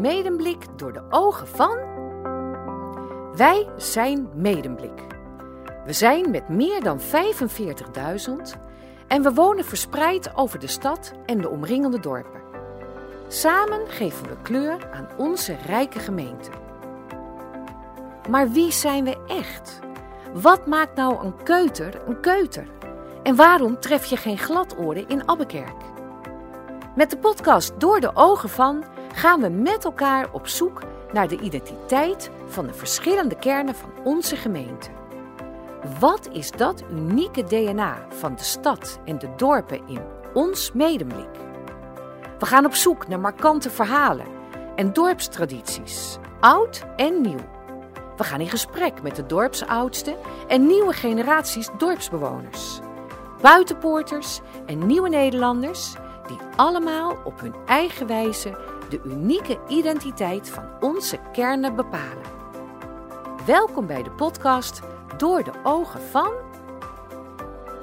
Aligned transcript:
Medemblik 0.00 0.64
door 0.76 0.92
de 0.92 1.02
ogen 1.10 1.48
van. 1.48 1.78
Wij 3.36 3.68
zijn 3.76 4.28
Medemblik. 4.34 5.06
We 5.84 5.92
zijn 5.92 6.30
met 6.30 6.48
meer 6.48 6.82
dan 6.82 7.00
45.000 7.00 7.04
en 9.06 9.22
we 9.22 9.32
wonen 9.34 9.64
verspreid 9.64 10.36
over 10.36 10.58
de 10.58 10.66
stad 10.66 11.12
en 11.26 11.40
de 11.40 11.48
omringende 11.48 12.00
dorpen. 12.00 12.40
Samen 13.28 13.80
geven 13.88 14.28
we 14.28 14.36
kleur 14.42 14.90
aan 14.92 15.08
onze 15.16 15.56
rijke 15.66 15.98
gemeente. 15.98 16.50
Maar 18.30 18.50
wie 18.50 18.72
zijn 18.72 19.04
we 19.04 19.16
echt? 19.26 19.78
Wat 20.32 20.66
maakt 20.66 20.94
nou 20.94 21.24
een 21.24 21.42
keuter 21.42 22.00
een 22.06 22.20
keuter? 22.20 22.66
En 23.22 23.36
waarom 23.36 23.80
tref 23.80 24.04
je 24.04 24.16
geen 24.16 24.38
gladoren 24.38 25.08
in 25.08 25.28
Abbekerk? 25.28 25.82
Met 26.96 27.10
de 27.10 27.18
podcast 27.18 27.80
Door 27.80 28.00
de 28.00 28.10
Ogen 28.14 28.48
van 28.48 28.84
gaan 29.18 29.40
we 29.40 29.48
met 29.48 29.84
elkaar 29.84 30.32
op 30.32 30.48
zoek 30.48 30.82
naar 31.12 31.28
de 31.28 31.38
identiteit 31.38 32.30
van 32.46 32.66
de 32.66 32.74
verschillende 32.74 33.36
kernen 33.36 33.74
van 33.74 33.90
onze 34.04 34.36
gemeente. 34.36 34.90
Wat 36.00 36.28
is 36.32 36.50
dat 36.50 36.84
unieke 36.90 37.44
DNA 37.44 38.06
van 38.08 38.34
de 38.34 38.42
stad 38.42 38.98
en 39.04 39.18
de 39.18 39.28
dorpen 39.36 39.80
in 39.86 40.00
ons 40.34 40.72
medemblik? 40.72 41.28
We 42.38 42.46
gaan 42.46 42.64
op 42.64 42.74
zoek 42.74 43.08
naar 43.08 43.20
markante 43.20 43.70
verhalen 43.70 44.26
en 44.76 44.92
dorpstradities, 44.92 46.18
oud 46.40 46.84
en 46.96 47.20
nieuw. 47.20 47.48
We 48.16 48.24
gaan 48.24 48.40
in 48.40 48.48
gesprek 48.48 49.02
met 49.02 49.16
de 49.16 49.26
dorpsoudsten 49.26 50.16
en 50.48 50.66
nieuwe 50.66 50.92
generaties 50.92 51.68
dorpsbewoners, 51.78 52.80
buitenpoorters 53.40 54.40
en 54.66 54.86
nieuwe 54.86 55.08
Nederlanders 55.08 55.94
die 56.26 56.38
allemaal 56.56 57.16
op 57.24 57.40
hun 57.40 57.54
eigen 57.66 58.06
wijze 58.06 58.76
de 58.88 59.00
unieke 59.04 59.58
identiteit 59.68 60.50
van 60.50 60.64
onze 60.80 61.18
kernen 61.32 61.76
bepalen. 61.76 62.36
Welkom 63.46 63.86
bij 63.86 64.02
de 64.02 64.10
podcast 64.10 64.80
Door 65.16 65.44
de 65.44 65.52
ogen 65.62 66.00
van. 66.00 66.32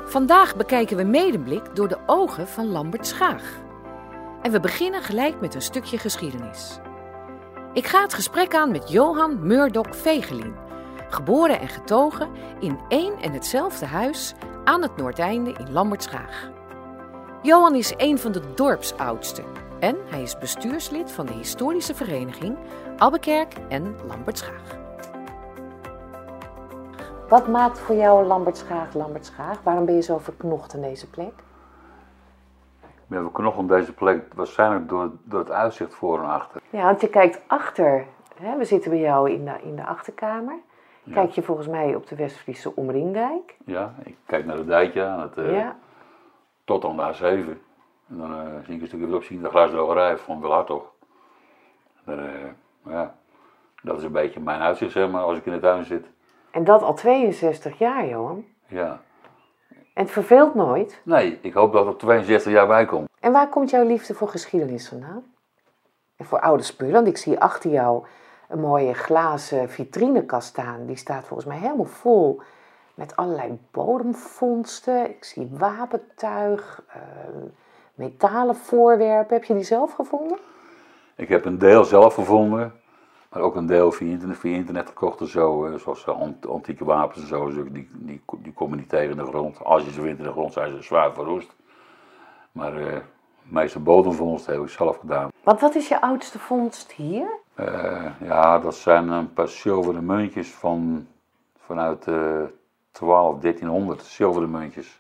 Vandaag 0.06 0.56
bekijken 0.56 0.98
we 0.98 1.04
Medemblik 1.04 1.76
door 1.76 1.88
de 1.88 1.98
ogen 2.06 2.48
van 2.48 2.72
Lambert 2.72 3.08
Schaag. 3.08 3.60
En 4.42 4.52
we 4.52 4.60
beginnen 4.60 5.02
gelijk 5.02 5.42
met 5.42 5.56
een 5.56 5.62
stukje 5.62 5.98
geschiedenis. 5.98 6.80
Ik 7.74 7.88
ga 7.88 8.02
het 8.02 8.14
gesprek 8.14 8.56
aan 8.56 8.72
met 8.72 8.90
Johan 8.92 9.48
Murdoch 9.48 9.96
Vegelin, 9.96 10.56
geboren 11.10 11.60
en 11.60 11.70
getogen 11.70 12.30
in 12.60 12.80
één 12.88 13.22
en 13.22 13.32
hetzelfde 13.32 13.86
huis 13.86 14.34
aan 14.64 14.82
het 14.82 14.98
Noordeinde 14.98 15.52
in 15.52 15.72
Lambertschaag. 15.72 16.50
Johan 17.42 17.76
is 17.76 17.94
een 17.98 18.20
van 18.20 18.32
de 18.32 18.42
dorpsoudsten 18.56 19.65
en 19.80 19.96
hij 20.06 20.22
is 20.22 20.38
bestuurslid 20.38 21.12
van 21.12 21.26
de 21.26 21.34
historische 21.34 21.96
vereniging 21.96 22.58
Abbekerk 22.98 23.54
en 23.70 23.96
Lambertschaag. 24.08 24.78
Wat 27.30 27.48
maakt 27.48 27.80
voor 27.80 27.96
jou 27.96 28.26
Lambertschaag 28.26 28.94
Lambertschaag? 28.94 29.64
Waarom 29.64 29.86
ben 29.86 29.96
je 29.96 30.02
zo 30.02 30.18
verknocht 30.18 30.74
aan 30.76 30.82
deze 30.82 31.10
plek? 31.10 31.34
Ik 32.82 33.12
ben 33.12 33.22
verknocht 33.22 33.58
op 33.58 33.68
deze 33.68 33.94
plek 33.94 34.34
waarschijnlijk 34.34 34.90
door, 34.90 35.12
door 35.24 35.40
het 35.40 35.52
uitzicht 35.52 35.94
voor 35.94 36.20
en 36.20 36.26
achter. 36.30 36.62
Ja, 36.70 36.84
want 36.84 37.02
je 37.02 37.10
kijkt 37.10 37.42
achter. 37.48 38.06
Hè? 38.42 38.58
We 38.58 38.66
zitten 38.66 38.92
bij 38.92 39.00
jou 39.00 39.32
in 39.32 39.46
de, 39.46 39.54
in 39.64 39.76
de 39.76 39.86
achterkamer. 39.86 40.56
Kijk 41.14 41.32
je 41.32 41.42
volgens 41.44 41.68
mij 41.68 41.96
op 41.96 42.08
de 42.08 42.16
West-Friese 42.16 42.76
Omringdijk. 42.76 43.56
Ja, 43.66 43.94
ik 44.04 44.16
kijk 44.26 44.46
naar 44.46 44.56
de 44.56 44.66
dijkje 44.66 45.04
aan 45.06 45.20
het, 45.20 45.38
uh, 45.38 45.58
Ja. 45.58 45.76
tot 46.64 46.86
aan 46.86 46.98
de 46.98 47.14
A7. 47.14 47.65
En 48.10 48.18
dan 48.18 48.32
eh, 48.32 48.46
zie 48.66 48.76
ik 48.76 48.82
een 48.82 48.88
stukje 48.88 48.98
verderop 48.98 49.24
zien 49.24 49.42
de 49.42 49.50
glasdrogerij 49.50 50.18
van 50.18 50.42
Wilhartog. 50.42 50.92
Dan, 52.06 52.20
eh, 52.20 52.26
ja, 52.86 53.16
dat 53.82 53.98
is 53.98 54.04
een 54.04 54.12
beetje 54.12 54.40
mijn 54.40 54.62
uitzicht 54.62 54.92
zeg 54.92 55.10
maar, 55.10 55.22
als 55.22 55.38
ik 55.38 55.46
in 55.46 55.52
de 55.54 55.60
tuin 55.60 55.86
zit. 55.86 56.06
En 56.52 56.64
dat 56.64 56.82
al 56.82 56.94
62 56.94 57.78
jaar, 57.78 58.08
Johan. 58.08 58.46
Ja. 58.68 59.02
En 59.70 60.04
het 60.04 60.12
verveelt 60.12 60.56
nooit. 60.56 61.02
Nee, 61.04 61.40
ik 61.42 61.54
hoop 61.54 61.74
dat 61.74 61.88
er 61.88 61.98
62 61.98 62.52
jaar 62.52 62.68
bij 62.68 62.86
komt. 62.86 63.10
En 63.20 63.32
waar 63.32 63.50
komt 63.50 63.70
jouw 63.70 63.86
liefde 63.86 64.14
voor 64.14 64.28
geschiedenis 64.28 64.88
vandaan? 64.88 65.24
En 66.16 66.26
voor 66.26 66.40
oude 66.40 66.64
spullen? 66.64 66.94
Want 66.94 67.08
ik 67.08 67.18
zie 67.18 67.40
achter 67.40 67.70
jou 67.70 68.06
een 68.50 68.60
mooie 68.60 68.94
glazen 68.94 69.70
vitrinekast 69.70 70.48
staan. 70.48 70.86
Die 70.86 70.96
staat 70.96 71.26
volgens 71.26 71.48
mij 71.48 71.58
helemaal 71.58 71.86
vol 71.86 72.42
met 72.94 73.16
allerlei 73.16 73.60
bodemvondsten. 73.72 75.10
Ik 75.10 75.24
zie 75.24 75.50
wapentuig, 75.52 76.84
eh, 76.88 77.00
metalen 77.96 78.56
voorwerpen. 78.56 79.36
Heb 79.36 79.44
je 79.44 79.54
die 79.54 79.64
zelf 79.64 79.94
gevonden? 79.94 80.38
Ik 81.16 81.28
heb 81.30 81.46
een 81.46 81.58
deel 81.58 81.84
zelf 81.84 82.14
gevonden, 82.14 82.74
maar 83.32 83.42
ook 83.42 83.56
een 83.56 83.66
deel 83.66 83.92
via 83.92 84.10
internet, 84.12 84.38
via 84.38 84.56
internet 84.56 84.88
gekocht 84.88 85.20
en 85.20 85.28
zo. 85.28 85.66
eh, 85.66 85.74
zoals 85.80 86.06
eh, 86.06 86.20
ant- 86.20 86.48
antieke 86.48 86.86
wapens 86.86 87.22
en 87.22 87.28
zo. 87.28 87.54
Die, 87.72 87.90
die, 87.94 88.22
die 88.38 88.54
komen 88.54 88.78
niet 88.78 88.90
tegen 88.90 89.18
de 89.18 89.24
grond. 89.26 89.64
Als 89.64 89.84
je 89.86 89.92
ze 89.92 90.02
vindt 90.02 90.20
in 90.20 90.26
de 90.26 90.32
grond, 90.32 90.54
zijn 90.54 90.76
ze 90.76 90.82
zwaar 90.84 91.14
verroest. 91.14 91.56
Maar 92.52 92.76
eh, 92.78 92.86
de 92.94 93.02
meeste 93.54 93.80
bodemvondsten 93.80 94.54
heb 94.54 94.64
ik 94.64 94.70
zelf 94.70 94.98
gedaan. 94.98 95.30
Want 95.44 95.60
wat 95.60 95.76
is 95.76 95.88
je 95.88 96.02
oudste 96.02 96.40
vondst 96.40 96.92
hier? 96.92 97.28
Ja, 98.20 98.60
dat 98.60 98.76
zijn 98.76 99.10
een 99.10 99.34
paar 99.34 99.48
zilveren 99.48 100.06
muntjes 100.06 100.52
van, 100.54 101.08
vanuit 101.60 102.08
eh 102.08 102.42
12, 102.92 103.40
1300 103.40 104.04
zilveren 104.04 104.52
muntjes. 104.52 105.00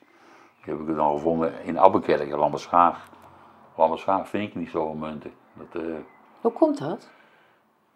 Die 0.65 0.73
heb 0.73 0.87
ik 0.89 0.95
dan 0.95 1.11
gevonden 1.13 1.53
in 1.63 1.79
Abbekerk, 1.79 2.29
in 2.29 2.37
Lamberschaag. 2.37 3.09
Lamberschaag 3.75 4.29
vind 4.29 4.53
je 4.53 4.59
niet 4.59 4.69
zoveel 4.69 4.93
munten. 4.93 5.31
Dat, 5.53 5.81
eh, 5.83 5.89
Hoe 6.41 6.51
komt 6.51 6.77
dat? 6.79 7.09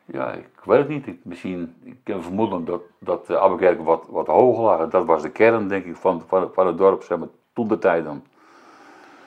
ja, 0.06 0.31
ik 0.31 0.50
weet 0.63 0.78
het 0.79 0.88
niet. 0.88 1.08
Ik, 1.08 1.19
misschien, 1.24 1.75
ik 1.84 1.97
heb 2.03 2.24
vermoeden 2.24 2.66
dat, 2.66 2.81
dat 3.00 3.29
Abbekerk 3.35 3.81
wat, 3.84 4.06
wat 4.09 4.28
hoger 4.28 4.63
lag. 4.63 4.88
Dat 4.90 5.06
was 5.06 5.22
de 5.22 5.29
kern, 5.31 5.68
denk 5.68 5.85
ik, 5.85 5.96
van, 5.96 6.24
van, 6.28 6.50
van 6.53 6.68
het 6.68 6.78
dorp, 6.78 7.03
zeg 7.03 7.18
maar, 7.18 7.28
toen 7.53 7.68
de 7.68 7.78
tijd 7.78 8.03
dan. 8.03 8.24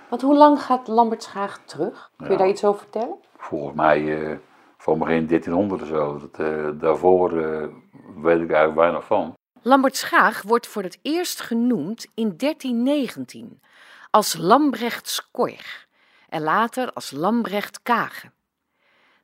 Want 0.08 0.22
hoe 0.22 0.36
lang 0.36 0.62
gaat 0.62 0.88
Lambertschaag 0.88 1.58
terug? 1.64 2.10
Kun 2.16 2.26
je 2.26 2.32
Ja. 2.32 2.38
daar 2.38 2.48
iets 2.48 2.64
over 2.64 2.80
vertellen? 2.80 3.16
Volgens 3.36 3.76
mij 3.76 4.22
eh 4.30 4.36
van 4.76 4.98
begin 4.98 5.26
1300 5.26 5.82
of 5.82 5.88
zo. 5.88 6.18
Dat, 6.18 6.46
eh, 6.46 6.68
daarvoor 6.74 7.30
weet 8.22 8.40
ik 8.40 8.50
eigenlijk 8.50 8.74
weinig 8.74 9.04
van. 9.04 9.34
Lambertschaag 9.64 10.42
wordt 10.42 10.66
voor 10.66 10.82
het 10.82 10.98
eerst 11.02 11.40
genoemd 11.40 12.06
in 12.14 12.34
1319 12.36 13.62
als 14.10 14.36
Lambrecht 14.36 15.08
Skorg 15.08 15.86
en 16.28 16.42
later 16.42 16.92
als 16.92 17.10
Lambrecht 17.10 17.82
Kage. 17.82 18.30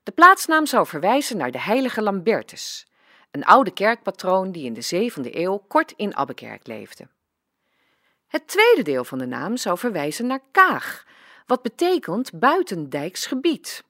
De 0.03 0.12
plaatsnaam 0.12 0.66
zou 0.66 0.87
verwijzen 0.87 1.37
naar 1.37 1.50
de 1.50 1.60
heilige 1.60 2.03
Lambertus, 2.03 2.87
een 3.31 3.44
oude 3.44 3.71
kerkpatroon 3.71 4.53
die 4.53 4.65
in 4.65 4.75
de 4.75 5.10
7e 5.10 5.34
eeuw 5.34 5.65
kort 5.69 5.93
in 5.97 6.16
Abbekerk 6.16 6.66
leefde. 6.66 7.09
Het 8.27 8.47
tweede 8.47 8.82
deel 8.82 9.04
van 9.04 9.19
de 9.19 9.27
naam 9.27 9.56
zou 9.56 9.78
verwijzen 9.78 10.27
naar 10.27 10.43
Kaag, 10.50 11.06
wat 11.47 11.62
betekent 11.62 12.38
buitendijks 12.38 13.27
gebied. 13.27 13.84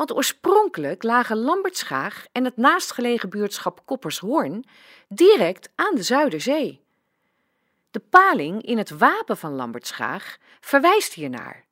Want 0.00 0.14
oorspronkelijk 0.14 1.02
lagen 1.02 1.36
Lambertschaag 1.36 2.26
en 2.32 2.44
het 2.44 2.56
naastgelegen 2.56 3.28
buurtschap 3.30 3.80
Koppershoorn 3.84 4.64
direct 5.08 5.72
aan 5.74 5.94
de 5.94 6.02
Zuiderzee. 6.02 6.84
De 7.90 8.00
paling 8.10 8.62
in 8.62 8.78
het 8.78 8.98
wapen 8.98 9.36
van 9.36 9.54
Lambertschaag 9.54 10.38
verwijst 10.60 11.12
hiernaar, 11.12 11.64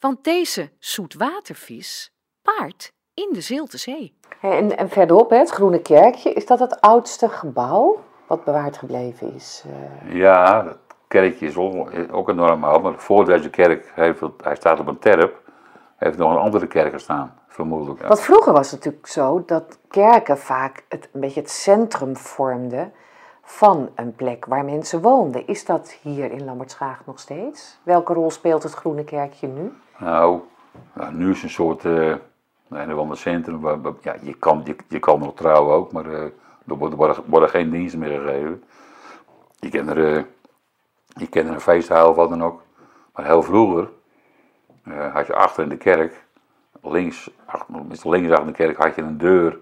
want 0.00 0.24
deze 0.24 0.70
zoetwatervis 0.78 2.12
paart 2.42 2.92
in 3.14 3.28
de 3.32 3.40
Zilte 3.40 3.78
Zee. 3.78 4.16
En, 4.40 4.76
en 4.76 4.88
verderop, 4.88 5.30
het 5.30 5.50
Groene 5.50 5.82
Kerkje, 5.82 6.32
is 6.32 6.46
dat 6.46 6.58
het 6.58 6.80
oudste 6.80 7.28
gebouw 7.28 8.04
wat 8.26 8.44
bewaard 8.44 8.76
gebleven 8.76 9.34
is? 9.34 9.64
eh? 9.66 10.14
Ja, 10.14 10.62
dat 10.62 10.78
kerkje 11.08 11.46
is 11.46 11.56
ook, 11.56 12.28
enorm 12.28 12.64
oud, 12.64 12.82
maar 12.82 12.98
voor 12.98 13.24
deze 13.24 13.50
kerk, 13.50 13.92
heeft 13.94 14.20
het, 14.20 14.32
hij 14.42 14.54
staat 14.54 14.80
op 14.80 14.86
een 14.86 14.98
terp, 14.98 15.41
heeft 16.02 16.18
nog 16.18 16.30
een 16.30 16.38
andere 16.38 16.66
kerk 16.66 16.92
gestaan, 16.92 17.34
vermoedelijk. 17.48 18.02
Want 18.02 18.20
vroeger 18.20 18.52
was 18.52 18.70
het 18.70 18.78
natuurlijk 18.84 19.06
zo 19.06 19.42
dat 19.46 19.78
kerken 19.88 20.38
vaak 20.38 20.84
het, 20.88 21.08
een 21.12 21.20
beetje 21.20 21.40
het 21.40 21.50
centrum 21.50 22.16
vormden 22.16 22.92
van 23.42 23.90
een 23.94 24.14
plek 24.14 24.44
waar 24.46 24.64
mensen 24.64 25.00
woonden. 25.00 25.46
Is 25.46 25.64
dat 25.64 25.96
hier 26.02 26.32
in 26.32 26.44
Lambertschaag 26.44 27.02
nog 27.06 27.18
steeds? 27.20 27.78
Welke 27.82 28.12
rol 28.12 28.30
speelt 28.30 28.62
het 28.62 28.72
Groene 28.72 29.04
Kerkje 29.04 29.46
nu? 29.46 29.72
Nou, 29.98 30.40
nou, 30.92 31.14
nu 31.14 31.30
is 31.30 31.34
het 31.34 31.44
een 31.44 31.50
soort, 31.50 31.84
eh 31.84 32.14
een 32.68 32.92
of 32.92 32.98
ander 32.98 33.16
centrum, 33.16 33.60
waar, 33.60 33.80
waar- 33.80 33.92
ja, 34.00 34.14
je 34.22 34.34
kan, 34.34 34.60
je, 34.64 34.76
je 34.88 34.98
kan 34.98 35.18
nog 35.18 35.34
trouwen 35.34 35.74
ook, 35.74 35.92
maar 35.92 36.06
eh, 36.06 36.22
er 36.66 36.76
worden, 36.76 37.24
worden, 37.26 37.48
geen 37.48 37.70
diensten 37.70 37.98
meer 37.98 38.20
gegeven. 38.20 38.62
Je 39.58 39.68
kan 39.68 39.88
er, 39.88 40.16
eh, 40.16 40.22
je 41.06 41.26
kan 41.26 41.46
er 41.46 41.52
een 41.52 41.60
feest 41.60 41.88
houden 41.88 42.10
of 42.10 42.16
wat 42.16 42.28
dan 42.28 42.44
ook. 42.44 42.62
Maar 43.14 43.26
heel 43.26 43.42
vroeger 43.42 43.88
eh, 44.84 45.14
had 45.14 45.26
je 45.26 45.34
achter 45.34 45.62
in 45.62 45.68
de 45.68 45.76
kerk, 45.76 46.24
links, 46.82 47.30
achter, 47.44 47.74
links 48.02 48.30
achter 48.30 48.46
de 48.46 48.52
kerk, 48.52 48.76
had 48.76 48.94
je 48.94 49.02
een 49.02 49.18
deur. 49.18 49.58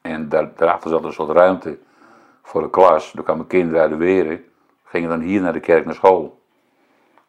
En 0.00 0.28
daar, 0.28 0.50
daarachter 0.56 0.90
zat 0.90 1.04
een 1.04 1.12
soort 1.12 1.30
ruimte 1.36 1.78
voor 2.42 2.62
de 2.62 2.70
klas. 2.70 3.12
Daar 3.12 3.24
kwamen 3.24 3.46
kinderen 3.46 3.80
uit 3.80 3.90
de 3.90 3.96
weren, 3.96 4.44
gingen 4.84 5.08
dan 5.08 5.20
hier 5.20 5.40
naar 5.40 5.52
de 5.52 5.60
kerk 5.60 5.84
naar 5.84 5.94
school. 5.94 6.38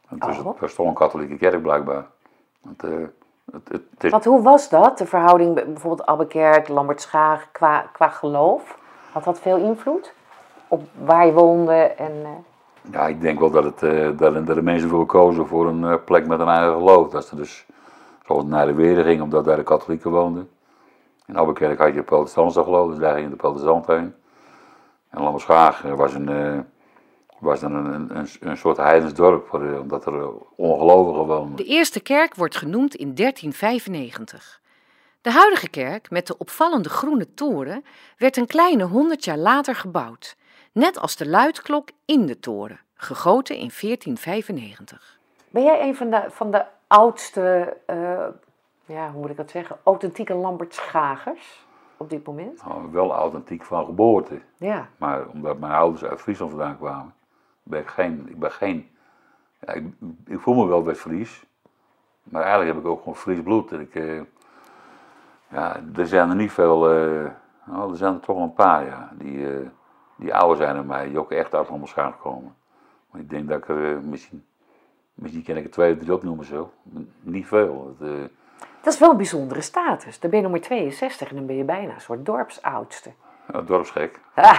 En 0.10 0.20
dus 0.20 0.38
Oh. 0.40 0.46
het 0.48 0.60
was 0.60 0.74
toch 0.74 0.88
een 0.88 0.94
katholieke 0.94 1.38
kerk 1.38 1.62
blijkbaar. 1.62 2.06
Want, 2.62 2.84
eh, 2.84 2.92
Het, 3.52 3.68
het, 3.72 3.82
het 3.94 4.04
is- 4.04 4.12
Want 4.12 4.26
hoe 4.26 4.42
was 4.42 4.70
dat, 4.70 4.98
de 4.98 5.06
verhouding 5.06 5.54
bij 5.54 5.66
bijvoorbeeld 5.66 6.08
Abbekerk, 6.08 6.68
Lambertschaag, 6.68 7.52
qua, 7.52 7.90
qua 7.94 8.08
geloof? 8.10 8.78
Had 9.12 9.24
dat 9.24 9.40
veel 9.40 9.58
invloed 9.58 10.14
op 10.68 10.82
waar 11.04 11.26
je 11.26 11.32
woonde? 11.34 11.74
En, 11.74 12.12
eh, 12.24 12.30
Ja, 12.92 13.08
ik 13.08 13.22
denk 13.22 13.40
wel 13.40 13.52
dat, 13.52 13.64
het, 13.64 13.84
eh, 13.84 14.18
dat, 14.18 14.46
de 14.46 14.62
mensen 14.62 14.90
voor 14.90 15.06
kozen 15.06 15.48
voor 15.48 15.68
een 15.68 15.84
eh, 15.84 15.96
plek 16.06 16.28
met 16.28 16.40
een 16.40 16.48
eigen 16.48 16.74
geloof. 16.74 17.10
Dat 17.10 17.26
ze 17.26 17.36
dus 17.36 17.66
zoals 18.26 18.44
naar 18.44 18.66
de 18.66 18.74
Weerde 18.74 19.04
ging, 19.04 19.22
omdat 19.22 19.46
daar 19.46 19.58
de 19.58 19.64
katholieken 19.64 20.12
woonden. 20.12 20.50
In 21.26 21.36
Albuquerque 21.36 21.84
had 21.84 21.94
je 21.94 22.04
protestantse 22.04 22.64
geloof, 22.64 22.90
dus 22.90 23.00
daar 23.00 23.16
ging 23.16 23.30
de 23.30 23.36
protestant 23.36 23.88
heen. 23.88 24.14
En 25.10 25.22
Lammerschaag 25.22 25.86
eh, 25.86 25.94
was, 25.94 26.14
een, 26.14 26.66
was 27.40 27.60
dan 27.60 27.76
een, 27.76 28.18
een, 28.18 28.28
een, 28.40 28.58
soort 28.58 28.78
heidens 28.78 29.14
dorp, 29.14 29.48
voor, 29.48 29.64
eh, 29.64 29.80
omdat 29.80 30.06
er 30.06 30.30
ongelovigen 30.56 31.26
woonden. 31.26 31.56
De 31.56 31.64
eerste 31.64 32.00
kerk 32.00 32.36
wordt 32.36 32.56
genoemd 32.56 32.96
in 32.96 33.16
1395. 33.16 34.62
De 35.22 35.32
huidige 35.32 35.70
kerk, 35.70 36.10
met 36.10 36.28
de 36.28 36.38
opvallende 36.38 36.90
groene 36.90 37.34
toren, 37.34 37.84
werd 38.18 38.38
een 38.38 38.48
kleine 38.48 38.84
honderd 38.84 39.24
jaar 39.24 39.38
later 39.38 39.76
gebouwd. 39.76 40.36
Net 40.72 41.00
als 41.00 41.16
de 41.16 41.28
luidklok 41.30 41.90
in 42.06 42.26
de 42.26 42.40
toren, 42.40 42.80
gegoten 42.96 43.56
in 43.56 43.72
1495. 43.82 45.20
Ben 45.50 45.64
jij 45.64 45.88
een 45.88 45.96
van 45.96 46.10
de, 46.10 46.26
van 46.30 46.52
de 46.52 46.66
oudste, 46.88 47.78
eh, 47.86 48.28
ja, 48.86 49.12
hoe 49.12 49.22
moet 49.22 49.30
ik 49.30 49.38
dat 49.38 49.50
zeggen, 49.50 49.78
authentieke 49.84 50.34
Lambertschagers 50.34 51.66
op 51.98 52.10
dit 52.10 52.26
moment? 52.26 52.66
Nou, 52.66 52.92
wel 52.92 53.12
authentiek 53.14 53.64
van 53.64 53.86
geboorte. 53.86 54.42
Ja. 54.58 54.88
Maar 54.98 55.28
omdat 55.28 55.58
mijn 55.60 55.74
ouders 55.74 56.04
uit 56.04 56.22
Friesland 56.22 56.52
vandaan 56.52 56.78
kwamen, 56.78 57.14
ben 57.64 57.80
ik 57.80 57.88
geen. 57.88 58.26
Ik, 58.30 58.40
ben 58.40 58.52
geen 58.52 58.90
ja, 59.60 59.74
ik, 59.74 59.86
ik 60.26 60.40
voel 60.40 60.54
me 60.56 60.66
wel 60.68 60.84
West-Fries. 60.84 61.44
Maar 62.24 62.42
eigenlijk 62.42 62.74
heb 62.76 62.84
ik 62.84 62.90
ook 62.90 63.00
gewoon 63.00 63.16
Fries 63.16 63.42
bloed. 63.42 63.72
En 63.72 63.80
ik, 63.80 63.96
eh, 63.96 64.22
ja, 65.48 65.82
er 65.96 66.08
zijn 66.08 66.30
er 66.30 66.36
niet 66.36 66.52
veel. 66.52 66.90
eh, 66.90 67.32
nou, 67.66 67.92
er 67.92 67.98
zijn 67.98 68.14
er 68.14 68.20
toch 68.20 68.36
wel 68.36 68.46
een 68.46 68.54
paar, 68.54 68.86
ja. 68.86 69.10
Die, 69.14 69.54
eh, 69.54 69.68
die 70.20 70.36
ouder 70.36 70.58
zijn 70.58 70.76
dan 70.76 70.86
mij, 70.86 71.08
die 71.08 71.20
ook 71.20 71.32
echt 71.32 71.56
uit 71.56 71.70
Lamberschaag 71.70 72.20
komen. 72.20 72.56
Maar 73.12 73.22
ik 73.22 73.30
denk 73.30 73.50
dat 73.50 73.58
ik 73.58 73.68
er 73.68 73.92
eh, 73.92 74.02
misschien. 74.02 74.46
Misschien 75.14 75.44
kan 75.44 75.56
ik 75.56 75.64
er 75.64 75.72
twee 75.72 75.94
of 75.94 76.00
drie 76.00 76.14
opnoemen 76.14 76.46
zo. 76.46 76.72
Niet 77.22 77.48
veel. 77.48 77.96
Het, 78.00 78.10
eh, 78.10 78.16
Dat 78.82 78.94
is 78.94 79.00
wel 79.00 79.10
een 79.10 79.18
bijzondere 79.18 79.62
status. 79.62 80.20
Dan 80.20 80.30
ben 80.30 80.40
je 80.40 80.46
nog 80.46 80.54
maar 80.56 80.62
62 80.62 81.30
en 81.30 81.36
dan 81.36 81.46
ben 81.46 81.56
je 81.56 81.64
bijna 81.64 81.94
een 81.94 82.02
soort 82.02 82.26
dorpsoudste. 82.26 83.12
ja, 83.54 83.62
dorpsgek. 83.62 84.20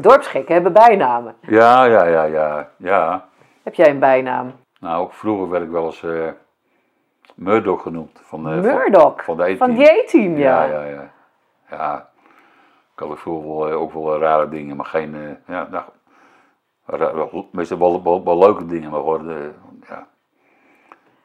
Dorpsgekken 0.00 0.54
hebben 0.54 0.72
bijnamen. 0.72 1.34
Ja, 1.40 1.84
ja, 1.84 2.04
ja, 2.04 2.24
ja. 2.24 2.70
ja. 2.76 3.28
Heb 3.62 3.74
jij 3.74 3.90
een 3.90 3.98
bijnaam? 3.98 4.52
Nou, 4.80 5.08
vroeger 5.10 5.48
werd 5.48 5.64
ik 5.64 5.70
wel 5.70 5.84
eens 5.86 6.02
eh 6.02 6.28
Murdoch 7.34 7.82
genoemd. 7.82 8.20
Van, 8.22 8.48
eh, 8.48 8.60
Murdoch. 8.60 9.24
Van, 9.24 9.36
van 9.36 9.36
de 9.36 9.42
E-team. 9.42 9.56
Van 9.58 9.74
die 9.74 9.90
E-team, 9.90 10.36
ja. 10.36 10.64
Ja, 10.64 10.82
ja, 10.82 10.84
ja. 10.84 11.10
Ja, 11.70 12.08
ik 12.94 13.00
had 13.00 13.08
ook 13.08 13.18
vroeger 13.18 13.48
wel, 13.48 13.68
eh, 13.68 13.80
ook 13.80 13.92
wel 13.92 14.18
rare 14.18 14.48
dingen, 14.48 14.76
maar 14.76 14.86
geen, 14.86 15.14
eh, 15.14 15.54
ja, 15.54 15.68
nou, 15.70 15.84
meestal 17.50 17.78
wel, 17.78 18.02
wel, 18.02 18.24
wel 18.24 18.38
leuke 18.38 18.66
dingen, 18.66 18.90
maar 18.90 19.00
gewoon, 19.00 19.30
eh, 19.30 19.36
ja. 19.88 20.06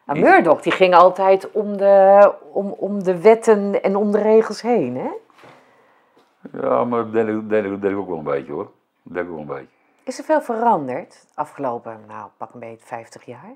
Nou, 0.05 0.19
Murdoch 0.19 0.61
die 0.61 0.71
ging 0.71 0.95
altijd 0.95 1.51
om 1.51 1.77
de, 1.77 2.33
om, 2.51 2.71
om 2.71 3.03
de 3.03 3.21
wetten 3.21 3.83
en 3.83 3.95
om 3.95 4.11
de 4.11 4.21
regels 4.21 4.61
heen, 4.61 4.97
hè? 4.97 5.09
Ja, 6.61 6.83
maar 6.83 7.03
dat 7.03 7.13
deed 7.13 7.27
ik, 7.27 7.49
deed, 7.49 7.91
ik, 7.91 7.97
ook 7.97 8.07
wel 8.07 8.17
een 8.17 8.23
beetje 8.23 8.51
hoor. 8.51 8.71
Dat 9.03 9.23
ik 9.23 9.29
ook 9.29 9.35
wel 9.35 9.39
een 9.39 9.45
beetje. 9.45 9.75
Is 10.03 10.17
er 10.17 10.23
veel 10.23 10.41
veranderd 10.41 11.27
afgelopen, 11.33 11.99
nou, 12.07 12.29
pak 12.37 12.53
een 12.53 12.59
beetje 12.59 12.85
50 12.85 13.25
jaar? 13.25 13.53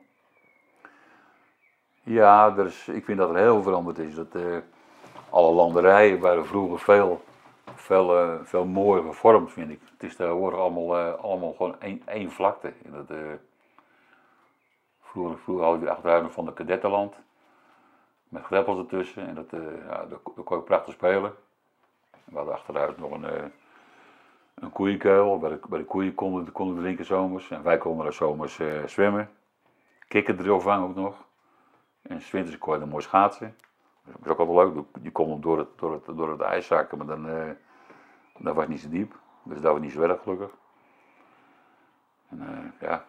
Ja, 2.04 2.54
er 2.58 2.66
is, 2.66 2.88
ik 2.88 3.06
vind 3.06 3.18
dat 3.18 3.30
er 3.30 3.36
heel 3.36 3.54
veel 3.54 3.64
veranderd 3.64 3.98
is. 3.98 4.16
Dat, 4.16 4.28
alle 5.30 5.52
landerijen 5.52 6.20
waren 6.20 6.46
vroeger 6.46 6.80
veel, 6.80 7.22
veel, 7.76 8.18
eh, 8.18 8.40
veel 8.44 8.66
mooier 8.66 9.04
gevormd, 9.04 9.52
vind 9.52 9.72
ik. 9.72 9.80
Het 9.92 10.04
is 10.04 10.16
tegenwoordig 10.16 10.60
allemaal, 10.60 10.98
eh, 10.98 11.24
allemaal 11.24 11.54
gewoon 11.54 11.82
één, 11.82 12.02
één 12.06 12.32
vlakte. 12.32 12.74
En 12.86 12.92
dat, 12.92 13.10
eh, 13.10 13.18
vroeger, 15.02 15.38
vroeger 15.38 15.66
hadden 15.66 15.84
de 15.84 15.90
achterhuis 15.90 16.24
nog 16.24 16.32
van 16.32 16.46
de 16.46 16.54
kadettenland. 16.54 17.16
Met 18.30 18.44
greppels 18.44 18.78
ertussen. 18.78 19.28
En 19.28 19.36
dat, 19.36 19.50
ja, 19.88 20.06
daar, 20.06 20.20
kon 20.44 20.58
je 20.58 20.64
prachtig 20.64 20.94
spelen. 20.94 21.34
We 22.24 22.36
hadden 22.36 22.54
achteruit 22.54 22.98
nog 22.98 23.12
een, 23.12 23.52
een 24.54 24.72
koeienkuil 24.72 25.40
waar 25.40 25.50
de, 25.50 25.60
de 25.70 25.86
koeien 25.86 26.16
konden, 26.16 26.52
konden 26.52 26.84
drinken 26.84 27.06
zomers. 27.06 27.52
En 27.52 27.64
wij 27.64 27.78
konden 27.78 28.06
er 28.06 28.14
zomers 28.14 28.60
zwemmen. 28.86 29.30
Vangen 30.60 30.88
ook 30.90 30.96
nog. 30.96 31.16
En 32.02 32.22
zwinters 32.22 32.58
kon 32.58 32.74
je 32.74 32.80
dan 32.80 32.90
mooi 32.90 33.04
schaatsen. 33.04 33.56
Dat 34.06 34.16
was 34.20 34.30
ook 34.38 34.40
altijd 34.50 34.76
leuk. 34.76 34.86
Je 35.04 35.12
kon 35.12 35.30
hem 35.30 35.42
door 35.42 35.58
het, 35.58 35.68
door 35.78 35.94
het, 35.94 36.06
door 36.06 36.32
het 36.32 36.42
ijs 36.42 36.68
zakken, 36.68 36.98
maar 36.98 37.08
dan, 37.08 37.30
eh 37.30 37.52
dat 38.38 38.56
was 38.56 38.68
niet 38.68 38.80
zo 38.82 38.90
diep. 38.90 39.20
Dus 39.44 39.62
dat 39.62 39.72
was 39.72 39.82
niet 39.82 39.92
zo 39.92 40.02
erg 40.02 40.22
gelukkig. 40.24 40.52
En 42.30 42.42
eh, 42.42 42.88
ja. 42.90 43.06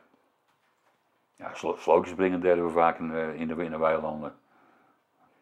Ja, 1.37 1.55
slo- 1.55 1.77
deden 2.41 2.65
we 2.67 2.71
vaak 2.73 2.99
in, 2.99 3.09
de- 3.09 3.35
in, 3.37 3.49
de, 3.49 3.65
in 3.65 3.71
de 3.71 3.79
weilanden. 3.79 4.35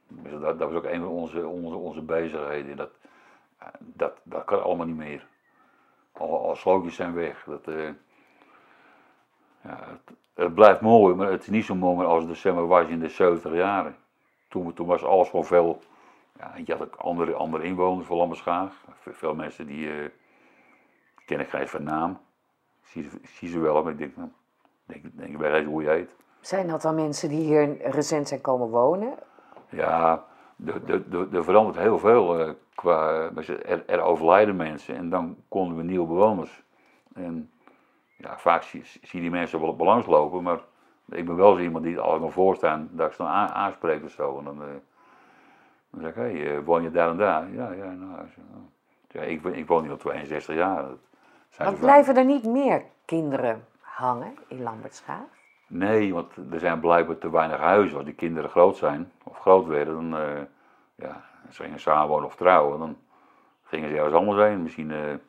Dus 0.09 0.33
dat, 0.33 0.59
dat 0.59 0.69
was 0.69 0.75
ook 0.79 0.85
een 0.85 1.01
van 1.01 1.09
onze, 1.11 1.47
onze, 1.47 1.77
onze 1.77 2.03
bezigheden. 2.03 2.77
Dat, 2.77 2.91
dat, 3.79 4.21
dat 4.23 4.45
kan 4.45 4.63
allemaal 4.63 4.87
niet 4.87 4.97
meer. 4.97 5.27
Alle 6.13 6.55
slootjes 6.57 6.95
zijn 6.95 7.15
weg. 7.15 7.45
Dat, 7.45 7.69
eh, 7.69 7.89
ja, 9.63 9.79
het, 9.89 10.17
het 10.35 10.55
blijft 10.55 10.81
mooi, 10.81 11.15
maar 11.15 11.31
het 11.31 11.43
is 11.43 11.49
niet 11.49 11.65
zo 11.65 11.75
mooi 11.75 12.07
als 12.07 12.25
het 12.25 12.55
maar, 12.55 12.67
was 12.67 12.89
in 12.89 13.01
de 13.01 13.09
70 13.09 13.53
jaren. 13.53 13.97
Toen, 14.53 14.73
toen 14.73 14.87
was 14.87 15.05
alles 15.05 15.29
gewoon 15.29 15.45
veel. 15.45 15.79
Ja, 16.39 16.53
je 16.65 16.73
had 16.73 16.83
ook 16.83 16.95
andere, 16.97 17.35
andere 17.35 17.65
inwoners 17.65 18.07
van 18.07 18.17
Lamberschaag. 18.17 18.85
Ve- 19.01 19.13
Veel 19.13 19.35
mensen 19.35 19.67
die. 19.67 19.91
eh 19.93 20.09
ken 21.27 21.41
ik 21.41 21.49
geen 21.49 21.69
van 21.69 21.83
naam. 21.83 22.19
Zie, 22.83 23.09
zie 23.23 23.49
ze 23.49 23.59
wel, 23.59 23.83
maar 23.83 23.93
ik 23.93 23.99
denk, 23.99 24.17
nou, 24.17 24.29
denk, 24.85 25.05
denk 25.13 25.39
bij 25.39 25.53
eens 25.53 25.67
hoe 25.67 25.83
je 25.83 25.89
heet. 25.89 26.17
Zijn 26.41 26.69
dat 26.69 26.83
dan 26.83 26.95
mensen 26.95 27.29
die 27.29 27.41
hier 27.41 27.77
recent 27.91 28.29
zijn 28.29 28.41
komen 28.41 28.69
wonen? 28.69 29.15
Ja, 29.69 30.25
er, 30.67 30.83
er, 30.87 31.03
er- 31.13 31.35
er 31.35 31.45
verandert 31.45 31.77
heel 31.79 31.99
veel. 31.99 32.41
eh, 32.41 32.51
qua, 32.75 33.31
er, 33.37 33.87
er 33.87 34.01
overlijden 34.01 34.57
mensen 34.57 34.97
en 34.97 35.11
dan 35.11 35.37
konden 35.49 35.77
we 35.77 35.83
nieuwe 35.83 36.07
bewoners. 36.07 36.63
En 37.15 37.51
ja, 38.17 38.39
vaak 38.39 38.63
zie, 38.63 38.83
zie 38.85 39.01
je 39.11 39.21
die 39.21 39.31
mensen 39.31 39.61
wel 39.61 39.69
op 39.69 39.79
balans 39.79 40.07
lopen, 40.07 40.43
maar 40.43 40.61
ik 41.09 41.27
ben 41.27 41.37
wel 41.37 41.55
zo 41.55 41.61
iemand 41.61 41.85
die 41.85 41.99
altijd 41.99 42.23
nog 42.23 42.33
voorstaan 42.33 42.89
dat 42.93 43.07
ik 43.07 43.13
ze 43.13 43.23
dan 43.23 43.31
aan, 43.31 43.49
aanspreek 43.49 44.05
of 44.05 44.11
zo. 44.11 44.39
En 44.39 44.45
dan, 44.45 44.63
eh, 44.63 44.69
dan 45.91 46.01
zeg 46.01 46.11
ik, 46.11 46.17
hé, 46.17 46.23
hey, 46.23 46.57
eh, 46.57 46.65
woon 46.65 46.83
je 46.83 46.91
daar 46.91 47.09
en 47.09 47.17
daar? 47.17 47.53
Ja, 47.53 47.73
ja, 47.73 47.85
nou, 47.85 48.27
ja 49.09 49.21
ik, 49.21 49.45
ik 49.45 49.67
woon 49.67 49.83
hier 49.83 49.91
al 49.91 49.97
62 49.97 50.55
jaar. 50.55 50.85
Want 51.59 51.81
blijven 51.81 52.17
er 52.17 52.25
niet 52.25 52.45
meer 52.45 52.85
kinderen 53.05 53.65
hangen 53.81 54.35
in 54.49 54.63
Lambertschaag? 54.63 55.41
Nee, 55.67 56.15
want 56.15 56.37
er 56.51 56.61
zijn 56.61 56.81
blijkbaar 56.81 57.19
te 57.19 57.31
weinig 57.31 57.59
huizen. 57.59 57.97
Als 57.97 58.05
die 58.05 58.15
kinderen 58.15 58.51
groot 58.51 58.77
zijn, 58.77 59.13
of 59.25 59.39
groot 59.39 59.67
werden, 59.67 59.95
dan 59.95 60.21
eh, 60.21 60.43
ja, 60.95 61.25
ze 61.51 61.63
gingen 61.63 61.81
samenwonen 61.81 62.27
of 62.27 62.37
trouwen. 62.37 62.79
Dan 62.79 62.97
gingen 63.63 63.89
ze 63.89 63.97
ergens 63.97 64.15
anders 64.15 64.39
heen. 64.39 64.63
Misschien 64.63 65.21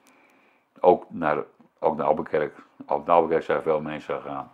ook 0.80 1.06
naar, 1.10 1.44
ook 1.80 1.98
naar 1.98 2.06
Albuquerque. 2.06 2.62
Ook 2.86 3.06
naar 3.06 3.15
Albuquerque 3.15 3.46
zijn 3.46 3.62
veel 3.62 3.82
mensen 3.82 4.22
gegaan. 4.22 4.51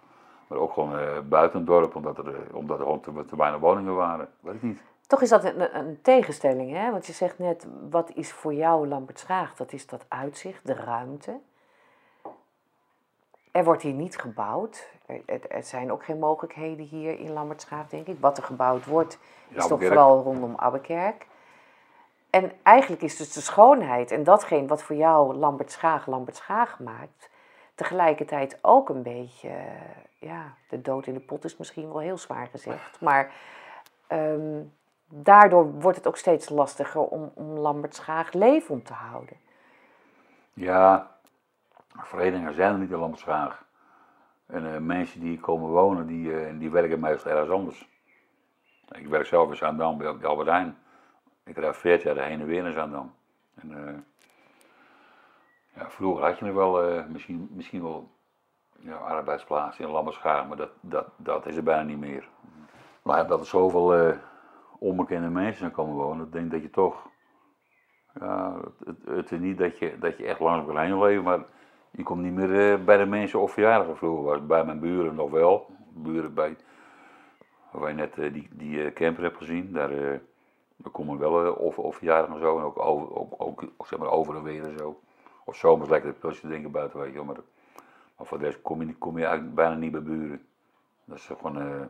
Maar 0.50 0.58
ook 0.58 0.74
gewoon 0.74 1.00
eh, 1.00 1.20
buiten 1.30 1.58
het 1.58 1.68
dorp, 1.68 1.96
omdat 1.96 2.18
er, 2.18 2.28
eh, 2.28 2.56
omdat 2.56 2.78
er 2.78 2.84
gewoon 2.84 3.00
te, 3.00 3.26
te 3.26 3.36
weinig 3.36 3.60
woningen 3.60 3.96
waren. 3.96 4.30
Weet 4.40 4.56
ik 4.56 4.62
niet. 4.62 4.82
Toch 5.08 5.22
is 5.22 5.30
dat 5.30 5.44
een, 5.44 5.78
een 5.78 6.02
tegenstelling, 6.02 6.74
hè? 6.74 6.92
Want 6.92 7.06
je 7.06 7.14
zegt 7.14 7.40
net, 7.40 7.68
wat 7.90 8.12
is 8.14 8.32
voor 8.32 8.54
jou 8.54 8.88
Lambertschaag? 8.88 9.56
Dat 9.56 9.74
is 9.74 9.88
dat 9.88 10.06
uitzicht, 10.08 10.68
de 10.68 10.74
ruimte. 10.74 11.40
Er 13.52 13.64
wordt 13.64 13.82
hier 13.82 13.94
niet 13.94 14.18
gebouwd. 14.18 14.88
Er, 15.26 15.64
zijn 15.64 15.92
ook 15.92 16.04
geen 16.04 16.20
mogelijkheden 16.20 16.86
hier 16.86 17.20
in 17.20 17.34
Lambertschaag, 17.34 17.90
denk 17.90 18.08
ik. 18.08 18.20
Wat 18.20 18.38
er 18.38 18.44
gebouwd 18.44 18.86
wordt, 18.86 19.20
is 19.50 19.68
toch 19.68 19.84
vooral 19.84 20.24
rondom 20.24 20.54
Abbekerk. 20.56 21.28
En 22.30 22.52
eigenlijk 22.64 23.02
is 23.02 23.18
dus 23.18 23.34
de 23.34 23.42
schoonheid 23.42 24.12
en 24.12 24.24
datgene 24.24 24.68
wat 24.68 24.84
voor 24.84 24.96
jou 24.96 25.36
Lambertschaag 25.36 26.08
Lambertschaag 26.08 26.80
maakt, 26.80 27.30
tegelijkertijd 27.80 28.60
ook 28.62 28.90
een 28.90 29.04
beetje, 29.04 29.50
ja, 30.18 30.54
de 30.70 30.82
dood 30.82 31.08
in 31.08 31.14
de 31.14 31.20
pot 31.20 31.44
is 31.44 31.58
misschien 31.58 31.88
wel 31.88 32.00
heel 32.00 32.18
zwaar 32.18 32.48
gezegd, 32.48 33.02
maar 33.02 33.32
ehm, 34.08 34.62
daardoor 35.08 35.72
wordt 35.72 35.98
het 35.98 36.08
ook 36.08 36.18
steeds 36.18 36.50
lastiger 36.50 37.02
om, 37.02 37.32
om 37.34 37.58
Lambertschaag 37.58 38.34
leefend 38.34 38.86
te 38.86 38.94
houden. 38.94 39.38
Ja, 40.54 41.12
verenigingen 41.98 42.54
zijn 42.54 42.74
er 42.74 42.80
niet 42.80 42.92
in 42.92 42.98
Lamberschaag. 42.98 43.64
En 44.46 44.74
eh, 44.74 44.80
mensen 44.80 45.20
die 45.20 45.40
komen 45.40 45.70
wonen, 45.70 46.08
die, 46.08 46.40
eh, 46.40 46.60
die 46.60 46.70
werken 46.70 47.00
meestal 47.00 47.32
ergens 47.32 47.50
anders. 47.50 47.90
Ik 48.92 49.08
werk 49.08 49.26
zelf 49.26 49.50
in 49.50 49.56
Zaandam 49.56 49.98
bij 49.98 50.18
bij 50.18 50.30
Albert 50.30 50.50
Heijn. 50.50 50.78
Ik 51.44 51.58
rijd 51.58 51.78
40 51.78 52.16
jaar 52.16 52.26
heen 52.26 52.40
en 52.40 52.46
weer 52.46 52.64
naar 52.64 52.72
Zaandam. 52.72 53.14
En, 53.56 53.88
eh, 53.88 53.94
vroeger 55.88 56.26
had 56.26 56.40
je 56.40 56.46
er 56.46 56.56
wel, 56.56 56.84
eh, 56.84 57.06
misschien, 57.06 57.50
misschien 57.52 57.82
wel 57.82 58.12
ja, 58.80 58.96
arbeidsplaatsen 58.96 59.86
in 59.86 59.92
Lamberschaag, 59.92 60.48
maar 60.48 60.58
dat, 60.58 60.72
dat, 60.82 61.08
dat 61.18 61.46
is 61.46 61.56
er 61.56 61.64
bijna 61.64 61.84
niet 61.84 62.00
meer. 62.00 62.28
Maar 63.02 63.28
dat 63.28 63.40
er 63.40 63.46
zoveel 63.46 63.96
eh, 63.96 64.18
onbekende 64.80 65.30
mensen 65.30 65.72
komen 65.72 65.96
wonen, 65.96 66.26
ik 66.26 66.32
denk 66.32 66.52
dat 66.52 66.62
je 66.62 66.70
toch. 66.70 67.08
Ja, 68.20 68.58
het, 68.86 68.98
het, 69.06 69.32
is 69.32 69.40
niet 69.40 69.58
dat 69.58 69.80
je, 69.80 69.98
dat 70.00 70.18
je 70.18 70.26
echt 70.26 70.38
kan 70.38 70.78
heen 70.78 71.00
leven, 71.00 71.24
maar 71.24 71.40
je 71.92 72.04
komt 72.04 72.22
niet 72.22 72.34
meer 72.34 72.72
eh, 72.72 72.84
bij 72.84 72.98
de 72.98 73.06
mensen 73.06 73.40
of 73.40 73.52
verjaardagen 73.52 73.98
vroeger 73.98 74.24
was. 74.24 74.46
Bij 74.46 74.66
mijn 74.66 74.80
buren 74.80 75.16
nog 75.16 75.32
wel. 75.32 75.68
Buren 75.94 76.34
bij, 76.34 76.56
waar 77.72 77.90
je 77.90 77.96
net 77.96 78.16
die, 78.16 78.48
die 78.52 78.94
camper 78.94 79.24
hebt 79.24 79.38
gezien, 79.38 79.74
daar, 79.74 79.90
daar 80.76 80.92
komen 80.92 81.18
wel 81.18 81.54
of, 81.54 81.80
of 81.80 82.02
en 82.02 82.40
zo. 82.40 82.58
En 82.58 82.64
ook, 82.64 82.80
over, 82.80 83.16
ook, 83.16 83.34
ook, 83.38 83.88
zeg 83.88 84.00
maar 84.00 84.10
over 84.10 84.36
en 84.36 84.44
weer 84.44 84.64
en 84.64 84.78
zo. 84.78 85.00
Of 85.50 85.56
zomers 85.56 85.90
lekker 85.90 86.10
een 86.10 86.18
pilsje 86.18 86.48
drinken 86.48 86.72
buiten, 86.72 87.00
weet 87.00 87.10
je 87.10 87.16
wel. 87.16 87.24
Maar, 87.24 87.36
maar 88.18 88.28
voor 88.28 88.40
de 88.40 88.46
rest 88.46 88.62
kom 88.62 88.82
je, 88.82 88.96
kom 88.96 89.18
je 89.18 89.26
eigenlijk 89.26 89.56
bijna 89.56 89.76
niet 89.76 89.92
bij 89.92 90.02
buren. 90.04 90.48
Dat 91.06 91.18
is 91.18 91.26
gewoon, 91.26 91.62
eh, 91.62 91.86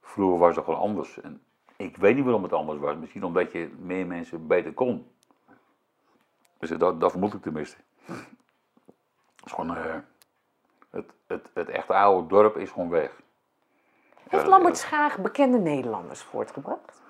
vroeger 0.00 0.38
was 0.38 0.56
het 0.56 0.64
gewoon 0.64 0.80
anders. 0.80 1.20
En 1.20 1.42
ik 1.76 1.96
weet 1.96 2.14
niet 2.14 2.24
waarom 2.24 2.42
het 2.42 2.52
anders 2.52 2.78
was. 2.78 2.96
Misschien 2.96 3.24
omdat 3.24 3.52
je 3.52 3.72
meer 3.78 4.06
mensen 4.06 4.46
beter 4.46 4.72
kon. 4.72 5.10
Dus 6.58 6.70
dat, 6.70 7.00
dat 7.00 7.10
vermoed 7.10 7.34
ik 7.34 7.42
tenminste. 7.42 7.76
Het 8.04 9.44
is 9.44 9.52
gewoon, 9.52 9.76
eh, 9.76 9.96
het, 10.90 11.12
het, 11.26 11.50
het 11.54 11.68
echte 11.68 11.94
oude 11.94 12.28
dorp 12.28 12.56
is 12.56 12.70
gewoon 12.70 12.88
weg. 12.88 13.20
Heeft 14.28 14.46
Lambert 14.46 14.78
Schaag 14.78 15.18
bekende 15.18 15.58
Nederlanders 15.58 16.22
voortgebracht? 16.22 17.01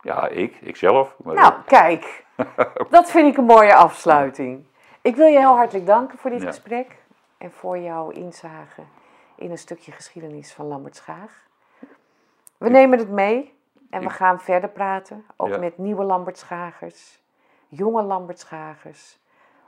Ja, 0.00 0.28
ik, 0.28 0.56
ikzelf. 0.60 1.16
Maar, 1.24 1.34
Nou, 1.34 1.54
kijk. 1.66 2.24
Dat 2.90 3.10
vind 3.10 3.28
ik 3.32 3.36
een 3.36 3.44
mooie 3.44 3.74
afsluiting. 3.74 4.66
Ik 5.02 5.16
wil 5.16 5.26
je 5.26 5.38
heel 5.38 5.56
hartelijk 5.56 5.86
danken 5.86 6.18
voor 6.18 6.30
dit 6.30 6.40
Ja. 6.40 6.46
gesprek. 6.46 6.96
En 7.38 7.52
voor 7.52 7.78
jouw 7.78 8.08
inzage 8.10 8.82
in 9.34 9.50
een 9.50 9.58
stukje 9.58 9.92
geschiedenis 9.92 10.52
van 10.52 10.66
Lambert 10.66 10.96
Schaag. 10.96 11.46
We 12.56 12.68
nemen 12.68 12.98
het 12.98 13.08
mee. 13.10 13.56
En 13.90 14.00
we 14.02 14.10
gaan 14.10 14.40
verder 14.40 14.68
praten. 14.70 15.24
Ook 15.36 15.48
Ja. 15.48 15.58
met 15.58 15.78
nieuwe 15.78 16.04
Lambert 16.04 16.38
Schagers. 16.38 17.22
Jonge 17.68 18.02
Lambert 18.02 18.38
Schagers. 18.38 19.18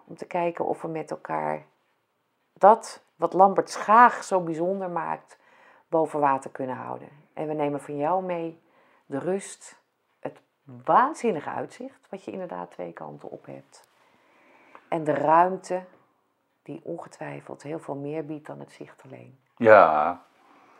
Om 0.04 0.16
te 0.16 0.26
kijken 0.26 0.64
of 0.64 0.82
we 0.82 0.88
met 0.88 1.10
elkaar 1.10 1.62
dat 2.52 3.02
wat 3.16 3.32
Lambert 3.32 3.70
Schaag 3.70 4.24
zo 4.24 4.40
bijzonder 4.40 4.90
maakt, 4.90 5.38
boven 5.88 6.20
water 6.20 6.50
kunnen 6.50 6.76
houden. 6.76 7.08
En 7.34 7.46
we 7.46 7.52
nemen 7.54 7.80
van 7.80 7.96
jou 7.96 8.22
mee 8.22 8.60
de 9.06 9.18
rust, 9.18 9.79
het 10.66 10.86
waanzinnige 10.86 11.50
uitzicht, 11.50 12.06
wat 12.08 12.24
je 12.24 12.30
inderdaad 12.30 12.70
twee 12.70 12.92
kanten 12.92 13.30
op 13.30 13.46
hebt. 13.46 13.88
En 14.88 15.04
de 15.04 15.12
ruimte, 15.14 15.84
die 16.62 16.80
ongetwijfeld 16.84 17.62
heel 17.62 17.78
veel 17.78 17.94
meer 17.94 18.24
biedt 18.24 18.46
dan 18.46 18.58
het 18.60 18.72
zicht 18.72 19.02
alleen. 19.04 19.38
ja, 19.56 20.22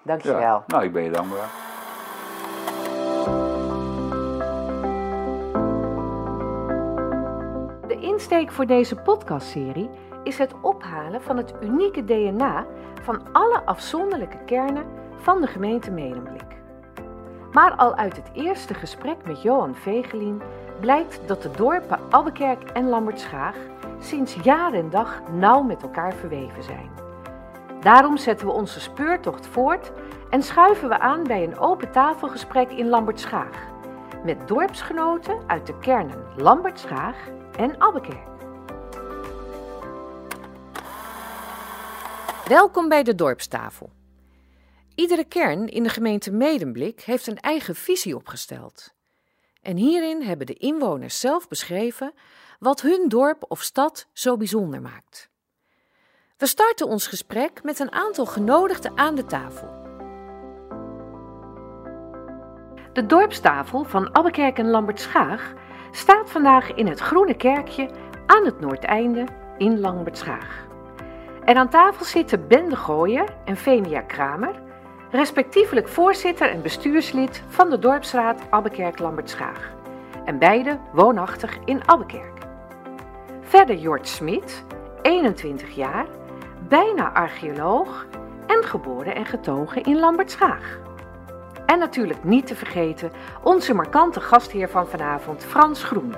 Dankjewel. 0.03 0.41
ja. 0.41 0.65
Nou, 0.67 0.85
ik 0.85 0.93
ben 0.93 1.03
je 1.03 1.11
dankbaar. 1.11 1.49
De 7.89 7.99
insteek 8.01 8.51
voor 8.53 8.67
deze 8.67 8.97
podcastserie 8.97 9.91
is 10.25 10.39
het 10.39 10.61
ophalen 10.61 11.23
van 11.23 11.37
het 11.37 11.55
unieke 11.61 12.05
DNA 12.05 12.67
van 13.03 13.33
alle 13.33 13.63
afzonderlijke 13.65 14.45
kernen 14.45 14.87
van 15.17 15.41
de 15.41 15.47
gemeente 15.47 15.91
Medemblik. 15.91 16.60
Maar 17.52 17.75
al 17.76 17.95
uit 17.95 18.16
het 18.16 18.30
eerste 18.33 18.75
gesprek 18.75 19.16
met 19.25 19.42
Johan 19.42 19.75
Vegelien 19.75 20.42
blijkt 20.80 21.21
dat 21.26 21.42
de 21.42 21.50
dorpen 21.50 22.00
Abbekerk 22.11 22.62
en 22.71 22.88
Lambertschaag 22.88 23.57
sinds 24.00 24.35
jaar 24.42 24.73
en 24.73 24.90
dag 24.90 25.23
nauw 25.33 25.62
met 25.62 25.83
elkaar 25.83 26.12
verweven 26.12 26.62
zijn. 26.62 26.90
Daarom 27.80 28.16
zetten 28.16 28.47
we 28.47 28.52
onze 28.52 28.80
speurtocht 28.80 29.47
voort 29.47 29.92
en 30.30 30.42
schuiven 30.42 30.88
we 30.88 30.99
aan 30.99 31.23
bij 31.23 31.45
een 31.45 31.59
open 31.59 31.92
tafelgesprek 31.92 32.71
in 32.71 32.88
Lambertschaag 32.88 33.69
met 34.25 34.49
dorpsgenoten 34.49 35.38
uit 35.47 35.66
de 35.66 35.78
kernen 35.78 36.25
Lambertschaag 36.37 37.16
en 37.57 37.80
Abbekerk. 37.80 38.28
Welkom 42.47 42.88
bij 42.88 43.02
de 43.02 43.14
dorpstafel. 43.14 43.90
Iedere 45.00 45.25
kern 45.25 45.69
in 45.69 45.83
de 45.83 45.88
gemeente 45.88 46.33
Medemblik 46.33 47.00
heeft 47.00 47.26
een 47.26 47.38
eigen 47.38 47.75
visie 47.75 48.16
opgesteld. 48.16 48.95
En 49.62 49.76
hierin 49.76 50.23
hebben 50.23 50.47
de 50.47 50.54
inwoners 50.54 51.21
zelf 51.21 51.49
beschreven 51.49 52.12
wat 52.59 52.80
hun 52.80 53.09
dorp 53.09 53.45
of 53.49 53.62
stad 53.62 54.07
zo 54.12 54.37
bijzonder 54.37 54.80
maakt. 54.80 55.30
We 56.37 56.47
starten 56.47 56.87
ons 56.87 57.07
gesprek 57.07 57.62
met 57.62 57.78
een 57.78 57.92
aantal 57.92 58.26
genodigden 58.26 58.99
aan 58.99 59.14
de 59.14 59.25
tafel. 59.25 59.69
De 62.92 63.07
dorpstafel 63.07 63.85
van 63.85 64.14
Abbekerk 64.14 64.59
en 64.59 64.71
Lambertschaag 64.71 65.54
staat 65.90 66.30
vandaag 66.30 66.75
in 66.75 66.87
het 66.87 67.00
Groene 67.00 67.37
Kerkje 67.37 67.90
aan 68.26 68.45
het 68.45 68.61
Noordeinde 68.61 69.26
in 69.59 69.80
Lambertschaag. 69.80 70.66
En 71.45 71.57
aan 71.57 71.71
tafel 71.71 72.04
zitten 72.04 72.49
Ben 72.49 72.69
de 72.69 72.76
Gooier 72.76 73.37
en 73.45 73.57
Femia 73.57 74.00
Kramer, 74.00 74.69
respectievelijk 75.11 75.88
voorzitter 75.88 76.50
en 76.50 76.62
bestuurslid 76.62 77.43
van 77.49 77.71
de 77.71 77.79
dorpsraad 77.79 78.40
Abbekerk 78.50 78.99
Lambertschaag. 78.99 79.71
En 80.25 80.38
beide 80.38 80.79
woonachtig 80.93 81.59
in 81.64 81.88
Abbekerk. 81.88 82.38
Verder 83.40 83.76
Jort 83.76 84.09
Smit, 84.09 84.64
21 85.02 85.75
jaar, 85.75 86.07
bijna 86.69 87.12
archeoloog 87.12 88.07
en 88.47 88.64
geboren 88.64 89.14
en 89.14 89.26
getogen 89.26 89.83
in 89.83 89.99
Lambertschaag. 89.99 90.79
En 91.67 91.79
natuurlijk 91.79 92.25
niet 92.25 92.47
te 92.47 92.57
vergeten 92.57 93.12
onze 93.43 93.75
markante 93.75 94.21
gastheer 94.21 94.69
van 94.69 94.88
vanavond, 94.88 95.45
Frans 95.45 95.85
Groen. 95.85 96.14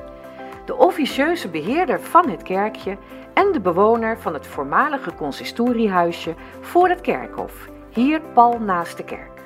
De 0.64 0.76
officieuze 0.76 1.49
beheerder 1.49 2.00
van 2.00 2.28
het 2.28 2.42
kerkje 2.42 2.96
en 3.34 3.52
de 3.52 3.61
bewoner 3.61 4.18
van 4.18 4.34
het 4.34 4.46
voormalige 4.46 5.14
consistoriehuisje 5.14 6.34
voor 6.61 6.88
het 6.88 7.00
kerkhof, 7.00 7.68
hier 7.92 8.20
pal 8.20 8.58
naast 8.58 8.96
de 8.96 9.04
kerk. 9.04 9.40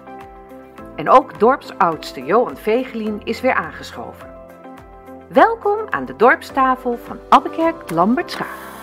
En 0.97 1.11
ook 1.11 1.39
dorpsoudste 1.39 2.25
Johan 2.25 2.57
Vegelien 2.57 3.21
is 3.25 3.41
weer 3.41 3.55
aangeschoven. 3.55 4.35
Welkom 5.29 5.79
aan 5.91 6.05
de 6.05 6.17
dorpstafel 6.17 6.99
van 7.05 7.19
Abbekerk 7.29 7.91
Lambertschaag. 7.91 8.75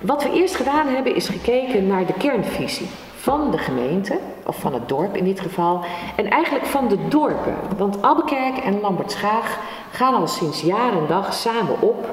Wat 0.00 0.22
we 0.22 0.32
eerst 0.32 0.56
gedaan 0.56 0.86
hebben 0.86 1.14
is 1.14 1.28
gekeken 1.28 1.86
naar 1.86 2.06
de 2.06 2.12
kernvisie 2.12 2.88
van 3.16 3.50
de 3.50 3.58
gemeente, 3.58 4.18
of 4.46 4.60
van 4.60 4.74
het 4.74 4.88
dorp 4.88 5.16
in 5.16 5.24
dit 5.24 5.40
geval, 5.40 5.84
en 6.16 6.30
eigenlijk 6.30 6.66
van 6.66 6.88
de 6.88 7.08
dorpen. 7.08 7.56
Want 7.76 8.02
Abbekerk 8.02 8.56
en 8.56 8.80
Lambertschaag 8.80 9.58
gaan 9.90 10.14
al 10.14 10.26
sinds 10.26 10.60
jaar 10.60 10.92
en 10.92 11.06
dag 11.06 11.34
samen 11.34 11.80
op. 11.80 12.10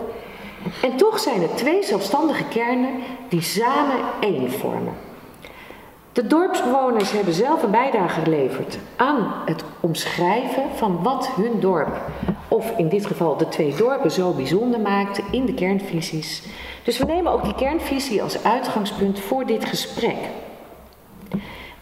En 0.81 0.95
toch 0.95 1.19
zijn 1.19 1.41
het 1.41 1.57
twee 1.57 1.83
zelfstandige 1.83 2.43
kernen 2.43 2.91
die 3.29 3.41
samen 3.41 3.99
één 4.19 4.51
vormen. 4.51 4.93
De 6.11 6.27
dorpsbewoners 6.27 7.11
hebben 7.11 7.33
zelf 7.33 7.63
een 7.63 7.71
bijdrage 7.71 8.21
geleverd 8.21 8.77
aan 8.95 9.33
het 9.45 9.63
omschrijven 9.79 10.63
van 10.75 11.03
wat 11.03 11.29
hun 11.35 11.59
dorp, 11.59 11.97
of 12.47 12.77
in 12.77 12.89
dit 12.89 13.05
geval 13.05 13.37
de 13.37 13.47
twee 13.47 13.75
dorpen, 13.75 14.11
zo 14.11 14.31
bijzonder 14.31 14.79
maakt 14.79 15.21
in 15.31 15.45
de 15.45 15.53
kernvisies. 15.53 16.43
Dus 16.83 16.97
we 16.97 17.05
nemen 17.05 17.31
ook 17.31 17.43
die 17.43 17.55
kernvisie 17.55 18.23
als 18.23 18.43
uitgangspunt 18.43 19.19
voor 19.19 19.45
dit 19.45 19.65
gesprek. 19.65 20.17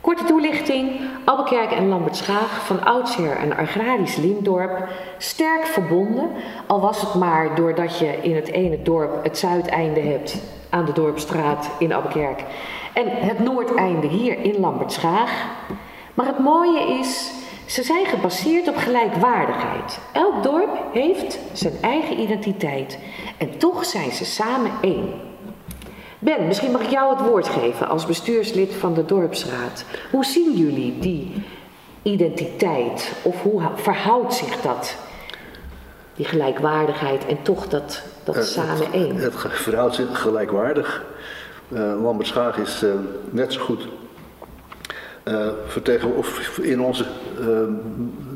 Korte 0.03 0.23
toelichting: 0.23 0.99
Abbekerk 1.25 1.71
en 1.71 1.87
Lambertschaag, 1.87 2.65
van 2.65 2.83
oudsher 2.83 3.41
een 3.41 3.55
agrarisch 3.55 4.15
lintdorp, 4.15 4.87
sterk 5.17 5.65
verbonden, 5.65 6.29
al 6.67 6.79
was 6.79 7.01
het 7.01 7.13
maar 7.13 7.55
doordat 7.55 7.99
je 7.99 8.17
in 8.21 8.35
het 8.35 8.51
ene 8.51 8.81
dorp 8.81 9.23
het 9.23 9.37
zuideinde 9.37 9.99
hebt 9.99 10.41
aan 10.69 10.85
de 10.85 10.91
Dorpstraat 10.91 11.69
in 11.79 11.93
Abbekerk 11.93 12.43
en 12.93 13.05
het 13.07 13.39
noordeinde 13.39 14.07
hier 14.07 14.39
in 14.39 14.59
Lambertschaag. 14.59 15.45
Maar 16.13 16.25
het 16.25 16.39
mooie 16.39 16.99
is, 16.99 17.31
ze 17.65 17.83
zijn 17.83 18.05
gebaseerd 18.05 18.67
op 18.67 18.75
gelijkwaardigheid. 18.77 19.99
Elk 20.13 20.43
dorp 20.43 20.77
heeft 20.93 21.39
zijn 21.53 21.73
eigen 21.81 22.19
identiteit 22.19 22.99
en 23.37 23.57
toch 23.57 23.85
zijn 23.85 24.11
ze 24.11 24.25
samen 24.25 24.71
één. 24.81 25.32
Ben, 26.23 26.47
misschien 26.47 26.71
mag 26.71 26.81
ik 26.81 26.89
jou 26.89 27.15
het 27.17 27.27
woord 27.27 27.47
geven 27.47 27.87
als 27.87 28.05
bestuurslid 28.05 28.73
van 28.73 28.93
de 28.93 29.05
dorpsraad. 29.05 29.85
Hoe 30.11 30.25
zien 30.25 30.53
jullie 30.57 30.99
die 30.99 31.31
identiteit 32.01 33.11
of 33.21 33.41
hoe 33.41 33.61
verhoudt 33.75 34.33
zich 34.33 34.61
dat? 34.61 34.95
Die 36.15 36.25
gelijkwaardigheid 36.25 37.25
en 37.25 37.41
toch 37.41 37.67
dat, 37.67 38.03
dat 38.23 38.35
Het- 38.35 38.45
samen 38.47 38.91
één. 38.93 39.15
Het 39.15 39.33
verhoudt 39.51 39.95
zich 39.95 40.21
gelijkwaardig. 40.21 41.05
Uh, 41.69 41.79
Lambertschaag 42.03 42.57
is 42.57 42.83
eh, 42.83 42.89
net 43.29 43.53
zo 43.53 43.61
goed 43.61 43.87
eh, 45.23 45.47
vertegen, 45.67 46.15
of 46.15 46.57
in 46.57 46.81
onze 46.81 47.05
eh, 47.39 47.47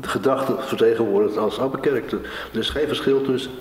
gedachten 0.00 0.56
vertegenwoordigd 0.62 1.36
als 1.36 1.60
Abbekerk. 1.60 2.12
Er 2.12 2.20
er 2.52 2.58
is 2.58 2.70
geen 2.70 2.86
verschil 2.86 3.22
tussen. 3.22 3.52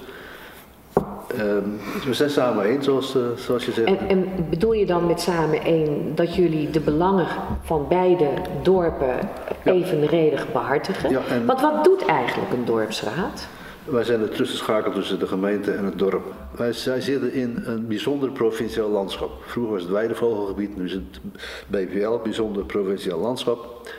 Ehm, 1.28 1.70
we 2.06 2.14
zijn 2.14 2.30
samen 2.30 2.66
één, 2.66 2.84
zoals, 2.84 3.16
zoals 3.36 3.66
je 3.66 3.72
zegt. 3.72 3.88
En, 3.88 4.08
en, 4.08 4.28
bedoel 4.50 4.74
je 4.74 4.86
dan 4.86 5.06
met 5.06 5.22
samen 5.22 5.64
één 5.64 6.16
dat 6.16 6.36
jullie 6.36 6.70
de 6.70 6.80
belangen 6.80 7.28
van 7.62 7.86
beide 7.88 8.30
dorpen 8.64 9.20
evenredig 9.64 10.52
behartigen? 10.52 11.10
Ja, 11.10 11.22
en... 11.30 11.46
Want 11.46 11.62
wat 11.62 11.84
doet 11.84 12.06
eigenlijk 12.06 12.52
een 12.54 12.66
dorpsraad? 12.66 13.48
Wij 13.84 14.04
zijn 14.04 14.20
de 14.20 14.30
tussenschakel 14.30 14.92
tussen 14.92 15.20
de 15.20 15.28
gemeente 15.28 15.72
en 15.72 15.86
het 15.86 16.00
dorp. 16.00 16.34
Wij, 16.56 16.74
zitten 16.74 17.34
in 17.34 17.60
een 17.64 17.88
bijzonder 17.88 18.32
provinciaal 18.32 18.90
landschap. 18.90 19.32
Vroeger 19.46 19.74
was 19.74 19.82
het 19.82 19.92
weidevogelgebied, 19.92 20.78
nu 20.78 20.86
is 20.86 20.94
het 20.94 21.20
BVL, 21.68 22.18
bijzonder 22.24 22.66
provinciaal 22.66 23.20
landschap. 23.20 23.90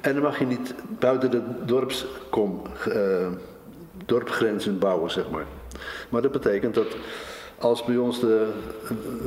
En 0.00 0.12
dan 0.12 0.22
mag 0.22 0.38
je 0.38 0.46
niet 0.46 0.74
buiten 0.98 1.30
de 1.30 1.42
dorpskom, 1.64 2.62
uh, 2.88 2.94
dorpgrenzen 4.06 4.78
bouwen, 4.78 5.10
zeg 5.10 5.30
maar. 5.30 5.44
Maar 6.08 6.22
dat 6.22 6.32
betekent 6.32 6.74
dat 6.74 6.96
als 7.58 7.84
bij 7.84 7.96
ons 7.96 8.20
de, 8.20 8.52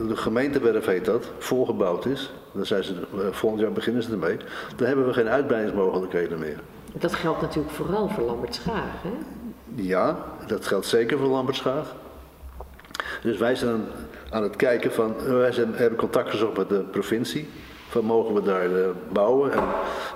de 0.07 0.15
gemeentewerf 0.15 0.85
heet 0.85 1.05
dat, 1.05 1.25
volgebouwd 1.37 2.05
is, 2.05 2.31
dan 2.51 2.65
zijn 2.65 2.83
ze, 2.83 2.93
eh, 2.93 3.27
volgend 3.31 3.61
jaar 3.61 3.71
beginnen 3.71 4.03
ze 4.03 4.11
ermee, 4.11 4.37
dan 4.75 4.87
hebben 4.87 5.05
we 5.05 5.13
geen 5.13 5.29
uitbreidingsmogelijkheden 5.29 6.39
meer. 6.39 6.59
Dat 6.93 7.13
geldt 7.13 7.41
natuurlijk 7.41 7.73
vooral 7.73 8.09
voor 8.09 8.23
Lambertschaag, 8.23 9.01
hè? 9.01 9.11
Ja, 9.75 10.25
dat 10.47 10.67
geldt 10.67 10.85
zeker 10.85 11.17
voor 11.17 11.27
Lambertschaag. 11.27 11.95
Dus 13.21 13.37
wij 13.37 13.55
zijn 13.55 13.85
aan 14.29 14.43
het 14.43 14.55
kijken 14.55 14.91
van, 14.91 15.15
wij 15.25 15.51
zijn, 15.51 15.73
hebben 15.73 15.99
contact 15.99 16.29
gezocht 16.29 16.57
met 16.57 16.69
de 16.69 16.79
provincie. 16.79 17.49
Van 17.93 18.05
mogen 18.05 18.33
we 18.33 18.41
daar 18.41 18.69
uh, 18.69 18.87
bouwen? 19.11 19.53
En 19.53 19.63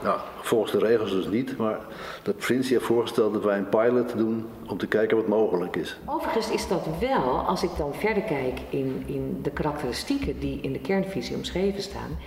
nou, 0.04 0.20
volgens 0.42 0.72
de 0.72 0.80
regels 0.80 1.12
dus 1.12 1.28
niet, 1.28 1.58
maar 1.58 1.80
de 2.24 2.34
provincie 2.34 2.74
heeft 2.74 2.86
voorgesteld 2.86 3.34
dat 3.34 3.44
wij 3.44 3.58
een 3.58 3.70
pilot 3.70 4.18
doen 4.18 4.46
om 4.68 4.78
te 4.78 4.88
kijken 4.88 5.18
wat 5.18 5.28
mogelijk 5.28 5.76
is. 5.76 5.98
Overigens 6.06 6.50
is 6.50 6.68
dat 6.68 6.88
wel, 7.00 7.40
als 7.40 7.64
ik 7.64 7.70
dan 7.78 7.94
verder 7.94 8.24
kijk 8.24 8.60
in, 8.70 9.04
in 9.06 9.40
de 9.42 9.50
karakteristieken 9.50 10.40
die 10.40 10.62
in 10.62 10.74
de 10.74 10.80
kernvisie 10.80 11.36
omschreven 11.36 11.82
staan, 11.82 12.18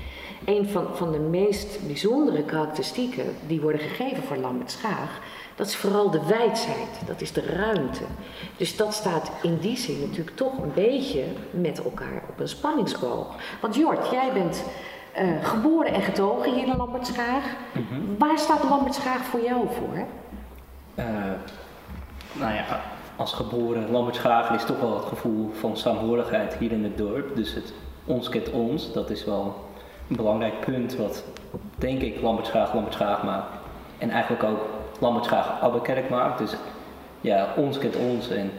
een 0.44 0.68
van, 0.68 0.86
van 0.92 1.12
de 1.12 1.18
meest 1.18 1.86
bijzondere 1.86 2.44
karakteristieken 2.44 3.24
die 3.46 3.60
worden 3.60 3.80
gegeven 3.80 4.22
voor 4.22 4.36
Lambertschaag 4.36 5.20
dat 5.60 5.68
is 5.68 5.76
vooral 5.76 6.10
de 6.10 6.26
wijdheid, 6.26 6.88
dat 7.06 7.20
is 7.20 7.32
de 7.32 7.40
ruimte. 7.40 8.04
Dus 8.56 8.76
dat 8.76 8.94
staat 8.94 9.30
in 9.42 9.58
die 9.58 9.76
zin 9.76 10.00
natuurlijk 10.00 10.36
toch 10.36 10.58
een 10.58 10.72
beetje 10.74 11.24
met 11.50 11.82
elkaar 11.82 12.22
op 12.28 12.40
een 12.40 12.48
spanningsboog. 12.48 13.34
Want 13.60 13.74
Jort, 13.74 14.10
jij 14.10 14.32
bent 14.32 14.64
uh, 15.18 15.44
geboren 15.44 15.92
en 15.92 16.02
getogen 16.02 16.54
hier 16.54 16.66
in 16.66 16.76
Lambertschaag. 16.76 17.44
Mhm. 17.72 18.18
Waar 18.18 18.38
staat 18.38 18.64
Lambertschaag 18.64 19.24
voor 19.24 19.40
jou 19.40 19.66
voor? 19.78 19.96
Uh, 20.94 21.04
nou 22.32 22.54
ja, 22.54 22.80
als 23.16 23.32
geboren 23.32 23.90
Lambertschaag 23.90 24.50
is 24.50 24.64
toch 24.64 24.80
wel 24.80 24.94
het 24.94 25.04
gevoel 25.04 25.50
van 25.58 25.76
saamhorigheid 25.76 26.54
hier 26.54 26.72
in 26.72 26.84
het 26.84 26.98
dorp. 26.98 27.36
Dus 27.36 27.54
het 27.54 27.72
ons 28.04 28.28
kent 28.28 28.50
ons, 28.50 28.92
dat 28.92 29.10
is 29.10 29.24
wel 29.24 29.68
een 30.08 30.16
belangrijk 30.16 30.60
punt 30.60 30.96
wat 30.96 31.24
denk 31.78 32.00
ik 32.00 32.20
Lambertschaag 32.20 32.74
Lambertschaag 32.74 33.22
maakt. 33.22 33.58
En 33.98 34.10
eigenlijk 34.10 34.42
ook 34.42 34.60
Lamberts 35.00 35.28
graag 35.28 35.60
Abbekerk 35.60 36.08
maakt. 36.08 36.38
Dus 36.38 36.56
ja, 37.20 37.52
ons 37.56 37.78
kent 37.78 37.96
ons 37.96 38.30
en 38.30 38.50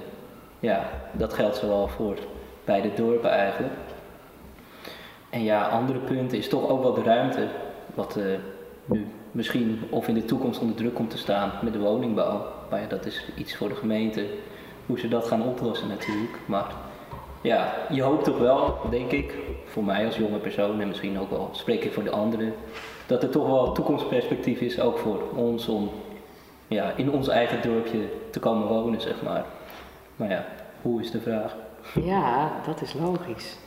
ja, 0.59 0.89
dat 1.11 1.33
geldt 1.33 1.57
zowel 1.57 1.87
voor 1.87 2.17
beide 2.65 2.93
dorpen 2.93 3.29
eigenlijk. 3.29 3.73
En 5.31 5.43
ja, 5.43 5.67
andere 5.67 5.99
punten 5.99 6.37
is 6.37 6.49
toch 6.49 6.69
ook 6.69 6.81
wel 6.81 6.93
de 6.93 7.03
ruimte, 7.03 7.47
wat 7.93 8.15
uh, 8.17 8.25
nu 8.85 9.07
misschien 9.31 9.81
of 9.89 10.07
in 10.07 10.13
de 10.13 10.25
toekomst 10.25 10.59
onder 10.59 10.75
druk 10.75 10.93
komt 10.93 11.09
te 11.09 11.17
staan 11.17 11.51
met 11.61 11.73
de 11.73 11.79
woningbouw. 11.79 12.45
Maar 12.69 12.81
ja, 12.81 12.87
dat 12.87 13.05
is 13.05 13.25
iets 13.35 13.55
voor 13.55 13.69
de 13.69 13.75
gemeente, 13.75 14.25
hoe 14.85 14.99
ze 14.99 15.07
dat 15.07 15.27
gaan 15.27 15.43
oplossen 15.43 15.87
natuurlijk. 15.87 16.39
Maar 16.45 16.65
ja, 17.41 17.73
je 17.89 18.01
hoopt 18.01 18.23
toch 18.23 18.37
wel, 18.37 18.77
denk 18.89 19.11
ik, 19.11 19.35
voor 19.65 19.83
mij 19.83 20.05
als 20.05 20.17
jonge 20.17 20.37
persoon 20.37 20.81
en 20.81 20.87
misschien 20.87 21.19
ook 21.19 21.29
wel 21.29 21.49
spreek 21.51 21.83
ik 21.83 21.93
voor 21.93 22.03
de 22.03 22.11
anderen, 22.11 22.53
dat 23.05 23.23
er 23.23 23.29
toch 23.29 23.47
wel 23.47 23.71
toekomstperspectief 23.71 24.59
is, 24.59 24.79
ook 24.79 24.97
voor 24.97 25.23
ons, 25.35 25.67
om 25.67 25.89
ja, 26.67 26.93
in 26.95 27.11
ons 27.11 27.27
eigen 27.27 27.61
dorpje 27.61 27.99
te 28.29 28.39
komen 28.39 28.67
wonen, 28.67 29.01
zeg 29.01 29.21
maar. 29.21 29.45
Maar 30.15 30.29
ja, 30.29 30.45
hoe 30.81 31.01
is 31.01 31.11
de 31.11 31.21
vraag? 31.21 31.55
Ja, 32.03 32.51
dat 32.65 32.81
is 32.81 32.93
logisch. 32.93 33.57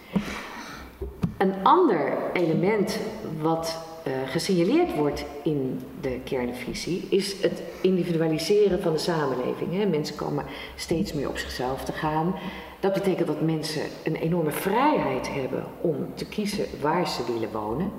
Een 1.44 1.54
ander 1.62 2.12
element 2.32 2.98
wat 3.40 3.78
uh, 4.06 4.12
gesignaleerd 4.26 4.94
wordt 4.94 5.24
in 5.42 5.80
de 6.00 6.20
kernvisie 6.24 7.06
is 7.08 7.42
het 7.42 7.62
individualiseren 7.80 8.82
van 8.82 8.92
de 8.92 8.98
samenleving. 8.98 9.72
Hè. 9.72 9.86
Mensen 9.86 10.16
komen 10.16 10.44
steeds 10.76 11.12
meer 11.12 11.28
op 11.28 11.38
zichzelf 11.38 11.84
te 11.84 11.92
gaan. 11.92 12.34
Dat 12.80 12.92
betekent 12.92 13.26
dat 13.26 13.40
mensen 13.40 13.82
een 14.04 14.16
enorme 14.16 14.50
vrijheid 14.50 15.34
hebben 15.34 15.64
om 15.80 15.96
te 16.14 16.26
kiezen 16.26 16.66
waar 16.80 17.08
ze 17.08 17.32
willen 17.32 17.52
wonen. 17.52 17.90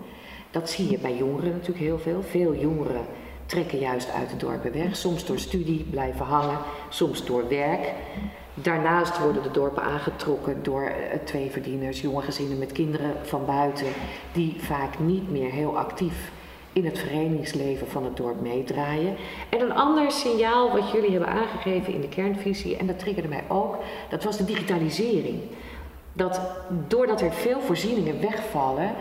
Dat 0.52 0.70
zie 0.70 0.90
je 0.90 0.98
bij 0.98 1.16
jongeren 1.16 1.52
natuurlijk 1.52 1.86
heel 1.86 2.00
veel. 2.00 2.22
Veel 2.22 2.56
jongeren 2.56 3.06
trekken 3.46 3.80
juist 3.80 4.12
uit 4.12 4.30
de 4.30 4.38
dorpen 4.38 4.74
weg. 4.74 4.96
Soms 4.96 5.26
door 5.26 5.40
studie 5.40 5.86
blijven 5.90 6.26
hangen, 6.26 6.58
soms 6.90 7.26
door 7.26 7.48
werk. 7.48 7.94
Daarnaast 8.58 9.20
worden 9.20 9.44
de 9.44 9.52
dorpen 9.52 9.84
aangetrokken 9.84 10.64
door 10.64 10.84
uh, 10.84 11.20
tweeverdieners, 11.24 12.02
jonge 12.02 12.22
gezinnen 12.22 12.58
met 12.58 12.72
kinderen 12.72 13.14
van 13.22 13.46
buiten, 13.46 13.88
die 14.32 14.56
vaak 14.58 15.00
niet 15.00 15.32
meer 15.32 15.52
heel 15.52 15.78
actief 15.78 16.32
in 16.74 16.86
het 16.86 17.00
verenigingsleven 17.00 17.88
van 17.88 18.04
het 18.04 18.18
dorp 18.18 18.42
meedraaien. 18.42 19.16
En 19.50 19.62
een 19.62 19.74
ander 19.74 20.12
signaal 20.12 20.72
wat 20.72 20.92
jullie 20.92 21.12
hebben 21.12 21.30
aangegeven 21.30 21.94
in 21.94 22.02
de 22.02 22.08
kernvisie, 22.08 22.78
en 22.78 22.88
dat 22.88 23.00
triggerde 23.00 23.30
mij 23.30 23.44
ook, 23.48 23.78
dat 24.10 24.24
was 24.24 24.38
de 24.38 24.46
digitalisering. 24.46 25.42
Dat 26.14 26.42
doordat 26.88 27.22
er 27.22 27.32
veel 27.32 27.62
voorzieningen 27.62 28.22
wegvallen, 28.22 28.92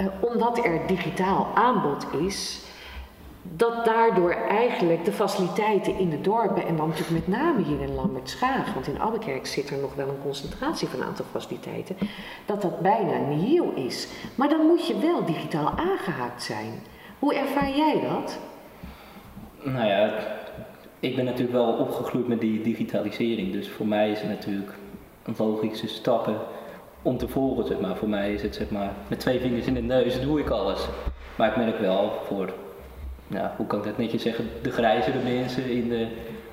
uh, 0.00 0.06
omdat 0.20 0.64
er 0.64 0.86
digitaal 0.86 1.48
aanbod 1.54 2.06
is, 2.20 2.60
dat 3.56 3.84
daardoor 3.84 4.30
eigenlijk 4.30 5.04
de 5.04 5.12
faciliteiten 5.12 5.98
in 5.98 6.10
de 6.10 6.20
dorpen, 6.20 6.66
en 6.66 6.76
dan 6.76 6.88
natuurlijk 6.88 7.26
met 7.26 7.38
name 7.38 7.62
hier 7.62 7.80
in 7.80 7.94
Lambertschaag, 7.94 8.74
want 8.74 8.86
in 8.86 9.00
Abbekerk 9.00 9.46
zit 9.46 9.70
er 9.70 9.78
nog 9.78 9.94
wel 9.94 10.08
een 10.08 10.22
concentratie 10.22 10.88
van 10.88 11.00
een 11.00 11.06
aantal 11.06 11.24
faciliteiten, 11.30 11.96
dat 12.46 12.62
dat 12.62 12.80
bijna 12.80 13.18
nieuw 13.18 13.72
is. 13.74 14.08
Maar 14.34 14.48
dan 14.48 14.66
moet 14.66 14.86
je 14.86 14.98
wel 14.98 15.24
digitaal 15.24 15.72
aangehaakt 15.76 16.42
zijn. 16.42 16.72
Hoe 17.18 17.34
ervaar 17.34 17.70
jij 17.70 18.00
dat? 18.10 18.38
Nou 19.62 19.86
ja, 19.86 20.12
ik 21.00 21.16
ben 21.16 21.24
natuurlijk 21.24 21.52
wel 21.52 21.72
opgegroeid 21.72 22.28
met 22.28 22.40
die 22.40 22.62
digitalisering, 22.62 23.52
dus 23.52 23.68
voor 23.68 23.86
mij 23.86 24.10
is 24.10 24.20
het 24.20 24.28
natuurlijk 24.28 24.72
logische 25.36 25.88
stappen 25.88 26.36
om 27.02 27.18
te 27.18 27.28
volgen, 27.28 27.66
zeg 27.66 27.80
maar. 27.80 27.96
Voor 27.96 28.08
mij 28.08 28.32
is 28.32 28.42
het, 28.42 28.54
zeg 28.54 28.70
maar, 28.70 28.92
met 29.08 29.20
twee 29.20 29.40
vingers 29.40 29.66
in 29.66 29.74
de 29.74 29.82
neus 29.82 30.20
doe 30.20 30.40
ik 30.40 30.50
alles. 30.50 30.88
Maar 31.36 31.48
ik 31.48 31.56
merk 31.56 31.78
wel, 31.78 32.12
voor 32.26 32.52
ja, 33.28 33.54
hoe 33.56 33.66
kan 33.66 33.78
ik 33.78 33.84
dat 33.84 33.98
netjes 33.98 34.22
zeggen, 34.22 34.44
de 34.62 34.70
grijzere 34.70 35.18
mensen 35.22 35.70
in 35.70 35.88
de 35.88 36.06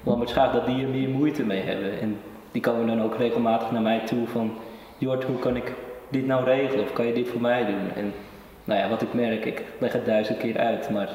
Lambertschaag, 0.03 0.51
dat 0.51 0.65
die 0.65 0.83
er 0.83 0.89
meer 0.89 1.09
moeite 1.09 1.43
mee 1.43 1.61
hebben. 1.61 1.99
En 1.99 2.17
die 2.51 2.61
komen 2.61 2.87
dan 2.87 3.01
ook 3.01 3.17
regelmatig 3.17 3.71
naar 3.71 3.81
mij 3.81 3.99
toe 4.05 4.27
van, 4.27 4.51
Jort, 4.97 5.23
hoe 5.23 5.39
kan 5.39 5.55
ik 5.55 5.73
dit 6.09 6.25
nou 6.25 6.43
regelen? 6.43 6.83
Of 6.83 6.93
kan 6.93 7.05
je 7.05 7.13
dit 7.13 7.27
voor 7.27 7.41
mij 7.41 7.65
doen? 7.65 7.91
En 7.95 8.13
nou 8.63 8.79
ja, 8.79 8.89
wat 8.89 9.01
ik 9.01 9.13
merk, 9.13 9.45
ik 9.45 9.63
leg 9.79 9.93
het 9.93 10.05
duizend 10.05 10.37
keer 10.37 10.57
uit, 10.57 10.89
maar 10.89 11.09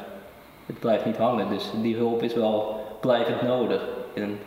het 0.67 0.79
blijft 0.79 1.05
niet 1.05 1.17
hangen. 1.17 1.49
Dus 1.49 1.71
die 1.83 1.97
hulp 1.97 2.23
is 2.23 2.35
wel 2.35 2.81
blijvend 3.01 3.43
nodig. 3.43 3.89
En 4.15 4.39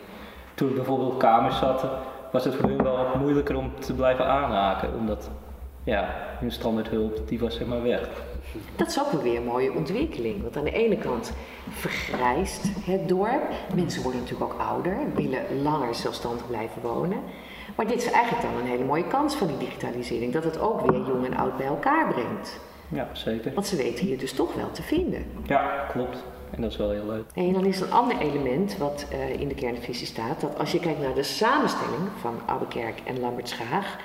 toen 0.54 0.68
ik 0.68 0.74
bijvoorbeeld 0.74 1.12
op 1.12 1.18
kamers 1.18 1.58
zat, 1.58 1.84
was 2.32 2.44
het 2.44 2.54
voor 2.54 2.68
hun 2.68 2.82
wel 2.82 3.06
moeilijker 3.18 3.56
om 3.56 3.72
te 3.78 3.94
blijven 3.94 4.26
aanhaken. 4.26 4.88
Omdat 4.98 5.30
ja, 5.84 6.06
hun 6.38 6.50
standaard 6.50 6.88
hulp, 6.88 7.28
die 7.28 7.38
was 7.38 7.56
zeg 7.56 7.66
maar 7.66 7.82
weg. 7.82 8.08
Dat 8.76 8.88
is 8.88 9.00
ook 9.00 9.22
weer 9.22 9.36
een 9.36 9.44
mooie 9.44 9.72
ontwikkeling. 9.72 10.42
Want 10.42 10.56
aan 10.56 10.64
de 10.64 10.72
ene 10.72 10.98
kant 10.98 11.32
vergrijst 11.68 12.62
het 12.84 13.08
dorp. 13.08 13.52
Mensen 13.74 14.02
worden 14.02 14.20
natuurlijk 14.20 14.52
ook 14.52 14.60
ouder, 14.60 14.96
willen 15.14 15.62
langer 15.62 15.94
zelfstandig 15.94 16.46
blijven 16.46 16.82
wonen. 16.82 17.18
Maar 17.76 17.86
dit 17.86 17.96
is 17.96 18.10
eigenlijk 18.10 18.42
dan 18.42 18.60
een 18.60 18.66
hele 18.66 18.84
mooie 18.84 19.06
kans 19.06 19.34
van 19.34 19.46
die 19.46 19.58
digitalisering. 19.58 20.32
Dat 20.32 20.44
het 20.44 20.60
ook 20.60 20.90
weer 20.90 21.06
jong 21.06 21.26
en 21.26 21.36
oud 21.36 21.56
bij 21.56 21.66
elkaar 21.66 22.12
brengt. 22.12 22.60
Ja, 22.88 23.08
zeker. 23.12 23.54
Want 23.54 23.66
ze 23.66 23.76
weten 23.76 24.06
hier 24.06 24.18
dus 24.18 24.32
toch 24.32 24.54
wel 24.54 24.70
te 24.70 24.82
vinden. 24.82 25.26
Ja, 25.46 25.86
klopt. 25.92 26.24
En 26.50 26.62
dat 26.62 26.70
is 26.70 26.76
wel 26.76 26.90
heel 26.90 27.06
leuk. 27.06 27.24
En 27.34 27.52
dan 27.52 27.64
is 27.64 27.80
er 27.80 27.86
een 27.86 27.92
ander 27.92 28.18
element 28.18 28.76
wat 28.76 29.06
uh, 29.12 29.40
in 29.40 29.48
de 29.48 29.54
kernvisie 29.54 30.06
staat. 30.06 30.40
Dat 30.40 30.58
als 30.58 30.72
je 30.72 30.80
kijkt 30.80 31.00
naar 31.00 31.14
de 31.14 31.22
samenstelling 31.22 32.08
van 32.20 32.40
Abbekerk 32.46 33.00
en 33.04 33.20
Lambertschaag. 33.20 33.96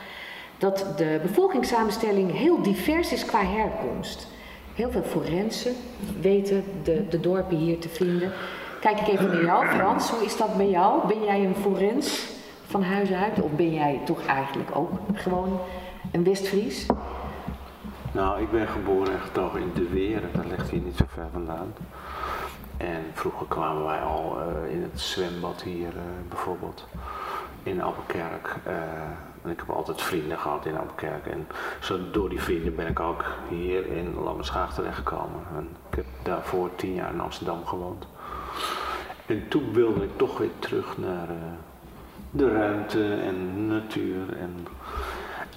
Dat 0.59 0.85
de 0.97 1.19
bevolkingssamenstelling 1.21 2.31
heel 2.31 2.61
divers 2.61 3.11
is 3.13 3.25
qua 3.25 3.43
herkomst. 3.43 4.27
Heel 4.75 4.91
veel 4.91 5.03
forensen 5.03 5.73
weten 6.21 6.63
de, 6.83 7.07
de 7.09 7.19
dorpen 7.19 7.57
hier 7.57 7.79
te 7.79 7.89
vinden. 7.89 8.31
Kijk 8.79 8.99
ik 8.99 9.07
even 9.07 9.27
naar 9.27 9.43
jou, 9.43 9.67
Frans. 9.67 10.09
Hoe 10.09 10.25
is 10.25 10.37
dat 10.37 10.57
bij 10.57 10.69
jou? 10.69 11.07
Ben 11.07 11.23
jij 11.23 11.45
een 11.45 11.55
forens 11.55 12.27
van 12.65 12.83
huis 12.83 13.11
uit? 13.11 13.41
Of 13.41 13.51
ben 13.51 13.73
jij 13.73 14.01
toch 14.05 14.25
eigenlijk 14.25 14.75
ook 14.75 14.91
gewoon 15.13 15.59
een 16.11 16.23
Westfries? 16.23 16.85
Nou, 18.11 18.41
ik 18.41 18.51
ben 18.51 18.67
geboren 18.67 19.13
en 19.13 19.19
getogen 19.19 19.61
in 19.61 19.71
De 19.73 19.87
Weren. 19.89 20.29
Dat 20.33 20.45
ligt 20.45 20.69
hier 20.69 20.81
niet 20.81 20.97
zo 20.97 21.05
ver 21.07 21.27
vandaan. 21.31 21.73
En 22.77 23.03
vroeger 23.13 23.47
kwamen 23.47 23.83
wij 23.85 23.99
al 23.99 24.37
uh, 24.37 24.73
in 24.73 24.81
het 24.81 25.01
zwembad 25.01 25.61
hier 25.61 25.87
uh, 25.87 26.01
bijvoorbeeld. 26.29 26.87
in 27.63 27.81
Albuquerque. 27.81 28.51
Uh, 28.67 28.73
en 29.49 29.55
ik 29.55 29.63
heb 29.67 29.75
altijd 29.75 30.01
vrienden 30.01 30.39
gehad 30.39 30.65
in 30.65 30.77
Albuquerque. 30.77 31.29
En 31.29 31.47
zo 31.79 31.97
door 32.11 32.29
die 32.29 32.41
vrienden 32.41 32.75
ben 32.75 32.87
ik 32.87 32.99
ook 32.99 33.25
hier 33.49 33.85
in 33.85 34.15
Lammerschaag 34.23 34.73
terechtgekomen. 34.73 35.41
En 35.55 35.67
ik 35.89 35.95
heb 35.95 36.05
daarvoor 36.23 36.69
tien 36.75 36.93
jaar 36.93 37.13
in 37.13 37.21
Amsterdam 37.21 37.65
gewoond. 37.65 38.07
En 39.25 39.47
toen 39.47 39.73
wilde 39.73 40.03
ik 40.03 40.17
toch 40.17 40.37
weer 40.37 40.49
terug 40.59 40.97
naar 40.97 41.29
uh, 41.29 41.35
de 42.31 42.51
ruimte 42.51 43.13
en 43.13 43.67
natuur. 43.67 44.37
En, 44.39 44.67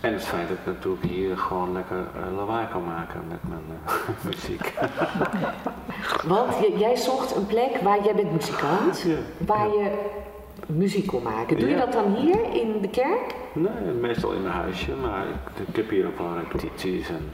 en 0.01 0.13
het 0.13 0.25
feit 0.25 0.49
dat 0.49 0.57
ik 0.57 0.67
natuurlijk 0.67 1.05
hier 1.05 1.39
gewoon 1.39 1.73
lekker 1.73 1.97
uh, 1.97 2.37
lawaai 2.37 2.67
kan 2.69 2.85
maken 2.85 3.21
met 3.29 3.49
mijn 3.49 3.81
uh, 3.87 4.25
muziek. 4.31 4.73
Want 6.35 6.55
jij 6.79 6.97
zocht 6.97 7.37
een 7.37 7.47
plek 7.47 7.81
waar 7.83 8.05
jij 8.05 8.15
bent 8.15 8.33
muzikant, 8.33 9.01
ja. 9.01 9.17
waar 9.47 9.69
je 9.69 10.11
muziek 10.67 11.07
kon 11.07 11.23
maken. 11.23 11.59
Doe 11.59 11.69
je 11.69 11.77
dat 11.77 11.93
dan 11.93 12.15
hier 12.15 12.55
in 12.55 12.81
de 12.81 12.89
kerk? 12.89 13.35
Nee, 13.53 13.93
meestal 14.01 14.33
in 14.33 14.43
mijn 14.43 14.55
huisje, 14.55 14.95
maar 14.95 15.27
ik, 15.27 15.69
ik 15.69 15.77
heb 15.77 15.91
hier 15.91 16.07
ook 16.07 16.19
wel 16.19 16.35
repetities 16.35 17.09
en 17.09 17.33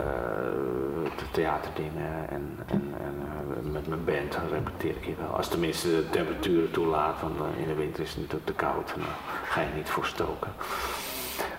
uh, 0.00 1.10
theaterdingen 1.30 2.28
en, 2.30 2.58
en, 2.66 2.94
en 3.00 3.14
uh, 3.66 3.72
met 3.72 3.86
mijn 3.86 4.04
band 4.04 4.38
repeteer 4.50 4.90
ik 4.90 5.04
hier 5.04 5.16
wel. 5.18 5.36
Als 5.36 5.48
tenminste 5.48 5.88
de 5.88 6.10
temperatuur 6.10 6.70
toelaat, 6.70 7.20
want 7.20 7.34
uh, 7.38 7.62
in 7.62 7.68
de 7.68 7.74
winter 7.74 8.02
is 8.02 8.10
het 8.10 8.18
natuurlijk 8.18 8.46
te 8.46 8.52
koud 8.52 8.92
en 8.94 9.00
daar 9.00 9.18
ga 9.44 9.60
je 9.60 9.68
niet 9.76 9.88
voor 9.88 10.06
stoken. 10.06 10.52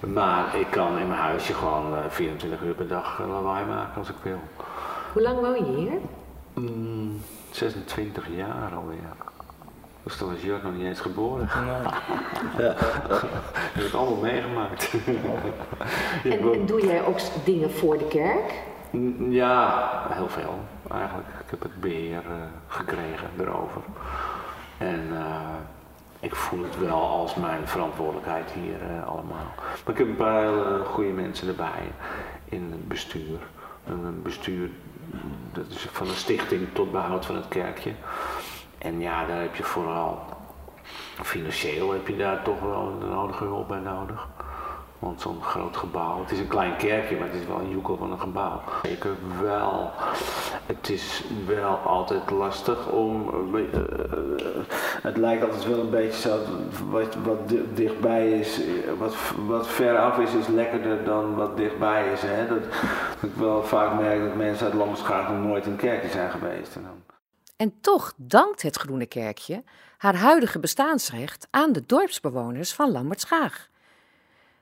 Maar 0.07 0.55
ik 0.55 0.67
kan 0.69 0.97
in 0.97 1.07
mijn 1.07 1.19
huisje 1.19 1.53
gewoon 1.53 1.93
24 2.09 2.61
uur 2.61 2.73
per 2.73 2.87
dag 2.87 3.19
lawaai 3.27 3.65
maken 3.65 3.97
als 3.99 4.09
ik 4.09 4.15
wil. 4.23 4.39
Hoe 5.13 5.21
lang 5.21 5.39
woon 5.39 5.55
je 5.55 5.77
hier? 5.79 5.99
Mm, 6.53 7.21
26 7.51 8.27
jaar 8.35 8.71
alweer. 8.75 9.34
Dus 10.05 10.17
toen 10.17 10.31
was 10.31 10.41
Jörg 10.41 10.63
nog 10.63 10.73
niet 10.73 10.85
eens 10.85 10.99
geboren. 10.99 11.49
Nee. 11.65 11.81
Ja. 12.65 12.73
Dat 13.07 13.21
heb 13.75 13.83
ik 13.83 13.93
allemaal 13.93 14.21
meegemaakt. 14.21 14.93
en, 16.23 16.53
en, 16.53 16.65
doe 16.65 16.85
jij 16.85 17.05
ook 17.05 17.19
dingen 17.43 17.71
voor 17.71 17.97
de 17.97 18.07
kerk? 18.07 18.53
Ja, 19.29 19.89
heel 20.09 20.29
veel 20.29 20.59
eigenlijk. 20.91 21.27
Ik 21.43 21.49
heb 21.49 21.61
het 21.61 21.81
beheer 21.81 22.23
uh, 22.29 22.35
gekregen 22.67 23.29
erover. 23.39 23.81
En 24.77 25.07
uh, 25.11 25.39
ik 26.19 26.35
voel 26.35 26.63
het 26.63 26.79
wel 26.79 27.01
als 27.01 27.35
mijn 27.35 27.67
verantwoordelijkheid 27.67 28.51
hier 28.51 28.91
uh, 28.91 29.07
allemaal. 29.07 29.53
Maar 29.85 29.93
ik 29.93 29.97
heb 29.97 30.07
een 30.07 30.15
paar 30.15 30.41
hele 30.41 30.81
goede 30.85 31.11
mensen 31.11 31.47
erbij 31.47 31.91
in 32.45 32.67
het 32.71 32.87
bestuur. 32.87 33.39
Een 33.87 34.21
bestuur 34.23 34.69
dat 35.53 35.65
is 35.69 35.87
van 35.91 36.07
de 36.07 36.13
stichting 36.13 36.67
tot 36.73 36.91
behoud 36.91 37.25
van 37.25 37.35
het 37.35 37.47
kerkje. 37.47 37.91
En 38.85 38.99
ja, 38.99 39.25
daar 39.25 39.41
heb 39.41 39.55
je 39.55 39.63
vooral 39.63 40.19
financieel 41.23 41.91
heb 41.91 42.07
je 42.07 42.15
daar 42.15 42.43
toch 42.43 42.59
wel 42.59 42.99
de 42.99 43.05
nodige 43.05 43.43
hulp 43.43 43.67
bij 43.67 43.79
nodig. 43.79 44.27
Want 44.99 45.21
zo'n 45.21 45.43
groot 45.43 45.77
gebouw, 45.77 46.19
het 46.19 46.31
is 46.31 46.39
een 46.39 46.47
klein 46.47 46.75
kerkje, 46.77 47.17
maar 47.17 47.27
het 47.27 47.41
is 47.41 47.47
wel 47.47 47.59
een 47.59 47.69
joekel 47.69 47.97
van 47.97 48.11
een 48.11 48.19
gebouw. 48.19 48.61
Zeker 48.83 49.11
wel. 49.41 49.91
Het 50.65 50.89
is 50.89 51.23
wel 51.45 51.75
altijd 51.75 52.29
lastig 52.29 52.87
om. 52.87 53.29
Uh, 53.53 53.61
het 55.01 55.17
lijkt 55.17 55.43
altijd 55.43 55.67
wel 55.67 55.79
een 55.79 55.89
beetje 55.89 56.29
zo. 56.29 56.39
Wat, 56.89 57.15
wat 57.23 57.53
dichtbij 57.73 58.31
is, 58.31 58.61
wat, 58.97 59.15
wat 59.47 59.67
ver 59.67 59.97
af 59.97 60.17
is, 60.17 60.33
is 60.33 60.47
lekkerder 60.47 61.03
dan 61.03 61.35
wat 61.35 61.57
dichtbij 61.57 62.11
is. 62.11 62.21
Hè? 62.21 62.47
Dat, 62.47 62.63
ik 63.21 63.35
wel 63.35 63.63
vaak 63.63 63.99
merk 63.99 64.21
dat 64.21 64.35
mensen 64.35 64.65
uit 64.65 64.75
Lammersgraaf 64.75 65.29
nog 65.29 65.43
nooit 65.43 65.65
in 65.65 65.75
kerkje 65.75 66.09
zijn 66.09 66.31
geweest. 66.31 66.75
En 66.75 66.81
dan, 66.81 67.04
en 67.57 67.73
toch 67.81 68.13
dankt 68.17 68.61
het 68.61 68.75
Groene 68.75 69.05
Kerkje 69.05 69.63
haar 69.97 70.15
huidige 70.15 70.59
bestaansrecht 70.59 71.47
aan 71.49 71.71
de 71.71 71.85
dorpsbewoners 71.85 72.73
van 72.73 72.91
Lambertschaag. 72.91 73.69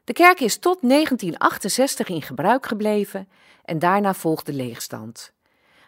De 0.04 0.14
kerk 0.14 0.40
is 0.40 0.58
tot 0.58 0.78
1968 0.82 2.08
in 2.08 2.22
gebruik 2.22 2.66
gebleven 2.66 3.28
en 3.66 3.80
daarna 3.80 4.14
volgde 4.14 4.54
leegstand. 4.54 5.32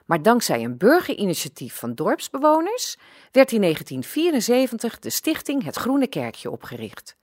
Maar 0.06 0.22
dankzij 0.22 0.64
een 0.64 0.78
burgerinitiatief 0.78 1.76
van 1.76 1.94
dorpsbewoners 1.94 2.98
werd 3.32 3.52
in 3.52 3.62
1974 3.62 5.00
de 5.00 5.10
stichting 5.10 5.64
Het 5.64 5.76
Groene 5.76 6.08
Kerkje 6.08 6.52
opgericht. 6.52 7.16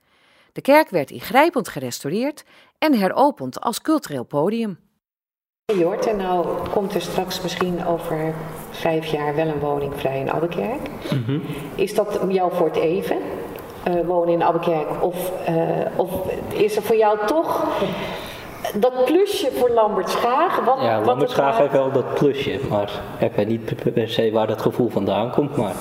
De 0.51 0.61
kerk 0.61 0.89
werd 0.89 1.11
ingrijpend 1.11 1.67
gerestaureerd 1.67 2.43
en 2.77 2.93
heropend 2.93 3.59
als 3.59 3.81
cultureel 3.81 4.23
podium. 4.23 4.79
Jort, 5.71 6.07
en 6.07 6.17
nou 6.17 6.45
komt 6.71 6.93
er 6.93 7.01
straks 7.01 7.41
misschien 7.41 7.85
over 7.85 8.33
vijf 8.69 9.05
jaar 9.05 9.35
wel 9.35 9.47
een 9.47 9.59
woning 9.59 9.93
vrij 9.95 10.19
in 10.19 10.31
Abbekerk. 10.31 10.89
Mhm. 11.11 11.39
Is 11.75 11.95
dat 11.95 12.19
jou 12.27 12.51
voor 12.53 12.65
het 12.65 12.75
even? 12.75 13.17
Uh, 13.87 14.05
wonen 14.05 14.33
in 14.33 14.43
Abbekerk? 14.43 14.87
Of, 15.03 15.31
uh, 15.49 15.55
of 15.95 16.09
is 16.53 16.75
er 16.75 16.81
voor 16.81 16.95
jou 16.95 17.17
toch 17.25 17.63
dat 18.75 19.05
plusje 19.05 19.51
voor 19.51 19.69
Lambert 19.69 20.09
Schaag? 20.09 20.65
Wat, 20.65 20.77
ja, 20.81 21.01
Lambert 21.01 21.29
Schaag 21.29 21.57
heeft 21.57 21.71
wel 21.71 21.91
dat 21.91 22.13
plusje, 22.13 22.59
maar 22.69 23.01
ik 23.19 23.31
weet 23.35 23.47
niet 23.47 23.93
per 23.93 24.09
se 24.09 24.31
waar 24.31 24.47
dat 24.47 24.61
gevoel 24.61 24.89
vandaan 24.89 25.31
komt. 25.31 25.55
Maar 25.55 25.75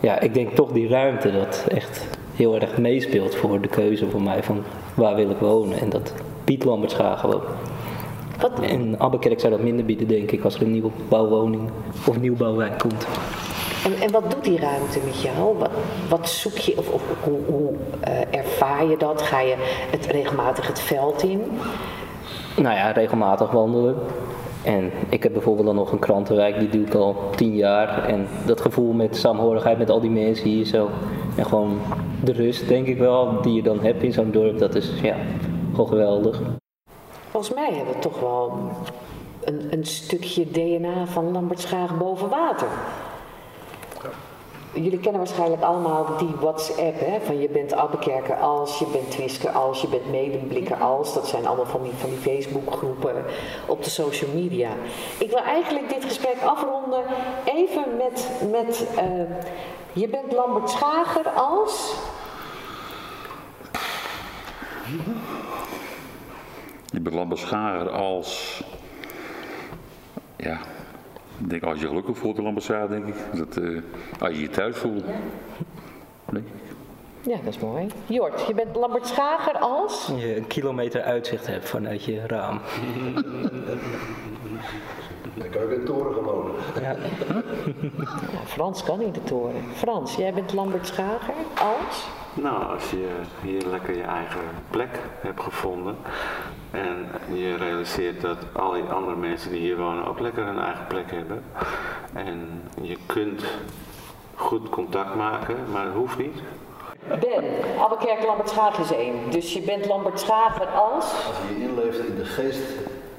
ja, 0.00 0.20
ik 0.20 0.34
denk 0.34 0.54
toch 0.54 0.72
die 0.72 0.88
ruimte 0.88 1.32
dat 1.32 1.64
echt 1.68 2.06
heel 2.34 2.54
erg 2.54 2.76
meespeelt 2.78 3.34
voor 3.34 3.60
de 3.60 3.68
keuze 3.68 4.10
voor 4.10 4.22
mij 4.22 4.42
van 4.42 4.64
waar 4.94 5.14
wil 5.14 5.30
ik 5.30 5.38
wonen. 5.38 5.80
En 5.80 5.88
dat 5.88 6.14
biedt 6.44 6.64
Lambert 6.64 6.90
Schaag 6.90 7.22
wel. 7.22 7.42
Wat? 8.40 8.60
In 8.60 8.94
Abbekerk 8.98 9.40
zou 9.40 9.52
dat 9.52 9.62
minder 9.62 9.84
bieden, 9.84 10.08
denk 10.08 10.30
ik, 10.30 10.44
als 10.44 10.54
er 10.54 10.62
een 10.62 10.72
nieuwe 10.72 10.90
bouwwoning 11.08 11.70
of 12.06 12.20
nieuwbouwwijk 12.20 12.78
komt. 12.78 13.06
En, 13.84 13.94
en 14.00 14.10
wat 14.10 14.30
doet 14.30 14.44
die 14.44 14.58
ruimte 14.58 14.98
met 15.04 15.22
jou? 15.22 15.58
Wat, 15.58 15.70
wat 16.08 16.28
zoek 16.28 16.58
je, 16.58 16.78
of, 16.78 16.92
of 16.92 17.02
hoe, 17.22 17.38
hoe 17.46 17.72
uh, 18.08 18.38
ervaar 18.38 18.84
je 18.84 18.96
dat? 18.96 19.22
Ga 19.22 19.40
je 19.40 19.54
het 19.90 20.06
regelmatig 20.06 20.66
het 20.66 20.80
veld 20.80 21.22
in? 21.22 21.42
Nou 22.56 22.76
ja, 22.76 22.90
regelmatig 22.90 23.50
wandelen. 23.50 23.96
En 24.62 24.90
ik 25.08 25.22
heb 25.22 25.32
bijvoorbeeld 25.32 25.66
dan 25.66 25.74
nog 25.74 25.92
een 25.92 25.98
krantenwijk, 25.98 26.58
die 26.58 26.68
doe 26.68 26.86
ik 26.86 26.94
al 26.94 27.16
tien 27.36 27.56
jaar. 27.56 28.04
En 28.04 28.26
dat 28.46 28.60
gevoel 28.60 28.92
met 28.92 29.16
saamhorigheid 29.16 29.78
met 29.78 29.90
al 29.90 30.00
die 30.00 30.10
mensen 30.10 30.48
hier 30.48 30.64
zo. 30.64 30.88
En 31.36 31.46
gewoon 31.46 31.78
de 32.24 32.32
rust, 32.32 32.68
denk 32.68 32.86
ik 32.86 32.98
wel, 32.98 33.42
die 33.42 33.54
je 33.54 33.62
dan 33.62 33.80
hebt 33.80 34.02
in 34.02 34.12
zo'n 34.12 34.30
dorp, 34.30 34.58
dat 34.58 34.74
is 34.74 34.92
ja, 35.02 35.16
gewoon 35.70 35.88
geweldig. 35.88 36.59
Volgens 37.30 37.54
mij 37.54 37.72
hebben 37.72 37.94
we 37.94 38.00
toch 38.00 38.20
wel 38.20 38.58
een, 39.44 39.72
een 39.72 39.86
stukje 39.86 40.50
DNA 40.50 41.06
van 41.06 41.32
Lambertschaag 41.32 41.98
boven 41.98 42.28
water. 42.28 42.68
Jullie 44.72 44.98
kennen 44.98 45.20
waarschijnlijk 45.20 45.62
allemaal 45.62 46.16
die 46.18 46.34
WhatsApp, 46.40 47.00
hè, 47.00 47.20
van 47.20 47.40
je 47.40 47.48
bent 47.48 47.72
Abbekerker 47.72 48.36
als, 48.36 48.78
je 48.78 48.86
bent 48.86 49.10
Twisker 49.10 49.50
als, 49.50 49.80
je 49.80 49.88
bent 49.88 50.10
Medemblikker 50.10 50.76
als. 50.76 51.14
Dat 51.14 51.28
zijn 51.28 51.46
allemaal 51.46 51.66
van 51.66 51.82
die, 51.82 51.92
van 51.92 52.10
die 52.10 52.18
Facebookgroepen 52.18 53.24
op 53.66 53.84
de 53.84 53.90
social 53.90 54.30
media. 54.34 54.70
Ik 55.18 55.30
wil 55.30 55.42
eigenlijk 55.42 55.88
dit 55.88 56.04
gesprek 56.04 56.36
afronden 56.44 57.02
even 57.44 57.96
met, 57.96 58.30
met 58.50 58.86
uh, 58.94 59.02
je 59.92 60.08
bent 60.08 60.32
Lambert 60.32 60.70
Schager 60.70 61.28
als... 61.28 61.94
Je 66.90 67.00
bent 67.00 67.14
Lamberschager 67.14 67.90
als, 67.90 68.62
ja, 70.36 70.58
ik 71.38 71.50
denk 71.50 71.62
als 71.62 71.80
je 71.80 71.86
gelukkig 71.86 72.18
voelt 72.18 72.38
in 72.38 72.44
Lamberschager, 72.44 72.88
denk 72.88 73.06
ik. 73.06 73.14
Dat, 73.32 73.56
uh, 73.56 73.82
als 74.20 74.34
je 74.34 74.40
je 74.40 74.48
thuis 74.48 74.76
voelt. 74.76 75.04
Nee. 76.30 76.42
Ja, 77.22 77.36
dat 77.44 77.54
is 77.54 77.58
mooi. 77.58 77.86
Jort, 78.06 78.46
je 78.46 78.54
bent 78.54 78.76
Lambertschager 78.76 79.58
als? 79.58 80.10
Je 80.16 80.36
een 80.36 80.46
kilometer 80.46 81.02
uitzicht 81.02 81.46
hebt 81.46 81.68
vanuit 81.68 82.04
je 82.04 82.26
raam. 82.26 82.60
Dan 85.34 85.50
kan 85.50 85.62
ik 85.62 85.70
in 85.70 85.78
de 85.78 85.82
toren 85.84 86.14
gewoon. 86.14 86.50
Ja. 86.80 86.90
ja. 86.90 87.42
Frans 88.44 88.82
kan 88.84 89.00
in 89.00 89.12
de 89.12 89.22
toren. 89.22 89.62
Frans, 89.74 90.16
jij 90.16 90.34
bent 90.34 90.52
Lambertschager 90.52 91.34
als? 91.54 92.08
Nou, 92.34 92.64
als 92.64 92.90
je 92.90 93.08
hier 93.42 93.62
lekker 93.70 93.96
je 93.96 94.02
eigen 94.02 94.40
plek 94.70 94.98
hebt 95.20 95.40
gevonden 95.40 95.96
en 96.70 97.06
je 97.32 97.56
realiseert 97.56 98.20
dat 98.20 98.38
al 98.52 98.72
die 98.72 98.82
andere 98.82 99.16
mensen 99.16 99.50
die 99.50 99.60
hier 99.60 99.76
wonen 99.76 100.04
ook 100.04 100.20
lekker 100.20 100.46
een 100.46 100.58
eigen 100.58 100.86
plek 100.86 101.10
hebben 101.10 101.42
en 102.12 102.62
je 102.82 102.96
kunt 103.06 103.44
goed 104.34 104.68
contact 104.68 105.14
maken, 105.14 105.56
maar 105.72 105.84
dat 105.84 105.94
hoeft 105.94 106.18
niet. 106.18 106.42
Ben, 107.08 107.44
Abbekerk 107.78 108.24
Lambertschagen 108.24 108.82
is 108.82 108.92
één. 108.92 109.30
Dus 109.30 109.52
je 109.52 109.60
bent 109.60 109.86
Lambertschager 109.86 110.66
als? 110.66 111.04
Als 111.04 111.36
je 111.48 111.58
je 111.58 111.68
inleeft 111.68 111.98
in 111.98 112.16
de 112.16 112.24
geest 112.24 112.62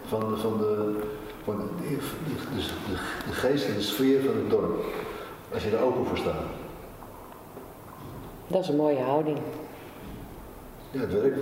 van 0.08 0.20
de, 0.20 0.38
van 0.38 0.58
de, 0.58 1.00
van 1.44 1.58
de, 1.58 1.98
de, 2.56 2.62
de 3.28 3.34
geest 3.34 3.68
en 3.68 3.74
de 3.74 3.82
sfeer 3.82 4.22
van 4.22 4.36
het 4.36 4.50
dorp. 4.50 4.84
Als 5.54 5.64
je 5.64 5.70
er 5.70 5.84
open 5.84 6.06
voor 6.06 6.18
staat. 6.18 6.44
Dat 8.48 8.62
is 8.62 8.68
een 8.68 8.76
mooie 8.76 9.02
houding. 9.02 9.38
Ja, 10.92 11.00
het 11.00 11.14
werkt. 11.14 11.38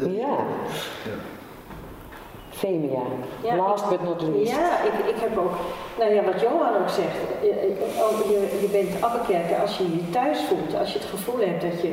ja. 0.00 0.08
ja. 1.08 1.31
Femia, 2.52 3.00
ja, 3.42 3.56
last 3.56 3.88
but 3.88 4.02
not 4.02 4.22
least. 4.22 4.50
Ja, 4.52 4.82
ik, 4.84 5.14
ik 5.14 5.20
heb 5.20 5.38
ook, 5.38 5.52
nou 5.98 6.14
ja, 6.14 6.24
wat 6.24 6.40
Johan 6.40 6.76
ook 6.82 6.88
zegt, 6.88 7.16
je, 8.28 8.58
je 8.60 8.68
bent 8.72 9.02
Abbekerker 9.02 9.60
als 9.60 9.76
je 9.78 9.84
je 9.84 10.10
thuis 10.10 10.38
voelt, 10.40 10.78
als 10.78 10.92
je 10.92 10.98
het 10.98 11.08
gevoel 11.08 11.38
hebt 11.38 11.62
dat 11.62 11.82
je 11.82 11.92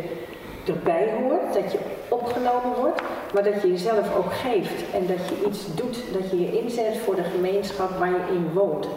erbij 0.66 1.14
hoort, 1.22 1.54
dat 1.54 1.72
je 1.72 1.80
opgenomen 2.10 2.80
wordt, 2.80 3.02
maar 3.34 3.44
dat 3.44 3.62
je 3.62 3.68
jezelf 3.68 4.16
ook 4.18 4.34
geeft 4.34 4.94
en 4.94 5.08
dat 5.08 5.28
je 5.30 5.48
iets 5.48 5.76
doet, 5.76 6.04
dat 6.14 6.30
je 6.32 6.42
je 6.42 6.60
inzet 6.62 6.98
voor 6.98 7.16
de 7.16 7.24
gemeenschap 7.24 7.90
waar 8.00 8.10
je 8.10 8.34
in 8.34 8.52
woont. 8.54 8.88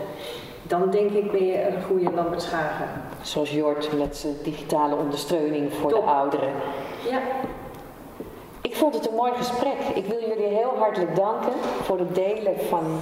Dan 0.63 0.91
denk 0.91 1.11
ik 1.11 1.31
ben 1.31 1.47
je 1.47 1.67
een 1.67 1.83
goede 1.83 2.11
Lambertschager. 2.11 2.87
Zoals 3.23 3.51
Jort 3.51 3.99
met 3.99 4.17
zijn 4.17 4.35
digitale 4.43 4.95
ondersteuning 4.97 5.73
voor 5.73 5.91
Top. 5.91 6.05
de 6.05 6.11
ouderen. 6.11 6.53
Ja, 7.11 7.21
Ik 8.63 8.77
vond 8.77 8.95
het 8.95 9.09
een 9.09 9.15
mooi 9.15 9.33
gesprek. 9.33 9.79
Ik 9.95 10.07
wil 10.07 10.21
jullie 10.21 10.47
heel 10.47 10.77
hartelijk 10.77 11.17
danken 11.17 11.53
voor 11.83 11.99
het 11.99 12.15
delen 12.15 12.61
van 12.61 13.01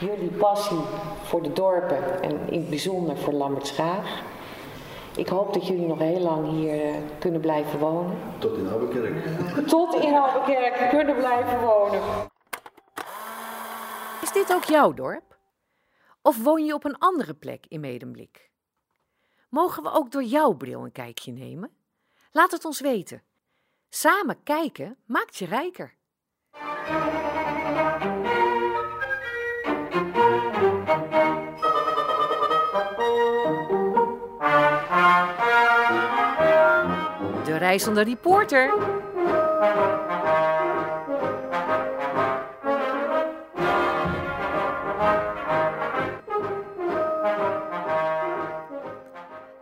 jullie 0.00 0.30
passie 0.30 0.80
voor 1.22 1.42
de 1.42 1.52
dorpen 1.52 2.22
en 2.22 2.50
in 2.50 2.60
het 2.60 2.68
bijzonder 2.68 3.16
voor 3.16 3.32
Lambertschaag. 3.32 4.22
Ik 5.16 5.28
hoop 5.28 5.52
dat 5.54 5.66
jullie 5.66 5.86
nog 5.86 5.98
heel 5.98 6.20
lang 6.20 6.48
hier 6.48 6.84
eh, 6.84 6.94
kunnen 7.18 7.40
blijven 7.40 7.78
wonen. 7.78 8.18
Tot 8.38 8.56
in 8.56 8.68
Albuquerque. 8.68 9.64
Tot 9.64 9.94
in 9.94 10.14
Albuquerque 10.14 10.88
kunnen 10.88 11.16
blijven 11.16 11.60
wonen. 11.60 12.00
Is 14.22 14.32
dit 14.32 14.54
ook 14.54 14.64
jouw 14.64 14.94
dorp? 14.94 15.38
Of 16.22 16.42
woon 16.42 16.64
je 16.64 16.74
op 16.74 16.84
een 16.84 16.98
andere 16.98 17.34
plek 17.34 17.64
in 17.68 17.80
Medemblik? 17.80 18.50
Mogen 19.50 19.82
we 19.82 19.90
ook 19.92 20.10
door 20.10 20.24
jouw 20.24 20.52
bril 20.52 20.84
een 20.84 20.92
kijkje 20.92 21.32
nemen? 21.32 21.70
Laat 22.32 22.50
het 22.50 22.64
ons 22.64 22.80
weten. 22.80 23.22
Samen 23.90 24.42
kijken 24.42 24.96
maakt 25.06 25.36
je 25.36 25.46
rijker. 25.46 25.96
De 37.44 37.56
reizende 37.56 38.02
reporter. 38.02 38.72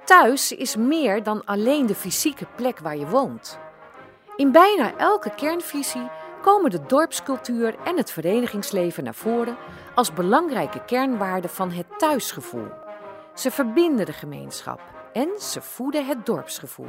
Thuis 0.04 0.52
is 0.52 0.76
meer 0.76 1.22
dan 1.22 1.44
alleen 1.44 1.86
de 1.86 1.94
fysieke 1.94 2.46
plek 2.56 2.78
waar 2.78 2.96
je 2.96 3.06
woont. 3.06 3.64
In 4.36 4.52
bijna 4.52 4.96
elke 4.96 5.30
kernvisie 5.34 6.08
komen 6.42 6.70
de 6.70 6.86
dorpscultuur 6.86 7.76
en 7.84 7.96
het 7.96 8.10
verenigingsleven 8.10 9.04
naar 9.04 9.14
voren 9.14 9.56
als 9.94 10.12
belangrijke 10.12 10.84
kernwaarden 10.84 11.50
van 11.50 11.70
het 11.70 11.86
thuisgevoel. 11.98 12.68
Ze 13.34 13.50
verbinden 13.50 14.06
de 14.06 14.12
gemeenschap 14.12 14.80
en 15.12 15.28
ze 15.38 15.62
voeden 15.62 16.06
het 16.06 16.26
dorpsgevoel. 16.26 16.88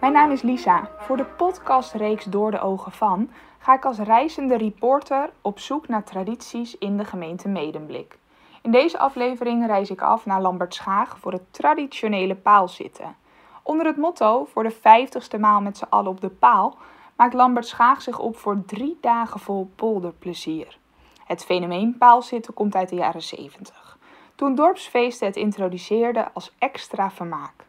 Mijn 0.00 0.12
naam 0.12 0.30
is 0.30 0.42
Lisa. 0.42 0.90
Voor 0.98 1.16
de 1.16 1.24
podcastreeks 1.24 2.24
Door 2.24 2.50
de 2.50 2.60
Ogen 2.60 2.92
van 2.92 3.30
ga 3.58 3.74
ik 3.74 3.84
als 3.84 3.98
reizende 3.98 4.56
reporter 4.56 5.30
op 5.42 5.58
zoek 5.58 5.88
naar 5.88 6.04
tradities 6.04 6.78
in 6.78 6.96
de 6.96 7.04
gemeente 7.04 7.48
Medemblik. 7.48 8.18
In 8.62 8.70
deze 8.70 8.98
aflevering 8.98 9.66
reis 9.66 9.90
ik 9.90 10.02
af 10.02 10.26
naar 10.26 10.40
Lambertschaag 10.40 11.18
voor 11.18 11.32
het 11.32 11.52
traditionele 11.52 12.34
paalzitten. 12.34 13.24
Onder 13.66 13.86
het 13.86 13.96
motto 13.96 14.44
voor 14.44 14.62
de 14.62 14.70
vijftigste 14.70 15.38
maal 15.38 15.60
met 15.60 15.76
z'n 15.76 15.86
allen 15.88 16.10
op 16.10 16.20
de 16.20 16.28
paal 16.28 16.78
maakt 17.16 17.34
Lambertschaag 17.34 18.02
zich 18.02 18.18
op 18.18 18.36
voor 18.36 18.62
drie 18.66 18.98
dagen 19.00 19.40
vol 19.40 19.70
polderplezier. 19.76 20.78
Het 21.24 21.44
fenomeen 21.44 21.98
paalzitten 21.98 22.54
komt 22.54 22.74
uit 22.74 22.88
de 22.88 22.94
jaren 22.94 23.22
70, 23.22 23.98
toen 24.34 24.54
dorpsfeesten 24.54 25.26
het 25.26 25.36
introduceerden 25.36 26.34
als 26.34 26.54
extra 26.58 27.10
vermaak. 27.10 27.66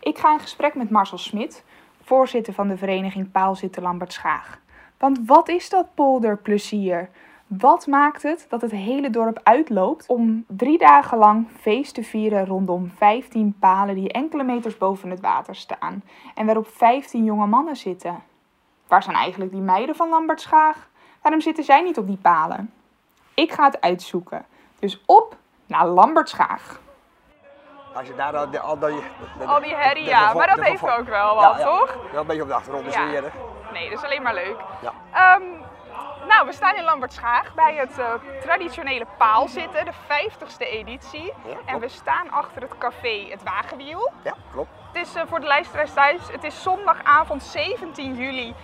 Ik 0.00 0.18
ga 0.18 0.32
in 0.32 0.40
gesprek 0.40 0.74
met 0.74 0.90
Marcel 0.90 1.18
Smit, 1.18 1.64
voorzitter 2.02 2.52
van 2.52 2.68
de 2.68 2.76
vereniging 2.76 3.32
Paalzitten 3.32 3.82
Lambertschaag. 3.82 4.60
Want 4.98 5.18
wat 5.26 5.48
is 5.48 5.70
dat 5.70 5.94
polderplezier? 5.94 7.10
Wat 7.58 7.86
maakt 7.86 8.22
het 8.22 8.46
dat 8.48 8.60
het 8.60 8.70
hele 8.70 9.10
dorp 9.10 9.40
uitloopt 9.42 10.06
om 10.08 10.44
drie 10.48 10.78
dagen 10.78 11.18
lang 11.18 11.48
feest 11.60 11.94
te 11.94 12.02
vieren 12.02 12.46
rondom 12.46 12.92
15 12.96 13.56
palen 13.60 13.94
die 13.94 14.12
enkele 14.12 14.42
meters 14.42 14.78
boven 14.78 15.10
het 15.10 15.20
water 15.20 15.54
staan 15.54 16.02
en 16.34 16.46
waarop 16.46 16.66
15 16.68 17.24
jonge 17.24 17.46
mannen 17.46 17.76
zitten? 17.76 18.22
Waar 18.88 19.02
zijn 19.02 19.16
eigenlijk 19.16 19.50
die 19.52 19.60
meiden 19.60 19.94
van 19.96 20.08
Lambertschaag? 20.08 20.88
Waarom 21.22 21.40
zitten 21.40 21.64
zij 21.64 21.82
niet 21.82 21.98
op 21.98 22.06
die 22.06 22.16
palen? 22.22 22.72
Ik 23.34 23.52
ga 23.52 23.64
het 23.64 23.80
uitzoeken. 23.80 24.44
Dus 24.78 25.02
op 25.06 25.36
naar 25.66 25.86
Lambertschaag. 25.86 26.80
Als 27.94 28.06
je 28.06 28.14
daar 28.14 28.36
al, 28.36 28.50
die- 28.50 28.58
al 28.60 28.78
die... 28.78 29.02
de- 29.38 29.44
Al 29.44 29.60
die 29.60 29.74
herrie, 29.74 30.04
de- 30.04 30.10
ja, 30.10 30.32
de- 30.32 30.38
maar 30.38 30.46
dat 30.56 30.60
heeft 30.64 30.98
ook 30.98 31.08
wel 31.08 31.34
wat, 31.34 31.58
ja. 31.58 31.64
toch? 31.64 31.98
Wel 32.12 32.20
een 32.20 32.26
beetje 32.26 32.42
op 32.42 32.48
de 32.48 32.54
achtergrond, 32.54 32.84
dus 32.84 32.94
Ja. 32.94 33.04
Nee, 33.72 33.90
dat 33.90 33.98
is 33.98 34.04
alleen 34.04 34.22
maar 34.22 34.34
leuk. 34.34 34.56
Ja. 34.82 34.92
Ehm, 35.12 35.42
nou, 36.28 36.46
we 36.46 36.52
staan 36.52 36.76
in 36.76 36.84
Lambertschaag 36.84 37.54
bij 37.54 37.74
het 37.74 37.98
eh, 37.98 38.14
traditionele 38.40 39.06
paalzitten, 39.18 39.84
de 39.84 39.92
50ste 39.92 40.66
editie. 40.70 41.32
Ja, 41.44 41.56
en 41.64 41.80
we 41.80 41.88
staan 41.88 42.30
achter 42.30 42.62
het 42.62 42.78
café 42.78 43.26
Het 43.28 43.42
Wagenwiel. 43.42 44.10
Ja, 44.24 44.34
klopt. 44.52 44.68
Het 44.92 45.06
is 45.06 45.14
eh, 45.14 45.22
voor 45.26 45.40
de 45.40 45.46
luisteraars 45.46 45.92
thuis, 45.92 46.20
het 46.32 46.44
is 46.44 46.62
zondagavond 46.62 47.42
17 47.42 48.14
juli, 48.14 48.54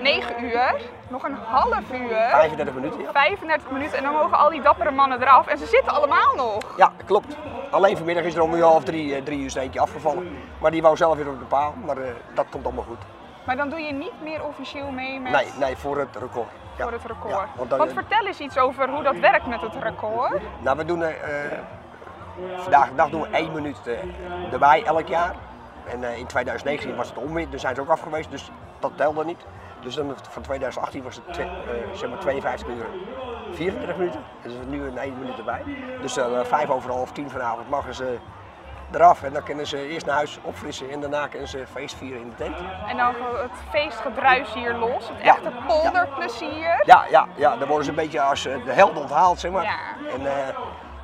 9 0.00 0.44
uur. 0.44 0.74
Nog 1.08 1.22
een 1.22 1.34
half 1.34 1.92
uur. 1.92 2.08
35 2.08 2.74
minuten, 2.74 3.00
ja. 3.00 3.12
35 3.12 3.70
minuten 3.70 3.98
en 3.98 4.04
dan 4.04 4.12
mogen 4.12 4.38
al 4.38 4.50
die 4.50 4.62
dappere 4.62 4.90
mannen 4.90 5.22
eraf. 5.22 5.46
En 5.46 5.58
ze 5.58 5.66
zitten 5.66 5.92
allemaal 5.92 6.34
nog. 6.36 6.76
Ja, 6.76 6.92
klopt. 7.04 7.36
Alleen 7.70 7.96
vanmiddag 7.96 8.24
is 8.24 8.34
er 8.34 8.42
om 8.42 8.54
uur 8.54 8.62
half 8.62 8.84
drie, 8.84 9.14
eh, 9.14 9.22
drie 9.22 9.38
uur 9.40 9.56
een 9.56 9.62
eentje 9.62 9.80
afgevallen. 9.80 10.38
Maar 10.60 10.70
die 10.70 10.82
wou 10.82 10.96
zelf 10.96 11.16
weer 11.16 11.28
op 11.28 11.38
de 11.38 11.44
paal, 11.44 11.74
maar 11.84 11.96
dat 12.34 12.46
komt 12.50 12.64
allemaal 12.64 12.84
goed. 12.84 13.19
Maar 13.50 13.58
dan 13.58 13.68
doe 13.68 13.80
je 13.80 13.92
niet 13.92 14.22
meer 14.22 14.44
officieel 14.44 14.90
mee 14.90 15.20
met... 15.20 15.32
Nee, 15.32 15.46
nee, 15.58 15.76
voor 15.76 15.98
het 15.98 16.16
record. 16.16 16.48
Ja. 16.76 16.82
Voor 16.82 16.92
het 16.92 17.04
record. 17.04 17.34
Ja, 17.34 17.48
want 17.56 17.70
dan, 17.70 17.88
vertel 17.88 18.26
eens 18.26 18.38
iets 18.38 18.58
over 18.58 18.90
hoe 18.90 19.02
dat 19.02 19.18
werkt 19.18 19.46
met 19.46 19.60
het 19.60 19.74
record. 19.80 20.40
Nou, 20.60 20.76
we 20.76 20.84
doen 20.84 21.02
eh, 21.02 21.52
eh, 21.52 21.58
vandaag 22.56 22.88
de 22.88 22.94
dag 22.94 23.10
doen 23.10 23.20
we 23.20 23.28
één 23.28 23.52
minuut 23.52 23.86
eh, 23.86 24.52
erbij 24.52 24.84
elk 24.84 25.06
jaar. 25.06 25.34
En 25.86 26.02
in 26.02 26.26
2019 26.26 26.96
was 26.96 27.08
het 27.08 27.18
omweer, 27.18 27.50
daar 27.50 27.60
zijn 27.60 27.74
ze 27.74 27.80
ook 27.80 27.88
af 27.88 28.00
geweest, 28.00 28.30
dus 28.30 28.50
dat 28.78 28.92
telde 28.96 29.24
niet. 29.24 29.44
Dus 29.80 29.94
dan 29.94 30.14
van 30.30 30.42
2018 30.42 31.02
was 31.02 31.20
het 31.26 31.36
zeg 31.92 32.10
maar 32.10 32.18
52 32.18 32.68
uur 32.68 32.86
34 33.52 33.96
minuten. 33.96 34.20
Dus 34.42 34.52
nu 34.68 34.82
een 34.82 34.98
één 34.98 35.18
minuut 35.18 35.38
erbij. 35.38 35.62
Dus 36.00 36.18
vijf 36.42 36.70
over 36.70 36.90
half 36.90 37.12
tien 37.12 37.30
vanavond 37.30 37.70
mogen 37.70 37.94
ze 37.94 38.18
eraf 38.94 39.22
en 39.22 39.32
dan 39.32 39.42
kunnen 39.42 39.66
ze 39.66 39.88
eerst 39.88 40.06
naar 40.06 40.14
huis 40.14 40.38
opfrissen 40.42 40.90
en 40.90 41.00
daarna 41.00 41.26
kunnen 41.26 41.48
ze 41.48 41.66
feest 41.66 41.94
vieren 41.96 42.20
in 42.20 42.28
de 42.28 42.34
tent. 42.34 42.56
En 42.88 42.96
dan 42.96 43.14
het 43.40 43.50
feestgedruis 43.70 44.52
hier 44.54 44.74
los, 44.74 45.08
het 45.08 45.22
Ja. 45.24 45.34
echte 45.34 45.52
polderplezier. 45.66 46.82
Ja, 46.84 47.04
ja, 47.10 47.26
ja, 47.34 47.56
dan 47.56 47.66
worden 47.68 47.84
ze 47.84 47.90
een 47.90 47.96
beetje 47.96 48.20
als 48.20 48.46
eh, 48.46 48.64
de 48.64 48.72
held 48.72 48.96
onthaald, 48.98 49.40
zeg 49.40 49.50
maar. 49.50 49.62
Ja. 49.64 49.78
En 50.12 50.22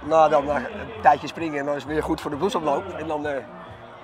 nou, 0.00 0.30
dan 0.30 0.50
eh, 0.50 0.54
een 0.56 1.00
tijdje 1.02 1.26
springen 1.26 1.58
en 1.58 1.64
dan 1.66 1.74
is 1.74 1.82
het 1.82 1.92
weer 1.92 2.02
goed 2.02 2.20
voor 2.20 2.30
de 2.30 2.36
bloedsomloop. 2.36 2.88
En 2.88 3.06
dan 3.06 3.22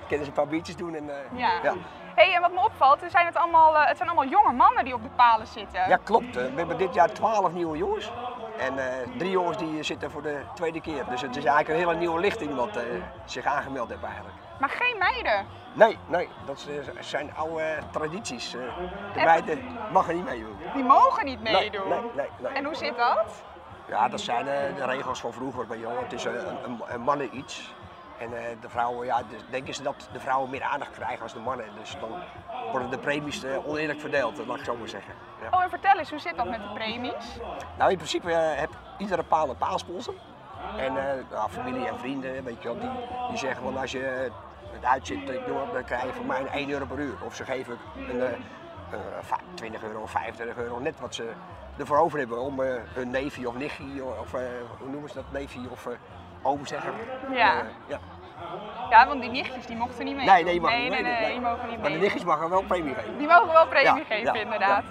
kunnen 0.07 0.25
ze 0.25 0.31
een 0.31 0.37
paar 0.43 0.47
biertjes 0.47 0.75
doen. 0.75 0.95
En, 0.95 1.09
Ja. 1.31 1.49
ja. 1.63 1.73
hey, 2.15 2.33
en 2.35 2.41
wat 2.41 2.51
me 2.51 2.59
opvalt, 2.65 3.01
er 3.01 3.09
zijn 3.09 3.25
het, 3.25 3.35
allemaal, 3.37 3.75
het 3.77 3.97
zijn 3.97 4.09
allemaal 4.09 4.29
jonge 4.29 4.51
mannen 4.51 4.83
die 4.83 4.93
op 4.93 5.03
de 5.03 5.09
palen 5.15 5.47
zitten. 5.47 5.87
Ja, 5.87 5.97
klopt. 6.03 6.35
We 6.35 6.51
hebben 6.55 6.77
dit 6.77 6.93
jaar 6.93 7.11
12 7.11 7.51
nieuwe 7.53 7.77
jongens. 7.77 8.11
En 8.57 8.77
eh, 8.79 9.07
drie 9.17 9.31
jongens 9.31 9.57
die 9.57 9.83
zitten 9.83 10.11
voor 10.11 10.21
de 10.21 10.41
tweede 10.53 10.81
keer. 10.81 11.05
Dus 11.09 11.21
het 11.21 11.35
is 11.35 11.43
eigenlijk 11.45 11.69
een 11.69 11.87
hele 11.87 11.99
nieuwe 11.99 12.19
lichting 12.19 12.55
wat 12.55 12.75
eh, 12.77 12.83
zich 13.25 13.45
aangemeld 13.45 13.89
heeft 13.89 14.03
eigenlijk. 14.03 14.35
Maar 14.59 14.69
geen 14.69 14.97
meiden. 14.97 15.45
Nee, 15.73 15.97
nee, 16.07 16.29
dat 16.45 16.67
eh, 16.69 17.01
zijn 17.03 17.35
oude 17.35 17.77
tradities. 17.91 18.55
Eh, 18.55 18.61
de 19.13 19.23
meiden 19.23 19.59
mag 19.91 20.07
er 20.07 20.13
niet 20.13 20.25
meedoen. 20.25 20.57
Die 20.73 20.83
mogen 20.83 21.25
niet 21.25 21.41
meedoen. 21.41 21.89
nee, 21.89 21.99
nee, 22.15 22.27
nee. 22.39 22.51
En 22.51 22.65
hoe 22.65 22.75
zit 22.75 22.97
dat? 22.97 23.43
Ja, 23.87 24.07
dat 24.09 24.21
zijn 24.21 24.47
eh, 24.47 24.75
de 24.75 24.85
regels 24.85 25.19
van 25.19 25.33
vroeger 25.33 25.67
bij 25.67 25.77
jongen. 25.77 26.03
Het 26.03 26.13
is 26.13 26.23
een, 26.23 26.63
een, 26.63 26.81
een 26.87 27.01
mannen 27.01 27.37
iets. 27.37 27.73
En 28.19 28.37
eh, 28.37 28.43
de 28.61 28.69
vrouwen, 28.69 29.05
ja, 29.05 29.21
dus 29.29 29.41
denken 29.49 29.73
ze 29.73 29.83
dat 29.83 30.09
de 30.11 30.19
vrouwen 30.19 30.49
meer 30.49 30.63
aandacht 30.63 30.91
krijgen 30.91 31.23
als 31.23 31.33
de 31.33 31.39
mannen. 31.39 31.65
Dus 31.79 31.97
dan 31.99 32.11
worden 32.71 32.89
de 32.89 32.97
premies 32.97 33.43
eh, 33.43 33.67
oneerlijk 33.67 33.99
verdeeld, 33.99 34.45
laat 34.45 34.57
ik 34.57 34.63
zo 34.63 34.75
maar 34.75 34.87
zeggen. 34.87 35.13
Ja. 35.41 35.57
Oh, 35.57 35.63
en 35.63 35.69
vertel 35.69 35.97
eens, 35.97 36.09
hoe 36.09 36.19
zit 36.19 36.37
dat 36.37 36.49
met 36.49 36.61
de 36.61 36.73
premies? 36.73 37.39
Nou, 37.77 37.91
in 37.91 37.97
principe 37.97 38.29
uh, 38.29 38.37
heeft 38.37 38.73
iedere 38.97 39.23
paal 39.23 39.49
een 39.49 39.57
paalsponsor. 39.57 40.13
En 40.77 40.95
uh, 40.95 41.03
nou, 41.31 41.49
familie 41.49 41.87
en 41.87 41.99
vrienden, 41.99 42.43
weet 42.43 42.61
je 42.61 42.67
wel, 42.67 42.79
die, 42.79 42.89
die 43.29 43.37
zeggen 43.37 43.63
van 43.63 43.77
als 43.77 43.91
je 43.91 44.31
het 44.71 44.85
uitzit, 44.85 45.25
dan 45.73 45.83
krijg 45.85 46.03
je 46.03 46.13
van 46.13 46.25
mij 46.25 46.45
1 46.45 46.69
euro 46.69 46.85
per 46.85 46.99
uur. 46.99 47.15
Of 47.25 47.35
ze 47.35 47.43
geven 47.43 47.77
een, 47.95 48.15
uh, 48.15 48.27
20 49.53 49.83
euro 49.83 50.01
of 50.01 50.11
25 50.11 50.57
euro, 50.57 50.79
net 50.79 50.99
wat 50.99 51.15
ze 51.15 51.31
ervoor 51.77 51.97
over 51.97 52.19
hebben 52.19 52.41
om 52.41 52.59
uh, 52.59 52.73
hun 52.93 53.09
neefje 53.09 53.47
of 53.47 53.55
nichtje, 53.57 54.03
of 54.03 54.33
uh, 54.33 54.41
hoe 54.79 54.89
noemen 54.89 55.09
ze 55.09 55.15
dat, 55.15 55.31
neefje 55.31 55.59
of 55.69 55.85
uh, 55.85 55.93
oom 56.43 56.65
zeggen. 56.65 56.93
Ja. 57.31 57.53
ja. 57.87 57.99
Ja, 58.89 59.07
want 59.07 59.21
die 59.21 59.29
nichtjes 59.29 59.65
die 59.65 59.75
mochten 59.75 60.05
niet 60.05 60.15
mee. 60.15 60.25
Nee, 60.25 60.43
nee, 60.43 60.59
die, 60.59 60.69
nee, 60.69 60.89
nee, 60.89 61.01
nee, 61.01 61.19
nee, 61.19 61.31
die 61.31 61.41
mogen 61.41 61.69
niet 61.69 61.69
mee. 61.69 61.77
Maar 61.77 61.91
de 61.91 61.97
nichtjes 61.97 62.23
mogen 62.23 62.49
wel 62.49 62.63
premie 62.63 62.93
geven. 62.93 63.17
Die 63.17 63.27
mogen 63.27 63.53
wel 63.53 63.67
premie 63.67 64.05
geven, 64.05 64.35
inderdaad. 64.35 64.83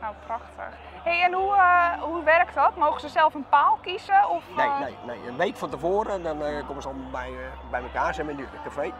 Nou, 0.00 0.14
prachtig. 0.26 0.76
hey, 1.02 1.22
en 1.22 1.32
hoe, 1.32 1.54
uh, 1.54 2.02
hoe 2.02 2.22
werkt 2.22 2.54
dat? 2.54 2.76
Mogen 2.76 3.00
ze 3.00 3.08
zelf 3.08 3.34
een 3.34 3.48
paal 3.48 3.78
kiezen? 3.82 4.28
Of, 4.28 4.44
nee, 4.56 4.66
uh... 4.66 4.78
nee, 4.78 4.96
nee. 5.06 5.28
Een 5.28 5.36
week 5.36 5.56
van 5.56 5.70
tevoren 5.70 6.22
dan 6.22 6.42
uh, 6.42 6.66
komen 6.66 6.82
ze 6.82 6.88
allemaal 6.88 7.10
bij, 7.10 7.32
bij 7.70 7.82
elkaar, 7.82 8.14
zijn 8.14 8.26
we 8.26 8.32
in 8.32 8.38
het 8.38 8.62
café. 8.64 8.92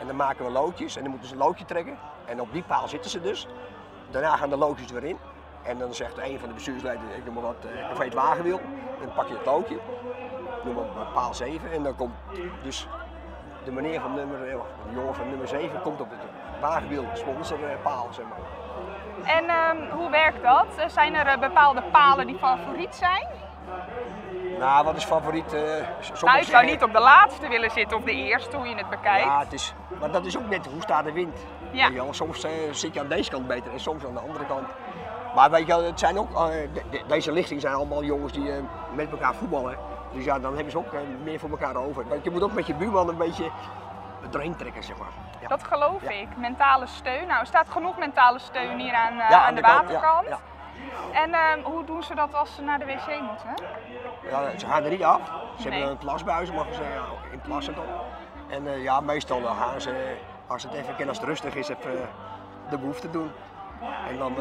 En 0.00 0.06
dan 0.06 0.16
maken 0.16 0.44
we 0.44 0.50
loodjes 0.50 0.96
en 0.96 1.02
dan 1.02 1.10
moeten 1.10 1.28
ze 1.28 1.34
een 1.34 1.40
loodje 1.40 1.64
trekken. 1.64 1.98
En 2.24 2.40
op 2.40 2.52
die 2.52 2.62
paal 2.62 2.88
zitten 2.88 3.10
ze 3.10 3.20
dus. 3.20 3.46
Daarna 4.10 4.36
gaan 4.36 4.50
de 4.50 4.56
loodjes 4.56 4.90
weer 4.90 5.04
in. 5.04 5.18
En 5.62 5.78
dan 5.78 5.94
zegt 5.94 6.18
een 6.18 6.38
van 6.38 6.48
de 6.48 6.54
bestuursleiders, 6.54 7.16
ik 7.16 7.24
noem 7.24 7.34
maar 7.34 7.42
wat, 7.42 7.66
café 7.88 8.04
het 8.04 8.14
wagenwiel. 8.14 8.58
En 9.00 9.04
dan 9.04 9.14
pak 9.14 9.28
je 9.28 9.34
het 9.34 9.46
loodje, 9.46 9.78
noem 10.64 10.74
maar 10.74 11.06
paal 11.14 11.34
7. 11.34 11.72
En 11.72 11.82
dan 11.82 11.96
komt 11.96 12.14
dus 12.62 12.88
de 13.64 13.72
meneer 13.72 14.00
van 14.00 14.14
nummer, 14.14 14.38
de 14.38 14.58
jongen 14.94 15.14
van 15.14 15.28
nummer 15.28 15.48
7 15.48 15.80
komt 15.80 16.00
op 16.00 16.10
het 16.10 16.20
wagenwiel 16.60 17.04
sponsorpaal, 17.12 18.08
zeg 18.10 18.24
maar. 18.24 18.38
En 19.36 19.48
ehm, 19.48 19.90
hoe 19.90 20.10
werkt 20.10 20.42
dat? 20.42 20.92
Zijn 20.92 21.14
er 21.14 21.38
bepaalde 21.38 21.82
palen 21.82 22.26
die 22.26 22.38
favoriet 22.38 22.94
zijn? 22.94 23.26
Nou, 24.58 24.84
wat 24.84 24.96
is 24.96 25.04
favoriet? 25.04 25.54
Uh, 25.54 25.60
nou, 26.22 26.38
je 26.38 26.44
zou 26.44 26.64
niet 26.64 26.82
op 26.82 26.92
de 26.92 27.00
laatste 27.00 27.48
willen 27.48 27.70
zitten 27.70 27.96
of 27.96 28.02
de 28.02 28.12
eerste, 28.12 28.56
hoe 28.56 28.68
je 28.68 28.76
het 28.76 28.90
bekijkt. 28.90 29.24
Ja, 29.24 29.38
het 29.38 29.52
is, 29.52 29.74
maar 30.00 30.10
dat 30.10 30.26
is 30.26 30.38
ook 30.38 30.48
net 30.48 30.66
hoe 30.66 30.82
staat 30.82 31.04
de 31.04 31.12
wind. 31.12 31.38
Ja. 31.70 31.88
Je, 31.88 32.06
soms 32.10 32.44
uh, 32.44 32.50
zit 32.70 32.94
je 32.94 33.00
aan 33.00 33.08
deze 33.08 33.30
kant 33.30 33.46
beter 33.46 33.72
en 33.72 33.80
soms 33.80 34.04
aan 34.04 34.14
de 34.14 34.20
andere 34.20 34.46
kant. 34.46 34.68
Maar 35.34 35.50
weet 35.50 35.66
je, 35.66 35.74
het 35.74 35.98
zijn 35.98 36.18
ook, 36.18 36.30
uh, 36.30 36.46
de, 36.90 37.02
deze 37.06 37.32
lichting 37.32 37.60
zijn 37.60 37.74
allemaal 37.74 38.04
jongens 38.04 38.32
die 38.32 38.50
met 38.94 39.10
elkaar 39.10 39.34
voetballen. 39.34 39.78
Dus 40.14 40.24
ja, 40.24 40.38
dan 40.38 40.54
hebben 40.54 40.70
ze 40.72 40.78
ook 40.78 40.92
meer 41.22 41.38
voor 41.38 41.50
elkaar 41.50 41.76
over. 41.76 42.08
Want 42.08 42.24
je 42.24 42.30
moet 42.30 42.42
ook 42.42 42.52
met 42.52 42.66
je 42.66 42.74
buurman 42.74 43.08
een 43.08 43.16
beetje 43.16 43.50
doorheen 44.30 44.56
trekken, 44.56 44.82
zeg 44.82 44.96
maar. 44.98 45.08
Ja. 45.40 45.48
Dat 45.48 45.64
geloof 45.64 46.02
ik. 46.02 46.36
Mentale 46.36 46.86
steun. 46.86 47.26
Nou, 47.26 47.40
er 47.40 47.46
staat 47.46 47.68
genoeg 47.68 47.98
mentale 47.98 48.38
steun 48.38 48.78
hier 48.78 48.94
aan, 48.94 49.22
aan, 49.22 49.54
de, 49.54 49.60
de 49.60 49.66
waterkant. 49.66 50.26
En 51.12 51.30
uh, 51.30 51.64
hoe 51.64 51.84
doen 51.84 52.02
ze 52.02 52.14
dat 52.14 52.34
als 52.34 52.54
ze 52.54 52.62
naar 52.62 52.78
de 52.78 52.84
wc 52.84 53.20
moeten? 53.20 53.66
Ja, 54.30 54.58
ze 54.58 54.66
gaan 54.66 54.84
er 54.84 54.90
niet 54.90 55.02
af. 55.02 55.20
Ze 55.58 55.68
hebben 55.68 55.90
een 55.90 55.98
plasbuis, 55.98 56.52
mag 56.52 56.66
zeggen, 56.70 57.02
in 57.30 57.40
plassen 57.40 57.74
toch. 57.74 57.84
En 58.48 58.64
uh, 58.64 58.82
ja, 58.82 59.00
meestal 59.00 59.42
gaan 59.42 59.80
ze, 59.80 60.16
als 60.46 60.62
het 60.62 60.72
even 60.72 60.96
kan, 60.96 61.08
als 61.08 61.18
het 61.18 61.26
rustig 61.26 61.54
is, 61.54 61.68
even 61.68 62.08
de 62.70 62.78
behoefte 62.78 63.10
doen. 63.10 63.30
En 64.08 64.18
dan, 64.18 64.34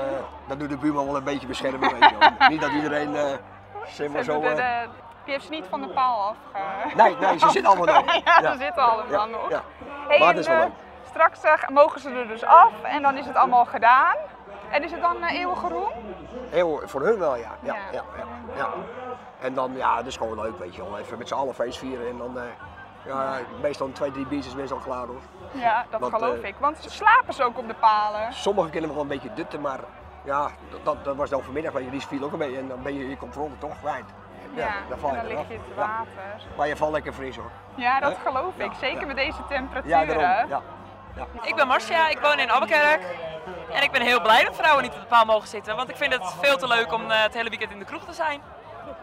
dan 0.47 0.57
doet 0.57 0.69
de 0.69 0.77
buurman 0.77 1.05
wel 1.05 1.15
een 1.15 1.23
beetje 1.23 1.47
beschermen, 1.47 1.91
weet 1.91 2.09
je. 2.09 2.31
Niet 2.49 2.61
dat 2.61 2.71
iedereen, 2.71 3.39
zeg 3.87 4.09
maar 4.09 4.23
zo... 4.23 4.41
De, 4.41 4.55
de, 4.55 4.87
die 5.23 5.33
heeft 5.33 5.45
ze 5.45 5.51
niet 5.51 5.65
van 5.69 5.81
de 5.81 5.87
paal 5.87 6.21
af. 6.21 6.35
Nee, 6.95 7.15
nee, 7.15 7.39
ze 7.39 7.49
zitten 7.49 7.71
allemaal 7.71 7.95
nog. 8.03 8.15
ja, 8.23 8.51
ze 8.51 8.57
zitten 8.57 8.83
allemaal 8.83 9.27
nog. 9.27 9.49
Ja. 9.49 9.61
Hey, 10.07 10.19
maar 10.19 10.33
dat 10.33 10.41
is 10.41 10.47
wel 10.47 10.57
leuk. 10.57 10.71
Straks 11.09 11.69
mogen 11.69 12.01
ze 12.01 12.09
er 12.09 12.27
dus 12.27 12.43
af 12.43 12.71
en 12.83 13.01
dan 13.01 13.17
is 13.17 13.25
het 13.25 13.35
allemaal 13.35 13.65
gedaan. 13.65 14.15
En 14.69 14.83
is 14.83 14.91
het 14.91 15.01
dan 15.01 15.17
uh, 15.17 15.31
eeuwige 15.31 15.67
roem? 15.67 15.91
Heel, 16.49 16.81
voor 16.85 17.01
hun 17.01 17.19
wel, 17.19 17.35
ja. 17.35 17.51
Ja, 17.61 17.75
ja. 17.91 18.03
ja, 18.17 18.25
ja, 18.55 18.69
En 19.39 19.53
dan, 19.53 19.75
ja, 19.75 19.97
het 19.97 20.05
is 20.05 20.17
gewoon 20.17 20.41
leuk, 20.41 20.59
weet 20.59 20.75
je 20.75 20.83
wel. 20.83 20.97
Even 20.97 21.17
met 21.17 21.27
z'n 21.27 21.33
allen 21.33 21.53
feest 21.53 21.77
vieren 21.77 22.07
en 22.09 22.17
dan, 22.17 22.37
uh, 22.37 22.43
ja, 23.05 23.39
meestal 23.61 23.91
twee, 23.91 24.11
drie 24.11 24.25
biertjes 24.25 24.53
is 24.53 24.59
meestal 24.59 24.77
klaar 24.77 25.05
hoor. 25.05 25.21
Ja, 25.51 25.85
dat 25.89 26.03
geloof 26.13 26.37
uh, 26.37 26.47
ik. 26.47 26.55
Want 26.59 26.77
slapen 26.79 27.33
ze 27.33 27.43
ook 27.43 27.57
op 27.57 27.67
de 27.67 27.73
palen? 27.73 28.33
Sommigen 28.33 28.71
kunnen 28.71 28.93
wel 28.93 29.01
een 29.01 29.07
beetje 29.07 29.33
dutten, 29.33 29.61
maar 29.61 29.79
ja, 30.23 30.49
dat, 30.83 31.03
dat 31.03 31.15
was 31.15 31.29
dan 31.29 31.43
vanmiddag, 31.43 31.73
weet 31.73 31.85
je, 31.85 31.91
die 31.91 32.07
viel 32.07 32.23
ook 32.23 32.31
een 32.31 32.37
beetje 32.37 32.57
en 32.57 32.67
dan 32.67 32.83
ben 32.83 32.93
je 32.93 33.09
je 33.09 33.17
controle 33.17 33.57
toch 33.57 33.79
kwijt. 33.79 34.05
Ja, 34.53 34.73
dan, 34.89 34.99
val 34.99 35.09
je 35.11 35.17
en 35.17 35.27
dan 35.27 35.37
lig 35.37 35.47
je 35.47 35.53
in 35.53 35.61
het 35.67 35.75
water. 35.75 36.07
Maar 36.57 36.67
je 36.67 36.75
valt 36.75 36.91
lekker 36.91 37.13
fris 37.13 37.35
hoor. 37.35 37.51
Ja, 37.75 37.99
dat 37.99 38.17
geloof 38.25 38.57
ik. 38.57 38.71
Zeker 38.79 39.07
met 39.07 39.15
deze 39.15 39.45
temperaturen. 39.49 40.19
Ja, 40.19 40.45
ja. 40.49 40.61
Ja. 41.15 41.25
Ik 41.41 41.55
ben 41.55 41.67
Marcia, 41.67 42.09
ik 42.09 42.19
woon 42.19 42.39
in 42.39 42.51
Abbekerk. 42.51 43.01
En 43.71 43.83
ik 43.83 43.91
ben 43.91 44.01
heel 44.01 44.21
blij 44.21 44.43
dat 44.43 44.55
vrouwen 44.55 44.83
niet 44.83 44.93
op 44.93 44.99
de 44.99 45.05
paal 45.05 45.25
mogen 45.25 45.47
zitten. 45.47 45.75
Want 45.75 45.89
ik 45.89 45.95
vind 45.95 46.13
het 46.13 46.33
veel 46.41 46.57
te 46.57 46.67
leuk 46.67 46.93
om 46.93 47.01
uh, 47.01 47.21
het 47.23 47.33
hele 47.33 47.49
weekend 47.49 47.71
in 47.71 47.79
de 47.79 47.85
kroeg 47.85 48.05
te 48.05 48.13
zijn. 48.13 48.41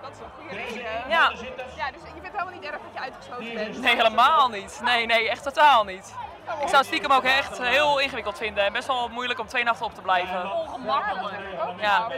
Dat 0.03 0.11
is 0.11 0.19
een 0.19 0.25
goede 0.39 0.55
reden. 0.55 0.83
Ja. 1.09 1.33
ja, 1.77 1.91
dus 1.91 2.01
je 2.15 2.21
bent 2.21 2.33
helemaal 2.33 2.53
niet 2.53 2.65
erg 2.65 2.73
dat 2.73 2.93
je 2.93 3.01
uitgesloten 3.01 3.55
bent? 3.55 3.81
Nee, 3.81 3.97
helemaal 3.97 4.49
niet. 4.49 4.81
Nee, 4.85 5.07
nee, 5.07 5.31
echt 5.31 5.43
totaal 5.43 5.85
niet. 5.85 6.15
Ik 6.61 6.69
zou 6.69 6.77
het 6.77 6.87
stiekem 6.87 7.13
ook 7.13 7.25
echt 7.25 7.59
heel 7.59 7.99
ingewikkeld 8.01 8.39
vinden 8.39 8.65
en 8.65 8.73
best 8.73 8.87
wel 8.87 9.09
moeilijk 9.09 9.41
om 9.41 9.47
twee 9.47 9.65
nachten 9.65 9.87
op 9.87 9.95
te 9.95 10.03
blijven. 10.03 10.53
Ongemakkelijk. 10.53 11.35
Ja, 11.81 12.11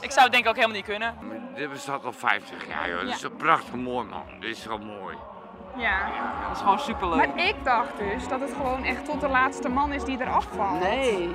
ik 0.00 0.10
zou 0.10 0.22
het 0.22 0.32
denk 0.32 0.44
ik 0.44 0.48
ook 0.48 0.54
helemaal 0.54 0.76
niet 0.76 0.84
kunnen. 0.84 1.14
Dit 1.54 1.70
bestaat 1.70 2.04
al 2.04 2.12
50 2.12 2.68
jaar 2.68 2.88
joh, 2.88 3.00
dat 3.00 3.14
is 3.14 3.22
een 3.22 3.36
prachtig 3.36 3.74
mooi 3.74 4.06
man, 4.06 4.24
dit 4.40 4.56
is 4.56 4.64
wel 4.64 4.78
mooi. 4.78 5.16
Ja. 5.76 5.98
Dat 6.48 6.56
is 6.56 6.62
gewoon 6.62 6.78
superleuk. 6.78 7.16
Maar 7.16 7.46
ik 7.46 7.64
dacht 7.64 7.98
dus 7.98 8.28
dat 8.28 8.40
het 8.40 8.52
gewoon 8.56 8.84
echt 8.84 9.04
tot 9.04 9.20
de 9.20 9.28
laatste 9.28 9.68
man 9.68 9.92
is 9.92 10.04
die 10.04 10.20
eraf 10.20 10.46
valt. 10.56 10.80
Nee. 10.80 11.30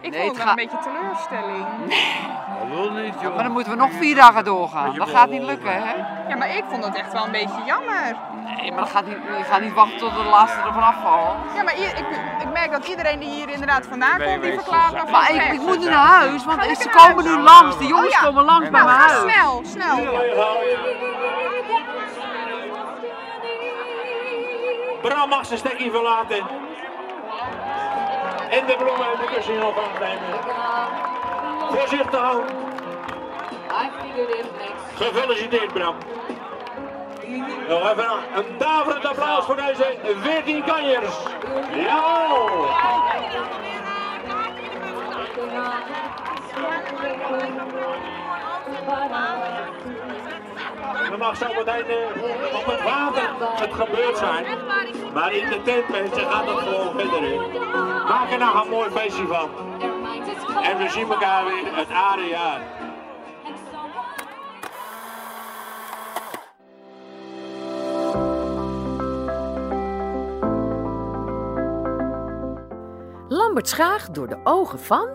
Ik 0.00 0.10
nee, 0.10 0.20
vond 0.20 0.36
het 0.36 0.44
wel 0.44 0.48
een 0.48 0.54
beetje 0.54 0.78
teleurstelling. 0.78 1.66
Nee. 1.86 2.26
Dat 2.58 2.68
wil 2.68 2.90
niet, 2.90 3.14
joh. 3.20 3.34
Maar 3.34 3.42
dan 3.42 3.52
moeten 3.52 3.72
we 3.72 3.78
nog 3.78 3.92
vier 3.92 4.14
dagen 4.14 4.44
doorgaan. 4.44 4.94
Dat 4.94 5.08
gaat 5.08 5.30
niet 5.30 5.42
lukken, 5.42 5.72
hè? 5.72 5.94
Ja, 6.28 6.36
maar 6.36 6.56
ik 6.56 6.64
vond 6.70 6.84
het 6.84 6.94
echt 6.94 7.12
wel 7.12 7.24
een 7.24 7.30
beetje 7.30 7.62
jammer. 7.66 8.16
Nee, 8.44 8.70
maar 8.70 8.80
dat 8.80 8.90
gaat 8.90 9.06
niet, 9.06 9.16
je 9.38 9.44
gaat 9.44 9.60
niet 9.60 9.72
wachten 9.72 9.98
tot 9.98 10.14
de 10.14 10.22
laatste 10.22 10.58
er 10.58 10.72
vanaf 10.72 10.94
valt. 11.02 11.36
Ja, 11.56 11.62
maar 11.62 11.74
ik, 11.74 12.04
ik 12.40 12.52
merk 12.52 12.70
dat 12.70 12.86
iedereen 12.86 13.18
die 13.18 13.28
hier 13.28 13.48
inderdaad 13.48 13.86
vandaan 13.86 14.18
komt, 14.22 14.42
die 14.42 14.52
verklaart 14.52 14.96
nog 14.96 15.10
Maar 15.10 15.34
ik, 15.34 15.52
ik, 15.52 15.60
moet 15.60 15.78
nu 15.78 15.84
naar 15.84 16.06
huis, 16.06 16.44
want 16.44 16.62
ze 16.78 16.88
komen 16.88 17.24
nu 17.24 17.42
langs. 17.42 17.78
De 17.78 17.86
jongens 17.86 18.14
oh, 18.14 18.20
ja. 18.20 18.26
komen 18.26 18.44
langs 18.44 18.70
bij 18.70 18.82
nou, 18.82 18.96
mijn 18.96 19.08
huis. 19.08 19.32
snel, 19.32 19.62
snel. 19.64 19.96
Bram 25.02 25.28
mag 25.28 25.46
zijn 25.46 25.58
stekkie 25.58 25.90
verlaten. 25.90 26.46
En 28.50 28.66
de 28.66 28.74
bloemen 28.78 29.06
uit 29.06 29.18
de 29.18 29.34
kussing 29.34 29.62
op 29.62 29.78
aannemen. 29.78 30.38
Voorzichtig 31.68 32.20
aan. 32.20 32.40
Gefeliciteerd 34.94 35.72
Bram. 35.72 35.96
Nog 37.68 37.90
even 37.90 38.10
een 38.34 38.58
daverend 38.58 39.04
applaus 39.04 39.44
voor 39.44 39.56
deze 39.56 39.98
14 40.22 40.64
kanjers. 40.64 41.16
Ja! 41.74 42.28
Dan 51.10 51.18
mag 51.18 51.36
zo 51.36 51.46
meteen 51.54 51.84
uh, 51.86 52.58
op 52.58 52.66
het 52.66 52.82
water 52.82 53.22
het 53.38 53.72
gebeurd 53.72 54.18
zijn. 54.18 54.46
Maar 55.14 55.32
in 55.32 55.48
de 55.48 55.62
tent 55.62 55.88
mensen 55.88 56.30
gaat 56.30 56.46
het 56.46 56.58
gewoon 56.58 56.98
verder. 56.98 57.40
Maak 58.08 58.30
er 58.30 58.38
nog 58.38 58.64
een 58.64 58.70
mooi 58.70 58.90
feestje 58.90 59.26
van. 59.26 59.50
En 60.62 60.78
we 60.78 60.88
zien 60.88 61.10
elkaar 61.10 61.44
weer 61.44 61.76
het 61.76 61.90
aarde 61.90 62.26
jaar. 62.26 62.60
Lambert 73.28 73.68
Schaag 73.68 74.10
door 74.10 74.28
de 74.28 74.38
ogen 74.44 74.80
van. 74.80 75.08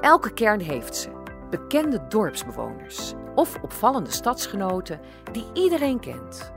Elke 0.00 0.32
kern 0.32 0.60
heeft 0.60 0.96
ze. 0.96 1.19
Bekende 1.50 2.00
dorpsbewoners 2.08 3.14
of 3.34 3.58
opvallende 3.62 4.10
stadsgenoten 4.10 5.00
die 5.32 5.46
iedereen 5.52 6.00
kent 6.00 6.52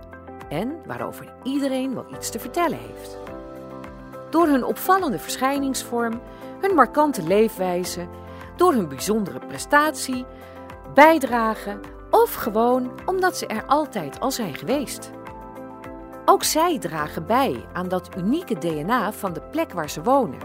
en 0.50 0.82
waarover 0.86 1.34
iedereen 1.44 1.94
wel 1.94 2.06
iets 2.14 2.30
te 2.30 2.40
vertellen 2.40 2.78
heeft. 2.78 3.18
Door 4.30 4.48
hun 4.48 4.64
opvallende 4.64 5.20
verschijningsvorm, 5.20 6.22
hun 6.60 6.76
markante 6.76 7.24
leefwijze, 7.24 8.08
door 8.56 8.74
hun 8.74 8.88
bijzondere 8.88 9.40
prestatie, 9.40 10.26
bijdrage 10.94 11.80
of 12.10 12.34
gewoon 12.34 12.92
omdat 13.06 13.38
ze 13.38 13.48
er 13.48 13.66
altijd 13.66 14.20
al 14.20 14.32
zijn 14.32 14.54
geweest. 14.56 15.12
Ook 16.26 16.44
zij 16.44 16.80
dragen 16.80 17.26
bij 17.26 17.66
aan 17.74 17.88
dat 17.88 18.10
unieke 18.18 18.58
DNA 18.58 19.12
van 19.12 19.34
de 19.34 19.42
plek 19.42 19.72
waar 19.72 19.90
ze 19.90 20.04
wonen. 20.04 20.40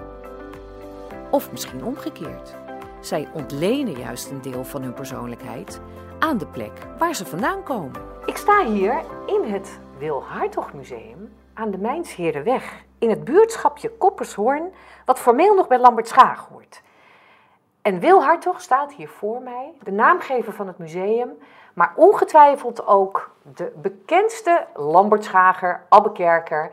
Of 1.30 1.50
misschien 1.52 1.84
omgekeerd. 1.84 2.57
Zij 3.00 3.28
ontlenen 3.32 3.98
juist 3.98 4.30
een 4.30 4.42
deel 4.42 4.64
van 4.64 4.82
hun 4.82 4.94
persoonlijkheid 4.94 5.80
aan 6.18 6.38
de 6.38 6.46
plek 6.46 6.72
waar 6.98 7.14
ze 7.14 7.26
vandaan 7.26 7.62
komen. 7.62 8.02
Ik 8.26 8.36
sta 8.36 8.64
hier 8.64 9.04
in 9.26 9.52
het 9.52 9.80
Wil 9.98 10.24
Hartog 10.24 10.72
Museum 10.72 11.32
aan 11.54 11.70
de 11.70 11.78
Mijnsherenweg 11.78 12.84
in 12.98 13.10
het 13.10 13.24
buurtschapje 13.24 13.90
Koppershoorn, 13.90 14.74
wat 15.04 15.18
formeel 15.18 15.54
nog 15.54 15.68
bij 15.68 15.78
Lambert 15.78 16.08
Schaag 16.08 16.48
hoort. 16.48 16.82
En 17.82 18.00
Wil 18.00 18.22
Hartog 18.22 18.60
staat 18.60 18.92
hier 18.92 19.08
voor 19.08 19.42
mij, 19.42 19.72
de 19.82 19.92
naamgever 19.92 20.52
van 20.52 20.66
het 20.66 20.78
museum, 20.78 21.38
maar 21.74 21.92
ongetwijfeld 21.96 22.86
ook 22.86 23.30
de 23.54 23.72
bekendste 23.76 24.66
Lambertschager, 24.74 25.84
Abbekerker, 25.88 26.72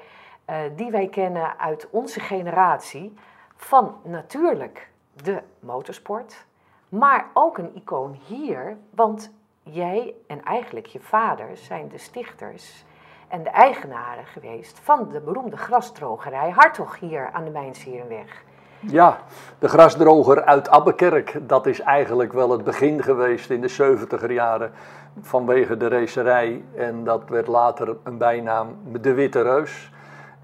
uh, 0.49 0.55
die 0.75 0.91
wij 0.91 1.07
kennen 1.07 1.59
uit 1.59 1.87
onze 1.91 2.19
generatie. 2.19 3.13
Van 3.55 3.95
natuurlijk 4.03 4.89
de 5.23 5.41
motorsport, 5.59 6.45
maar 6.89 7.25
ook 7.33 7.57
een 7.57 7.75
icoon 7.75 8.17
hier, 8.25 8.77
want 8.89 9.31
jij 9.63 10.13
en 10.27 10.43
eigenlijk 10.43 10.85
je 10.85 10.99
vader 10.99 11.57
zijn 11.57 11.87
de 11.87 11.97
stichters 11.97 12.85
en 13.27 13.43
de 13.43 13.49
eigenaren 13.49 14.25
geweest 14.25 14.79
van 14.79 15.09
de 15.11 15.19
beroemde 15.19 15.57
grasdrogerij 15.57 16.49
Hartog 16.49 16.99
hier 16.99 17.29
aan 17.31 17.43
de 17.43 17.51
Mijnsierenweg. 17.51 18.43
Ja, 18.79 19.17
de 19.59 19.67
grasdroger 19.67 20.43
uit 20.43 20.69
Abbekerk, 20.69 21.39
dat 21.41 21.65
is 21.65 21.79
eigenlijk 21.79 22.33
wel 22.33 22.51
het 22.51 22.63
begin 22.63 23.03
geweest 23.03 23.49
in 23.49 23.61
de 23.61 23.71
70er 23.71 24.31
jaren 24.31 24.71
vanwege 25.21 25.77
de 25.77 25.87
racerij. 25.87 26.63
En 26.75 27.03
dat 27.03 27.29
werd 27.29 27.47
later 27.47 27.95
een 28.03 28.17
bijnaam 28.17 28.77
de 29.01 29.13
Witte 29.13 29.41
Reus. 29.41 29.91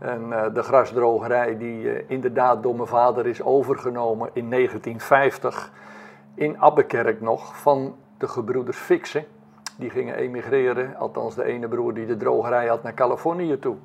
En 0.02 0.34
eh, 0.34 0.54
de 0.54 0.64
grasdrogerij 0.64 1.58
die 1.58 1.92
eh, 1.92 2.04
inderdaad 2.08 2.64
door 2.64 2.76
mijn 2.76 2.88
vader 2.88 3.28
is 3.28 3.44
overgenomen 3.44 4.30
in 4.34 4.50
1950 4.50 5.72
in 6.34 6.62
Abbekerk 6.62 7.22
nog 7.22 7.62
van 7.62 7.96
de 8.18 8.28
gebroeders 8.28 8.78
Fixen. 8.78 9.26
Die 9.78 9.90
gingen 9.90 10.16
emigreren, 10.16 10.96
althans 10.96 11.36
de 11.36 11.44
ene 11.44 11.68
broer 11.68 11.94
die 11.94 12.06
de 12.06 12.18
drogerij 12.18 12.68
had 12.68 12.84
naar 12.84 12.94
Californië 12.94 13.60
toe. 13.60 13.76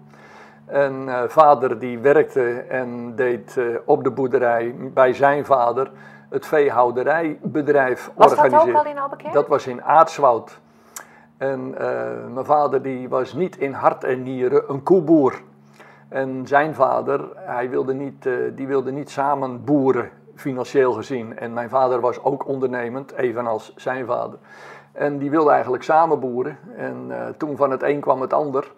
En 0.67 1.09
eh, 1.09 1.23
vader 1.29 1.79
die 1.79 1.99
werkte 1.99 2.65
en 2.69 3.17
deed 3.17 3.61
op 3.85 4.05
de 4.05 4.11
boerderij 4.11 4.75
bij 4.79 5.13
zijn 5.13 5.45
vader 5.45 5.91
het 6.29 6.47
veehouderijbedrijf 6.47 8.11
Was 8.15 8.29
dat 8.29 8.39
organiseren. 8.39 8.81
ook 8.81 8.85
al 8.85 8.91
in 8.91 8.99
Albekerk? 8.99 9.33
Dat 9.33 9.49
was 9.49 9.67
in 9.67 9.83
Aartswoud. 9.83 10.61
En 11.37 11.71
mijn 12.33 12.45
vader 12.45 12.83
die 12.83 13.09
was 13.09 13.33
niet 13.33 13.59
in 13.59 13.73
hart 13.73 14.05
en 14.05 14.23
nieren 14.23 14.71
een 14.71 14.83
koeboer. 14.83 15.43
En 16.09 16.47
zijn 16.47 16.75
vader, 16.75 17.29
hij 17.35 17.71
wilde 17.71 17.95
niet, 17.95 18.27
eh, 18.27 18.33
die 18.53 18.67
wilde 18.67 18.93
niet 18.93 19.11
samen 19.11 19.65
boeren, 19.65 20.11
financieel 20.35 20.93
gezien. 20.93 21.39
En 21.39 21.53
mijn 21.53 21.69
vader 21.69 22.01
was 22.01 22.23
ook 22.23 22.47
ondernemend, 22.47 23.13
evenals 23.13 23.73
zijn 23.77 24.07
vader. 24.07 24.39
En 24.93 25.19
die 25.19 25.31
wilde 25.31 25.51
eigenlijk 25.51 25.83
samen 25.83 26.21
boeren. 26.21 26.59
En 26.77 27.07
eh, 27.09 27.27
toen 27.37 27.57
van 27.57 27.71
het 27.71 27.83
een 27.83 28.01
kwam 28.01 28.21
het 28.21 28.33
ander. 28.33 28.73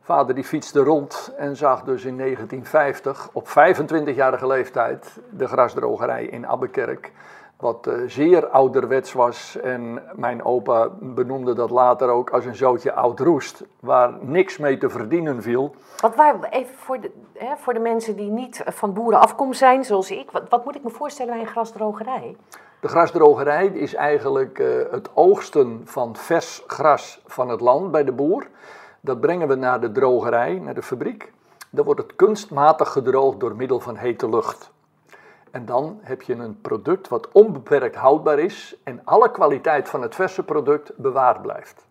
Vader 0.00 0.34
die 0.34 0.44
fietste 0.44 0.80
rond 0.82 1.34
en 1.36 1.56
zag 1.56 1.82
dus 1.82 2.04
in 2.04 2.16
1950 2.16 3.28
op 3.32 3.48
25-jarige 3.48 4.46
leeftijd 4.46 5.20
de 5.30 5.46
grasdrogerij 5.46 6.24
in 6.24 6.46
Abbekerk. 6.46 7.12
Wat 7.60 7.86
eh, 7.86 7.94
zeer 8.06 8.46
ouderwets 8.46 9.12
was 9.12 9.56
en 9.56 10.02
mijn 10.14 10.44
opa 10.44 10.88
benoemde 11.00 11.54
dat 11.54 11.70
later 11.70 12.08
ook 12.08 12.30
als 12.30 12.44
een 12.44 12.56
zootje 12.56 12.92
oud 12.92 13.20
roest. 13.20 13.64
Waar 13.80 14.12
niks 14.20 14.58
mee 14.58 14.78
te 14.78 14.88
verdienen 14.88 15.42
viel. 15.42 15.74
Wat 16.00 16.14
waar, 16.14 16.42
even 16.50 16.74
voor 16.74 17.00
de, 17.00 17.10
hè, 17.32 17.56
voor 17.56 17.74
de 17.74 17.80
mensen 17.80 18.16
die 18.16 18.30
niet 18.30 18.62
van 18.66 18.92
boeren 18.92 19.20
afkomst 19.20 19.58
zijn, 19.58 19.84
zoals 19.84 20.10
ik. 20.10 20.30
Wat, 20.30 20.48
wat 20.48 20.64
moet 20.64 20.76
ik 20.76 20.82
me 20.82 20.90
voorstellen 20.90 21.32
bij 21.32 21.42
een 21.42 21.48
grasdrogerij? 21.48 22.36
De 22.80 22.88
grasdrogerij 22.88 23.66
is 23.66 23.94
eigenlijk 23.94 24.58
eh, 24.58 24.66
het 24.90 25.10
oogsten 25.14 25.80
van 25.84 26.16
vers 26.16 26.64
gras 26.66 27.22
van 27.26 27.48
het 27.48 27.60
land 27.60 27.90
bij 27.90 28.04
de 28.04 28.12
boer. 28.12 28.46
Dat 29.00 29.20
brengen 29.20 29.48
we 29.48 29.54
naar 29.54 29.80
de 29.80 29.92
drogerij, 29.92 30.58
naar 30.58 30.74
de 30.74 30.82
fabriek. 30.82 31.32
Dan 31.70 31.84
wordt 31.84 32.00
het 32.00 32.16
kunstmatig 32.16 32.92
gedroogd 32.92 33.40
door 33.40 33.56
middel 33.56 33.80
van 33.80 33.96
hete 33.96 34.28
lucht. 34.28 34.70
En 35.50 35.66
dan 35.66 35.98
heb 36.02 36.22
je 36.22 36.34
een 36.34 36.60
product 36.60 37.08
wat 37.08 37.28
onbeperkt 37.32 37.96
houdbaar 37.96 38.38
is 38.38 38.76
en 38.84 39.00
alle 39.04 39.30
kwaliteit 39.30 39.88
van 39.88 40.02
het 40.02 40.14
verse 40.14 40.42
product 40.42 40.92
bewaard 40.96 41.42
blijft. 41.42 41.88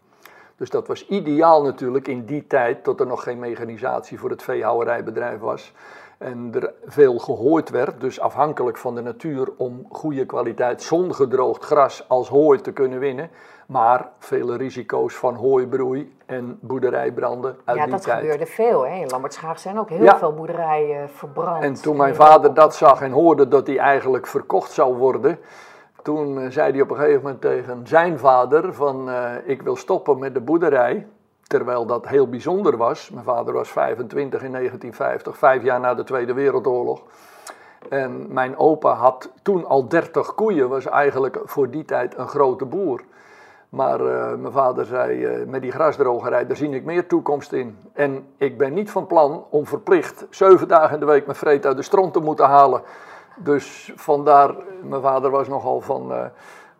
Dus 0.59 0.69
dat 0.69 0.87
was 0.87 1.07
ideaal 1.07 1.63
natuurlijk 1.63 2.07
in 2.07 2.25
die 2.25 2.47
tijd, 2.47 2.83
tot 2.83 2.99
er 2.99 3.07
nog 3.07 3.23
geen 3.23 3.39
mechanisatie 3.39 4.19
voor 4.19 4.29
het 4.29 4.43
veehouderijbedrijf 4.43 5.39
was. 5.39 5.73
En 6.17 6.49
er 6.53 6.73
veel 6.85 7.17
gehooid 7.17 7.69
werd, 7.69 8.01
dus 8.01 8.19
afhankelijk 8.19 8.77
van 8.77 8.95
de 8.95 9.01
natuur 9.01 9.47
om 9.57 9.85
goede 9.89 10.25
kwaliteit 10.25 10.81
zongedroogd 10.81 11.63
gras 11.63 12.05
als 12.07 12.29
hooi 12.29 12.61
te 12.61 12.71
kunnen 12.71 12.99
winnen. 12.99 13.29
Maar 13.67 14.09
vele 14.17 14.57
risico's 14.57 15.15
van 15.15 15.35
hooibroei 15.35 16.15
en 16.25 16.57
boerderijbranden 16.61 17.57
uit 17.65 17.77
ja, 17.77 17.83
die 17.83 17.91
dat 17.93 18.01
tijd. 18.01 18.19
gebeurde 18.19 18.45
veel. 18.45 18.87
Hè? 18.87 18.95
In 18.95 19.07
Lambertschaag 19.07 19.59
zijn 19.59 19.79
ook 19.79 19.89
heel 19.89 20.03
Ja. 20.03 20.17
veel 20.17 20.33
boerderijen 20.33 21.09
verbrand. 21.09 21.63
En 21.63 21.73
toen 21.73 21.97
mijn 21.97 22.15
vader 22.15 22.53
dat 22.53 22.75
zag 22.75 23.01
en 23.01 23.11
hoorde 23.11 23.47
dat 23.47 23.67
hij 23.67 23.77
eigenlijk 23.77 24.27
verkocht 24.27 24.71
zou 24.71 24.95
worden, 24.97 25.39
toen 26.03 26.39
eh, 26.39 26.49
zei 26.49 26.71
hij 26.71 26.81
op 26.81 26.89
een 26.89 26.95
gegeven 26.95 27.21
moment 27.21 27.41
tegen 27.41 27.87
zijn 27.87 28.19
vader 28.19 28.73
van 28.73 29.09
eh, 29.09 29.31
ik 29.43 29.61
wil 29.61 29.75
stoppen 29.75 30.19
met 30.19 30.33
de 30.33 30.41
boerderij. 30.41 31.07
Terwijl 31.47 31.85
dat 31.85 32.07
heel 32.07 32.29
bijzonder 32.29 32.77
was. 32.77 33.09
Mijn 33.09 33.25
vader 33.25 33.53
was 33.53 33.69
25 33.69 34.43
in 34.43 34.51
1950, 34.51 35.37
vijf 35.37 35.63
jaar 35.63 35.79
na 35.79 35.93
de 35.93 36.03
Tweede 36.03 36.33
Wereldoorlog. 36.33 37.01
En 37.89 38.33
mijn 38.33 38.57
opa 38.57 38.93
had 38.93 39.31
toen 39.41 39.65
al 39.65 39.87
30 39.87 40.35
koeien, 40.35 40.69
was 40.69 40.85
eigenlijk 40.85 41.39
voor 41.43 41.69
die 41.69 41.85
tijd 41.85 42.17
een 42.17 42.27
grote 42.27 42.65
boer. 42.65 43.01
Maar 43.69 43.99
eh, 43.99 44.35
mijn 44.35 44.53
vader 44.53 44.85
zei, 44.85 45.45
met 45.45 45.61
die 45.61 45.71
grasdrogerij, 45.71 46.47
daar 46.47 46.57
zie 46.57 46.69
ik 46.69 46.83
meer 46.83 47.07
toekomst 47.07 47.51
in. 47.51 47.77
En 47.93 48.25
ik 48.37 48.57
ben 48.57 48.73
niet 48.73 48.91
van 48.91 49.07
plan 49.07 49.45
om 49.49 49.65
verplicht 49.65 50.25
zeven 50.29 50.67
dagen 50.67 50.93
in 50.93 50.99
de 50.99 51.05
week 51.05 51.25
mijn 51.25 51.37
vreet 51.37 51.65
uit 51.65 51.77
de 51.77 51.83
stront 51.83 52.13
te 52.13 52.19
moeten 52.19 52.45
halen. 52.45 52.81
Dus 53.43 53.93
vandaar, 53.95 54.55
mijn 54.81 55.01
vader 55.01 55.29
was 55.29 55.47
nogal 55.47 55.81
van 55.81 56.13
eh, 56.13 56.25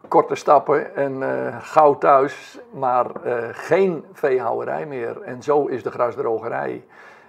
korte 0.08 0.36
stappen 0.36 0.96
en 0.96 1.24
eh, 1.24 1.56
gauw 1.62 1.98
thuis, 1.98 2.60
maar 2.72 3.06
eh, 3.24 3.50
geen 3.52 4.06
veehouderij 4.14 4.86
meer. 4.86 5.22
En 5.22 5.44
zo 5.44 5.66
is 5.66 5.84
de 5.84 5.92
grasdrogerij. 5.92 6.84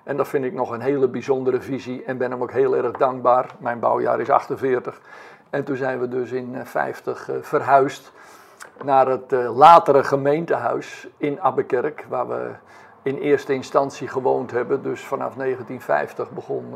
En 0.04 0.16
dat 0.16 0.28
vind 0.28 0.44
ik 0.44 0.52
nog 0.52 0.70
een 0.70 0.80
hele 0.80 1.08
bijzondere 1.08 1.60
visie 1.60 2.04
en 2.04 2.18
ben 2.18 2.30
hem 2.30 2.42
ook 2.42 2.52
heel 2.52 2.76
erg 2.76 2.96
dankbaar. 2.96 3.46
Mijn 3.58 3.78
bouwjaar 3.78 4.20
is 4.20 4.30
48. 4.30 5.00
En 5.50 5.64
toen 5.64 5.76
zijn 5.76 6.00
we 6.00 6.08
dus 6.08 6.30
in 6.32 6.54
eh, 6.54 6.64
50 6.64 7.28
eh, 7.28 7.36
verhuisd 7.40 8.12
naar 8.84 9.06
het 9.06 9.32
latere 9.54 10.04
gemeentehuis 10.04 11.08
in 11.16 11.40
Abbekerk, 11.40 12.06
waar 12.08 12.28
we 12.28 12.50
in 13.02 13.16
eerste 13.16 13.52
instantie 13.52 14.08
gewoond 14.08 14.50
hebben. 14.50 14.82
Dus 14.82 15.00
vanaf 15.00 15.34
1950 15.34 16.30
begon 16.30 16.74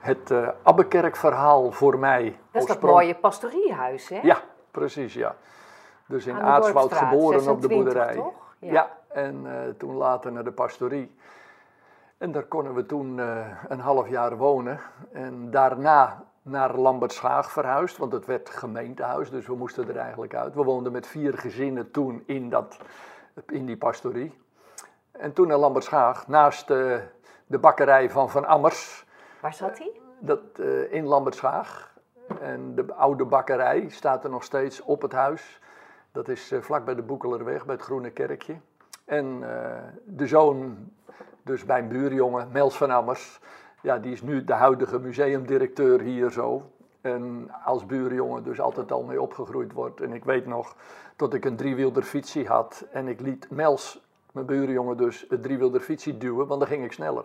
het 0.00 0.30
eh 0.30 0.48
Abbekerk-verhaal 0.62 1.70
voor 1.72 1.98
mij. 1.98 2.38
Dat 2.50 2.62
is 2.62 2.68
dat 2.68 2.80
mooie 2.80 3.14
pastoriehuis, 3.14 4.08
hè? 4.08 4.20
Ja, 4.22 4.38
precies, 4.70 5.14
ja. 5.14 5.36
Dus 6.06 6.26
in 6.26 6.40
Aartswoud 6.40 6.92
geboren 6.92 7.50
op 7.50 7.60
de 7.60 7.68
26, 7.68 7.70
boerderij. 7.70 8.14
toch? 8.14 8.32
Ja. 8.58 8.72
Ja. 8.72 8.90
en 9.08 9.46
eh, 9.46 9.74
toen 9.78 9.94
later 9.94 10.32
naar 10.32 10.44
de 10.44 10.52
pastorie. 10.52 11.14
En 12.18 12.32
daar 12.32 12.42
konden 12.42 12.74
we 12.74 12.86
toen 12.86 13.20
eh, 13.20 13.46
een 13.68 13.80
half 13.80 14.08
jaar 14.08 14.36
wonen. 14.36 14.80
En 15.12 15.50
daarna 15.50 16.24
naar 16.42 16.76
Lambertshaag 16.76 17.50
verhuisd, 17.50 17.96
want 17.96 18.12
het 18.12 18.26
werd 18.26 18.50
gemeentehuis, 18.50 19.30
dus 19.30 19.46
we 19.46 19.54
moesten 19.54 19.88
er 19.88 19.96
eigenlijk 19.96 20.34
uit. 20.34 20.54
We 20.54 20.62
woonden 20.62 20.92
met 20.92 21.06
vier 21.06 21.38
gezinnen 21.38 21.90
toen 21.90 22.22
in, 22.26 22.50
dat, 22.50 22.78
in 23.46 23.66
die 23.66 23.76
pastorie. 23.76 24.38
En 25.10 25.32
toen 25.32 25.46
naar 25.46 25.58
Lambertshaag, 25.58 26.28
naast 26.28 26.66
de 26.66 27.58
bakkerij 27.60 28.10
van 28.10 28.30
Van 28.30 28.46
Ammers. 28.46 29.06
Waar 29.40 29.54
zat 29.54 29.78
hij? 29.78 30.00
Dat, 30.18 30.40
eh, 30.58 30.92
in 30.92 31.06
Lambertshaag. 31.06 31.94
En 32.40 32.74
de 32.74 32.94
oude 32.94 33.24
bakkerij 33.24 33.88
staat 33.88 34.24
er 34.24 34.30
nog 34.30 34.44
steeds 34.44 34.80
op 34.80 35.02
het 35.02 35.12
huis. 35.12 35.60
Dat 36.12 36.28
is 36.28 36.52
eh, 36.52 36.60
vlak 36.60 36.84
bij 36.84 36.94
de 36.94 37.02
Boekelerweg, 37.02 37.64
bij 37.64 37.74
het 37.74 37.84
Groene 37.84 38.10
Kerkje. 38.10 38.56
En 39.04 39.38
eh, 39.42 39.82
de 40.04 40.26
zoon, 40.26 40.76
dus 41.42 41.64
bij 41.64 41.78
een 41.78 41.88
buurjongen, 41.88 42.48
Mels 42.52 42.76
van 42.76 42.90
Ammers, 42.90 43.40
ja, 43.82 43.98
die 43.98 44.12
is 44.12 44.22
nu 44.22 44.44
de 44.44 44.52
huidige 44.52 44.98
museumdirecteur 44.98 46.00
hier 46.00 46.30
zo. 46.30 46.70
En 47.00 47.50
als 47.64 47.86
buurjongen 47.86 48.42
dus 48.42 48.60
altijd 48.60 48.92
al 48.92 49.02
mee 49.02 49.22
opgegroeid 49.22 49.72
wordt. 49.72 50.00
En 50.00 50.12
ik 50.12 50.24
weet 50.24 50.46
nog 50.46 50.76
dat 51.16 51.34
ik 51.34 51.44
een 51.44 51.56
driewieler 51.56 52.02
fietsie 52.02 52.46
had 52.46 52.86
en 52.92 53.08
ik 53.08 53.20
liet 53.20 53.50
Mels, 53.50 54.08
mijn 54.32 54.46
buurjongen 54.46 54.96
dus, 54.96 55.26
het 55.28 55.42
driewieler 55.42 55.80
fietsie 55.80 56.18
duwen, 56.18 56.46
want 56.46 56.60
dan 56.60 56.68
ging 56.68 56.84
ik 56.84 56.92
sneller. 56.92 57.24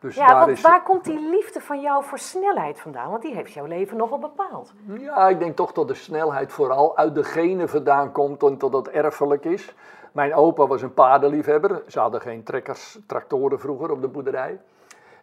Dus 0.00 0.14
Ja, 0.14 0.38
want 0.38 0.48
is... 0.48 0.60
waar 0.60 0.82
komt 0.82 1.04
die 1.04 1.20
liefde 1.30 1.60
van 1.60 1.80
jou 1.80 2.04
voor 2.04 2.18
snelheid 2.18 2.80
vandaan? 2.80 3.10
Want 3.10 3.22
die 3.22 3.34
heeft 3.34 3.52
jouw 3.52 3.66
leven 3.66 3.96
nogal 3.96 4.18
bepaald. 4.18 4.72
Ja, 4.98 5.28
ik 5.28 5.38
denk 5.38 5.56
toch 5.56 5.72
dat 5.72 5.88
de 5.88 5.94
snelheid 5.94 6.52
vooral 6.52 6.96
uit 6.96 7.14
de 7.14 7.24
genen 7.24 7.68
vandaan 7.68 8.12
komt 8.12 8.42
en 8.42 8.58
dat 8.58 8.72
dat 8.72 8.88
erfelijk 8.88 9.44
is. 9.44 9.74
Mijn 10.12 10.34
opa 10.34 10.66
was 10.66 10.82
een 10.82 10.94
paardenliefhebber. 10.94 11.82
Ze 11.86 12.00
hadden 12.00 12.20
geen 12.20 12.42
trekkers, 12.42 12.98
tractoren 13.06 13.60
vroeger 13.60 13.90
op 13.90 14.00
de 14.00 14.08
boerderij. 14.08 14.60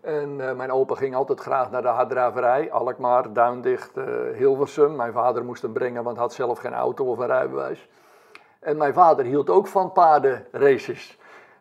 En 0.01 0.49
eh, 0.49 0.55
mijn 0.55 0.71
opa 0.71 0.95
ging 0.95 1.15
altijd 1.15 1.39
graag 1.39 1.71
naar 1.71 1.81
de 1.81 1.87
harddraverij, 1.87 2.71
Alkmaar, 2.71 3.33
Duindicht, 3.33 3.97
eh, 3.97 4.05
Hilversum. 4.33 4.95
Mijn 4.95 5.13
vader 5.13 5.45
moest 5.45 5.61
hem 5.61 5.73
brengen, 5.73 6.03
want 6.03 6.17
had 6.17 6.33
zelf 6.33 6.59
geen 6.59 6.73
auto 6.73 7.05
of 7.05 7.17
een 7.17 7.27
rijbewijs. 7.27 7.89
En 8.59 8.77
mijn 8.77 8.93
vader 8.93 9.25
hield 9.25 9.49
ook 9.49 9.67
van 9.67 9.91
paardenraces. 9.91 11.17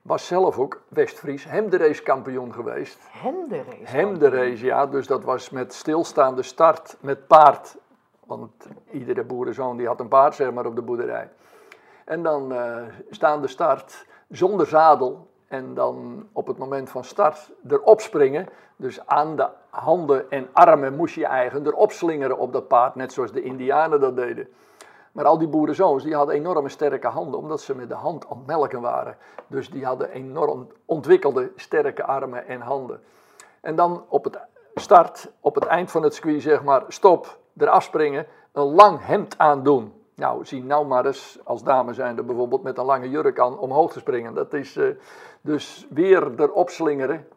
Was 0.07 0.27
zelf 0.27 0.59
ook 0.59 0.81
West-Fries 0.89 1.45
hemderace-kampioen 1.45 2.53
geweest. 2.53 2.99
Hemderace. 3.11 3.85
Hemderace, 3.85 4.65
ja. 4.65 4.87
Dus 4.87 5.07
dat 5.07 5.25
was 5.25 5.51
met 5.51 5.75
stilstaande 5.75 6.43
start, 6.43 6.97
met 7.01 7.27
paard. 7.27 7.77
Want 8.27 8.67
iedere 8.91 9.25
boerenzoon 9.25 9.77
die 9.77 9.87
had 9.87 10.01
een 10.01 10.09
paard, 10.09 10.35
zeg 10.35 10.53
maar, 10.53 10.67
op 10.67 10.77
de 10.77 10.83
boerderij. 10.83 11.31
En 12.05 12.23
dan 12.23 12.53
eh, 12.53 12.83
staande 13.11 13.47
start, 13.47 14.07
zonder 14.29 14.67
zadel. 14.67 15.31
En 15.49 15.75
dan 15.75 16.27
op 16.33 16.47
het 16.47 16.59
moment 16.59 16.91
van 16.91 17.05
start 17.05 17.51
erop 17.69 18.01
springen. 18.01 18.49
Dus 18.77 19.07
aan 19.07 19.37
de 19.37 19.49
handen 19.71 20.31
en 20.31 20.49
armen 20.53 20.97
moest 20.97 21.15
je 21.15 21.27
eigen 21.27 21.67
erop 21.67 21.93
slingeren 21.93 22.39
op 22.39 22.53
dat 22.53 22.69
paard. 22.69 22.95
Net 22.95 23.13
zoals 23.13 23.33
de 23.33 23.43
indianen 23.43 24.01
dat 24.01 24.17
deden. 24.17 24.49
Maar 25.17 25.25
al 25.25 25.39
die 25.39 25.49
boerenzoons 25.49 26.03
die 26.03 26.15
hadden 26.15 26.35
enorme 26.35 26.69
sterke 26.69 27.07
handen, 27.07 27.41
omdat 27.41 27.61
ze 27.61 27.75
met 27.75 27.89
de 27.89 27.95
hand 27.95 28.29
aan 28.31 28.43
melken 28.47 28.81
waren. 28.81 29.17
Dus 29.47 29.71
die 29.71 29.85
hadden 29.85 30.11
enorm 30.11 30.67
ontwikkelde 30.85 31.53
sterke 31.55 32.05
armen 32.05 32.47
en 32.47 32.61
handen. 32.61 33.01
En 33.61 33.77
dan 33.77 34.05
op 34.09 34.25
het 34.25 34.39
start, 34.75 35.33
op 35.41 35.55
het 35.55 35.65
eind 35.65 35.91
van 35.91 36.03
het 36.03 36.15
circuit 36.15 36.43
zeg 36.43 36.63
maar, 36.63 36.85
stop, 36.89 37.39
eraf 37.57 37.83
springen, 37.83 38.27
een 38.53 38.75
lang 38.75 39.07
hemd 39.07 39.39
aandoen. 39.39 39.93
Nou, 40.15 40.45
zie 40.45 40.65
nou 40.65 40.87
maar 40.87 41.07
eens, 41.07 41.39
als 41.45 41.63
dame 41.63 41.93
zijnde 41.93 42.23
bijvoorbeeld, 42.23 42.63
met 42.63 42.79
een 42.79 42.85
lange 42.85 43.11
jurk 43.11 43.41
aan 43.41 43.59
omhoog 43.59 43.93
te 43.93 43.99
springen. 43.99 44.35
Dat 44.35 44.53
is 44.53 44.77
eh, 44.77 44.89
dus 45.41 45.87
weer 45.91 46.41
erop 46.41 46.71
slingeren. 46.71 47.29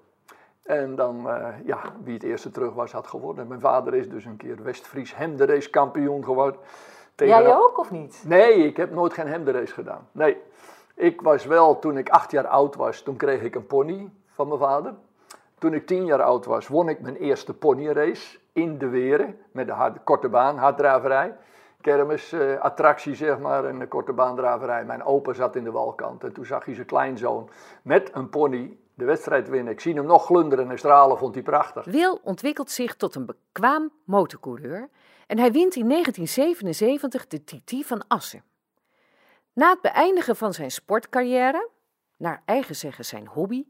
En 0.63 0.95
dan, 0.95 1.29
eh, 1.29 1.47
ja, 1.65 1.79
wie 2.03 2.13
het 2.13 2.23
eerste 2.23 2.51
terug 2.51 2.73
was, 2.73 2.91
had 2.91 3.07
gewonnen. 3.07 3.47
Mijn 3.47 3.59
vader 3.59 3.95
is 3.95 4.09
dus 4.09 4.25
een 4.25 4.37
keer 4.37 4.63
West-Fries 4.63 5.69
kampioen 5.69 6.23
geworden. 6.23 6.59
Tegen- 7.19 7.41
Jij 7.43 7.55
ook 7.55 7.77
of 7.77 7.91
niet? 7.91 8.23
Nee, 8.27 8.53
ik 8.53 8.77
heb 8.77 8.91
nooit 8.91 9.13
geen 9.13 9.27
hemderace 9.27 9.73
gedaan. 9.73 10.07
Nee, 10.11 10.37
ik 10.95 11.21
was 11.21 11.45
wel, 11.45 11.79
toen 11.79 11.97
ik 11.97 12.09
acht 12.09 12.31
jaar 12.31 12.47
oud 12.47 12.75
was, 12.75 13.01
toen 13.01 13.15
kreeg 13.15 13.41
ik 13.41 13.55
een 13.55 13.67
pony 13.67 14.09
van 14.27 14.47
mijn 14.47 14.59
vader. 14.59 14.93
Toen 15.57 15.73
ik 15.73 15.87
tien 15.87 16.05
jaar 16.05 16.21
oud 16.21 16.45
was, 16.45 16.67
won 16.67 16.89
ik 16.89 16.99
mijn 17.01 17.15
eerste 17.15 17.53
ponyrace 17.53 18.37
in 18.53 18.77
de 18.77 18.87
Weren. 18.87 19.37
Met 19.51 19.65
de 19.67 19.73
hard- 19.73 20.03
korte 20.03 20.29
baan, 20.29 20.57
harddraverij. 20.57 21.35
Kermis, 21.81 22.31
eh, 22.31 22.59
attractie 22.59 23.15
zeg 23.15 23.39
maar, 23.39 23.65
en 23.65 23.79
de 23.79 23.87
korte 23.87 24.13
baandraverij. 24.13 24.85
Mijn 24.85 25.03
opa 25.03 25.33
zat 25.33 25.55
in 25.55 25.63
de 25.63 25.71
walkant 25.71 26.23
en 26.23 26.33
toen 26.33 26.45
zag 26.45 26.65
hij 26.65 26.73
zijn 26.73 26.85
kleinzoon 26.87 27.49
met 27.81 28.09
een 28.13 28.29
pony 28.29 28.77
de 28.93 29.05
wedstrijd 29.05 29.49
winnen. 29.49 29.73
Ik 29.73 29.79
zie 29.79 29.93
hem 29.95 30.05
nog 30.05 30.25
glunderen 30.25 30.69
en 30.71 30.77
stralen, 30.77 31.17
vond 31.17 31.33
hij 31.33 31.43
prachtig. 31.43 31.85
Wil 31.85 32.19
ontwikkelt 32.23 32.71
zich 32.71 32.95
tot 32.95 33.15
een 33.15 33.25
bekwaam 33.25 33.91
motorcoureur 34.03 34.89
en 35.29 35.37
hij 35.37 35.51
wint 35.51 35.75
in 35.75 35.89
1977 35.89 37.27
de 37.27 37.43
TT 37.43 37.85
van 37.85 38.03
Assen. 38.07 38.43
Na 39.53 39.69
het 39.69 39.81
beëindigen 39.81 40.35
van 40.35 40.53
zijn 40.53 40.71
sportcarrière, 40.71 41.69
naar 42.17 42.41
eigen 42.45 42.75
zeggen 42.75 43.05
zijn 43.05 43.27
hobby, 43.27 43.65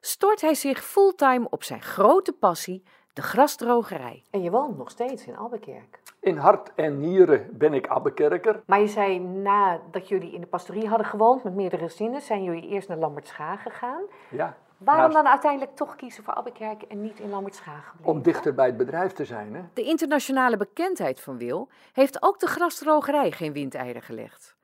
stort 0.00 0.40
hij 0.40 0.54
zich 0.54 0.84
fulltime 0.84 1.46
op 1.48 1.62
zijn 1.62 1.82
grote 1.82 2.32
passie, 2.32 2.82
de 3.12 3.22
grasdrogerij. 3.22 4.24
En 4.30 4.42
je 4.42 4.50
woont 4.50 4.76
nog 4.76 4.90
steeds 4.90 5.26
in 5.26 5.36
Albekerk. 5.36 6.00
In 6.20 6.36
hart 6.36 6.74
en 6.74 7.00
nieren 7.00 7.48
ben 7.52 7.74
ik 7.74 7.86
Abbekerker. 7.86 8.62
Maar 8.66 8.80
je 8.80 8.86
zei 8.86 9.18
nadat 9.18 10.08
jullie 10.08 10.32
in 10.32 10.40
de 10.40 10.46
pastorie 10.46 10.88
hadden 10.88 11.06
gewoond 11.06 11.44
met 11.44 11.54
meerdere 11.54 11.88
gezinnen, 11.88 12.20
zijn 12.20 12.42
jullie 12.42 12.68
eerst 12.68 12.88
naar 12.88 12.98
Lambertschaag 12.98 13.62
gegaan. 13.62 14.02
Ja, 14.30 14.56
Waarom 14.84 15.12
dan 15.12 15.26
uiteindelijk 15.26 15.76
toch 15.76 15.96
kiezen 15.96 16.24
voor 16.24 16.34
Abbekerk 16.34 16.82
en 16.82 17.00
niet 17.00 17.20
in 17.20 17.30
Lambertschaag 17.30 17.94
om 18.02 18.22
dichter 18.22 18.54
bij 18.54 18.66
het 18.66 18.76
bedrijf 18.76 19.12
te 19.12 19.24
zijn. 19.24 19.54
Hè? 19.54 19.62
De 19.74 19.82
internationale 19.82 20.56
bekendheid 20.56 21.20
van 21.20 21.38
Wil 21.38 21.68
heeft 21.92 22.22
ook 22.22 22.38
de 22.38 22.46
grasdrogerij 22.46 23.30
geen 23.32 23.52
windeieren 23.52 24.02
gelegd. 24.02 24.56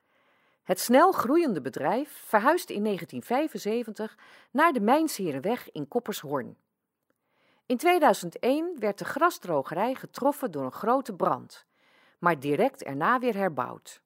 Het 0.63 0.81
snel 0.81 1.13
groeiende 1.13 1.61
bedrijf 1.61 2.23
verhuisde 2.27 2.75
in 2.75 2.85
1975 2.85 4.19
naar 4.51 4.73
de 4.73 4.81
Mijnsherenweg 4.81 5.71
in 5.73 5.89
Koppershorn. 5.89 6.57
In 7.67 7.77
2001 7.77 8.77
werd 8.79 8.99
de 8.99 9.05
grasdrogerij 9.05 9.95
getroffen 9.95 10.51
door 10.51 10.65
een 10.65 10.73
grote 10.73 11.13
brand, 11.13 11.67
maar 12.19 12.41
direct 12.41 12.83
erna 12.83 13.19
weer 13.19 13.35
herbouwd. 13.35 14.01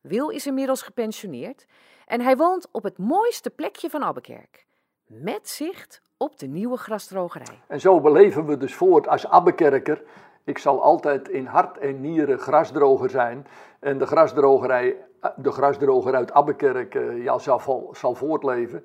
Wil 0.00 0.28
is 0.28 0.46
inmiddels 0.46 0.82
gepensioneerd 0.82 1.66
en 2.06 2.20
hij 2.20 2.36
woont 2.36 2.68
op 2.70 2.82
het 2.82 2.98
mooiste 2.98 3.50
plekje 3.50 3.90
van 3.90 4.02
Abbekerk, 4.02 4.66
met 5.06 5.48
zicht 5.48 6.02
op 6.16 6.38
de 6.38 6.46
nieuwe 6.46 6.76
grasdrogerij. 6.76 7.60
En 7.66 7.80
zo 7.80 8.00
beleven 8.00 8.46
we 8.46 8.56
dus 8.56 8.74
voort 8.74 9.08
als 9.08 9.28
Abbekerker. 9.28 10.02
Ik 10.44 10.58
zal 10.58 10.82
altijd 10.82 11.28
in 11.28 11.46
hart 11.46 11.78
en 11.78 12.00
nieren 12.00 12.38
grasdroger 12.38 13.10
zijn. 13.10 13.46
En 13.80 13.98
de 13.98 14.06
grasdrogerij, 14.06 14.96
de 15.36 15.50
grasdroger 15.50 16.14
uit 16.14 16.32
Abbekerk 16.32 16.94
eh, 16.94 17.22
ja, 17.22 17.38
zal, 17.38 17.88
zal 17.92 18.14
voortleven. 18.14 18.84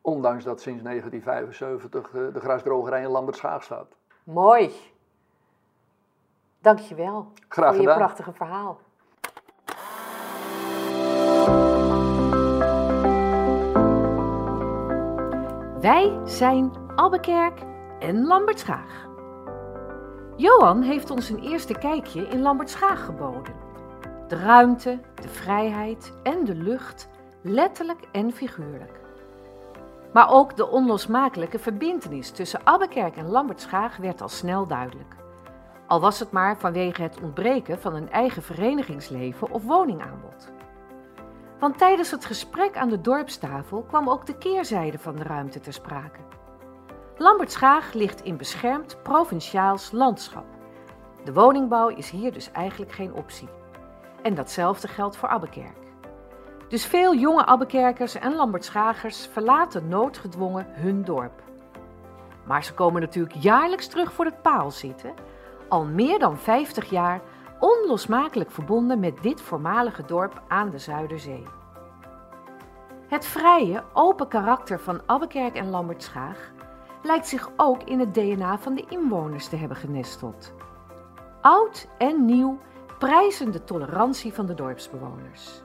Ondanks 0.00 0.44
dat 0.44 0.60
sinds 0.60 0.82
1975 0.82 2.06
eh, 2.14 2.34
de 2.34 2.40
grasdrogerij 2.40 3.02
in 3.02 3.08
Lambertschaag 3.08 3.62
staat. 3.62 3.96
Mooi. 4.24 4.72
Dankjewel 6.58 7.32
Graag 7.48 7.66
voor 7.66 7.74
je 7.74 7.80
gedaan. 7.80 7.96
prachtige 7.96 8.32
verhaal. 8.32 8.78
Wij 15.82 16.20
zijn 16.24 16.72
Abbekerk 16.94 17.60
en 17.98 18.26
Lambertschaag. 18.26 19.06
Johan 20.36 20.82
heeft 20.82 21.10
ons 21.10 21.28
een 21.28 21.38
eerste 21.38 21.78
kijkje 21.78 22.26
in 22.26 22.40
Lambertschaag 22.40 23.04
geboden. 23.04 23.54
De 24.28 24.36
ruimte, 24.36 24.98
de 25.14 25.28
vrijheid 25.28 26.12
en 26.22 26.44
de 26.44 26.54
lucht, 26.54 27.08
letterlijk 27.40 28.00
en 28.12 28.32
figuurlijk. 28.32 29.00
Maar 30.12 30.30
ook 30.30 30.56
de 30.56 30.68
onlosmakelijke 30.68 31.58
verbintenis 31.58 32.30
tussen 32.30 32.60
Abbekerk 32.64 33.16
en 33.16 33.28
Lambertschaag 33.28 33.96
werd 33.96 34.20
al 34.20 34.28
snel 34.28 34.66
duidelijk. 34.66 35.14
Al 35.86 36.00
was 36.00 36.18
het 36.18 36.30
maar 36.30 36.58
vanwege 36.58 37.02
het 37.02 37.20
ontbreken 37.22 37.80
van 37.80 37.94
een 37.94 38.10
eigen 38.10 38.42
verenigingsleven 38.42 39.50
of 39.50 39.64
woningaanbod. 39.64 40.52
Want 41.62 41.78
tijdens 41.78 42.10
het 42.10 42.24
gesprek 42.24 42.76
aan 42.76 42.88
de 42.88 43.00
dorpstafel 43.00 43.82
kwam 43.82 44.08
ook 44.08 44.26
de 44.26 44.38
keerzijde 44.38 44.98
van 44.98 45.16
de 45.16 45.22
ruimte 45.22 45.60
ter 45.60 45.72
sprake. 45.72 46.20
Lambertschaag 47.16 47.92
ligt 47.92 48.22
in 48.22 48.36
beschermd 48.36 49.02
provinciaals 49.02 49.90
landschap. 49.92 50.44
De 51.24 51.32
woningbouw 51.32 51.88
is 51.88 52.10
hier 52.10 52.32
dus 52.32 52.50
eigenlijk 52.50 52.92
geen 52.92 53.14
optie. 53.14 53.48
En 54.22 54.34
datzelfde 54.34 54.88
geldt 54.88 55.16
voor 55.16 55.28
Abbekerk. 55.28 55.78
Dus 56.68 56.86
veel 56.86 57.14
jonge 57.14 57.44
Abbekerkers 57.44 58.14
en 58.14 58.34
Lambertschagers 58.34 59.26
verlaten 59.26 59.88
noodgedwongen 59.88 60.66
hun 60.68 61.04
dorp. 61.04 61.42
Maar 62.44 62.64
ze 62.64 62.74
komen 62.74 63.00
natuurlijk 63.00 63.36
jaarlijks 63.36 63.86
terug 63.86 64.12
voor 64.12 64.24
het 64.24 64.42
paal 64.42 64.70
zitten, 64.70 65.14
al 65.68 65.84
meer 65.84 66.18
dan 66.18 66.38
50 66.38 66.90
jaar 66.90 67.20
onlosmakelijk 67.62 68.50
verbonden 68.50 69.00
met 69.00 69.22
dit 69.22 69.40
voormalige 69.40 70.04
dorp 70.04 70.42
aan 70.48 70.70
de 70.70 70.78
Zuiderzee. 70.78 71.44
Het 73.08 73.26
vrije, 73.26 73.84
open 73.92 74.28
karakter 74.28 74.80
van 74.80 75.00
Abbekerk 75.06 75.54
en 75.54 75.70
Lambertschaag 75.70 76.52
lijkt 77.02 77.28
zich 77.28 77.50
ook 77.56 77.82
in 77.82 78.00
het 78.00 78.14
DNA 78.14 78.58
van 78.58 78.74
de 78.74 78.84
inwoners 78.88 79.48
te 79.48 79.56
hebben 79.56 79.76
genesteld. 79.76 80.52
Oud 81.40 81.88
en 81.98 82.24
nieuw 82.24 82.58
prijzen 82.98 83.52
de 83.52 83.64
tolerantie 83.64 84.32
van 84.32 84.46
de 84.46 84.54
dorpsbewoners. 84.54 85.62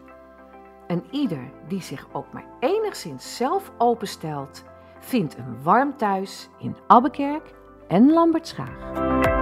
En 0.88 1.04
ieder 1.12 1.52
die 1.68 1.82
zich 1.82 2.08
ook 2.12 2.34
maar 2.34 2.46
enigszins 2.60 3.36
zelf 3.36 3.72
openstelt, 3.78 4.64
vindt 5.00 5.38
een 5.38 5.64
warm 5.64 5.98
thuis 5.98 6.50
in 6.58 6.76
Abbekerk 6.88 7.54
en 7.88 8.14
Lambertschaag. 8.14 9.37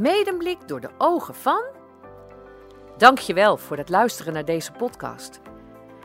Medemblik 0.00 0.68
door 0.68 0.80
de 0.80 0.90
ogen 0.98 1.34
van. 1.34 1.62
Dankjewel 2.96 3.56
voor 3.56 3.76
het 3.76 3.88
luisteren 3.88 4.32
naar 4.32 4.44
deze 4.44 4.72
podcast. 4.72 5.40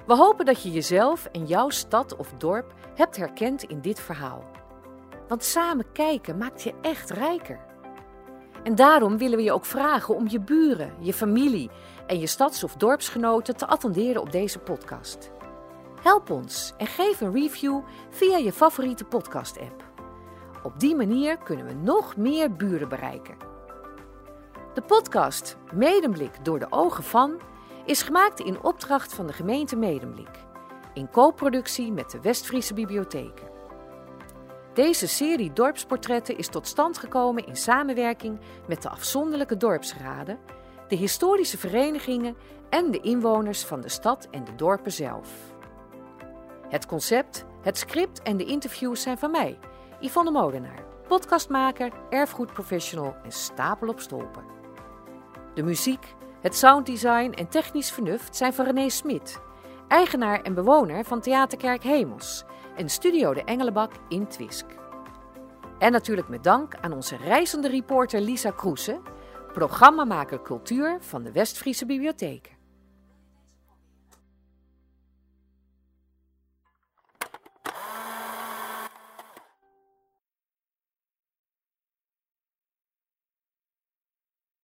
We 0.08 0.16
hopen 0.16 0.46
dat 0.46 0.64
je 0.64 0.72
jezelf 0.72 1.26
en 1.26 1.46
jouw 1.46 1.70
stad 1.70 2.16
of 2.16 2.34
dorp 2.38 2.74
hebt 2.96 3.18
herkend 3.18 3.64
in 3.64 3.82
dit 3.82 4.00
verhaal. 4.00 4.44
Want 5.28 5.44
samen 5.44 5.92
kijken 5.92 6.38
maakt 6.38 6.64
je 6.64 6.74
echt 6.82 7.10
rijker. 7.10 7.60
En 8.64 8.76
daarom 8.76 9.18
willen 9.18 9.38
we 9.38 9.44
je 9.44 9.54
ook 9.54 9.66
vragen 9.66 10.16
om 10.16 10.28
je 10.28 10.40
buren, 10.40 10.94
je 11.00 11.14
familie 11.14 11.70
en 12.08 12.20
je 12.20 12.28
stads- 12.28 12.64
of 12.64 12.76
dorpsgenoten 12.76 13.58
te 13.58 13.68
attenderen 13.68 14.22
op 14.22 14.32
deze 14.32 14.60
podcast. 14.60 15.32
Help 16.02 16.30
ons 16.30 16.74
en 16.78 16.88
geef 16.88 17.22
een 17.22 17.34
review 17.34 17.82
via 18.10 18.38
je 18.38 18.54
favoriete 18.54 19.06
podcast-app. 19.06 19.84
Op 20.64 20.80
die 20.80 20.96
manier 20.96 21.38
kunnen 21.38 21.66
we 21.66 21.74
nog 21.74 22.16
meer 22.16 22.52
buren 22.52 22.90
bereiken. 22.90 23.54
De 24.76 24.82
podcast 24.82 25.58
Medemblik 25.74 26.46
door 26.46 26.60
de 26.60 26.68
ogen 26.70 27.04
van 27.04 27.42
is 27.86 28.02
gemaakt 28.02 28.40
in 28.40 28.64
opdracht 28.64 29.14
van 29.14 29.28
de 29.28 29.34
gemeente 29.34 29.76
Medemblik, 29.76 30.40
in 30.94 31.10
co-productie 31.10 31.92
met 31.92 32.12
de 32.12 32.22
Westfriese 32.22 32.74
Bibliotheken. 32.74 33.48
Deze 34.74 35.08
serie 35.08 35.54
dorpsportretten 35.54 36.38
is 36.38 36.48
tot 36.48 36.68
stand 36.68 36.98
gekomen 36.98 37.46
in 37.46 37.56
samenwerking 37.56 38.40
met 38.68 38.82
de 38.82 38.90
afzonderlijke 38.90 39.58
dorpsraden, 39.58 40.40
de 40.88 40.96
historische 40.96 41.58
verenigingen 41.58 42.36
en 42.70 42.92
de 42.92 43.00
inwoners 43.00 43.64
van 43.64 43.82
de 43.82 43.90
stad 43.90 44.28
en 44.32 44.44
de 44.44 44.56
dorpen 44.56 44.92
zelf. 44.92 45.30
Het 46.70 46.86
concept, 46.86 47.46
het 47.62 47.78
script 47.78 48.22
en 48.22 48.38
de 48.38 48.46
interviews 48.46 49.02
zijn 49.02 49.18
van 49.18 49.32
mij, 49.32 49.60
Yvonne 50.00 50.32
Molenaar, 50.32 50.84
podcastmaker, 51.08 51.92
erfgoedprofessional 52.10 53.16
en 53.24 53.32
stapel 53.32 53.88
op 53.88 54.00
stolpen. 54.00 54.55
De 55.56 55.64
muziek, 55.64 56.16
het 56.42 56.56
sounddesign 56.56 57.32
en 57.32 57.48
technisch 57.48 57.92
vernuft 57.92 58.36
zijn 58.36 58.54
van 58.54 58.66
René 58.66 58.90
Smit, 58.90 59.40
eigenaar 59.88 60.42
en 60.42 60.54
bewoner 60.54 61.04
van 61.04 61.22
Theaterkerk 61.22 61.84
Hemels 61.84 62.44
en 62.76 62.90
Studio 62.90 63.34
de 63.34 63.44
Engelenbak 63.44 63.92
in 64.10 64.28
Twisk. 64.28 64.66
En 65.80 65.92
natuurlijk 65.92 66.28
met 66.28 66.44
dank 66.44 66.76
aan 66.76 66.94
onze 66.94 67.16
reizende 67.18 67.68
reporter 67.68 68.22
Lisa 68.22 68.52
Kroesen, 68.52 69.02
programmamaker 69.54 70.42
cultuur 70.42 70.98
van 71.00 71.24
de 71.24 71.32
Westfriese 71.32 71.86
Bibliotheken. 71.86 72.55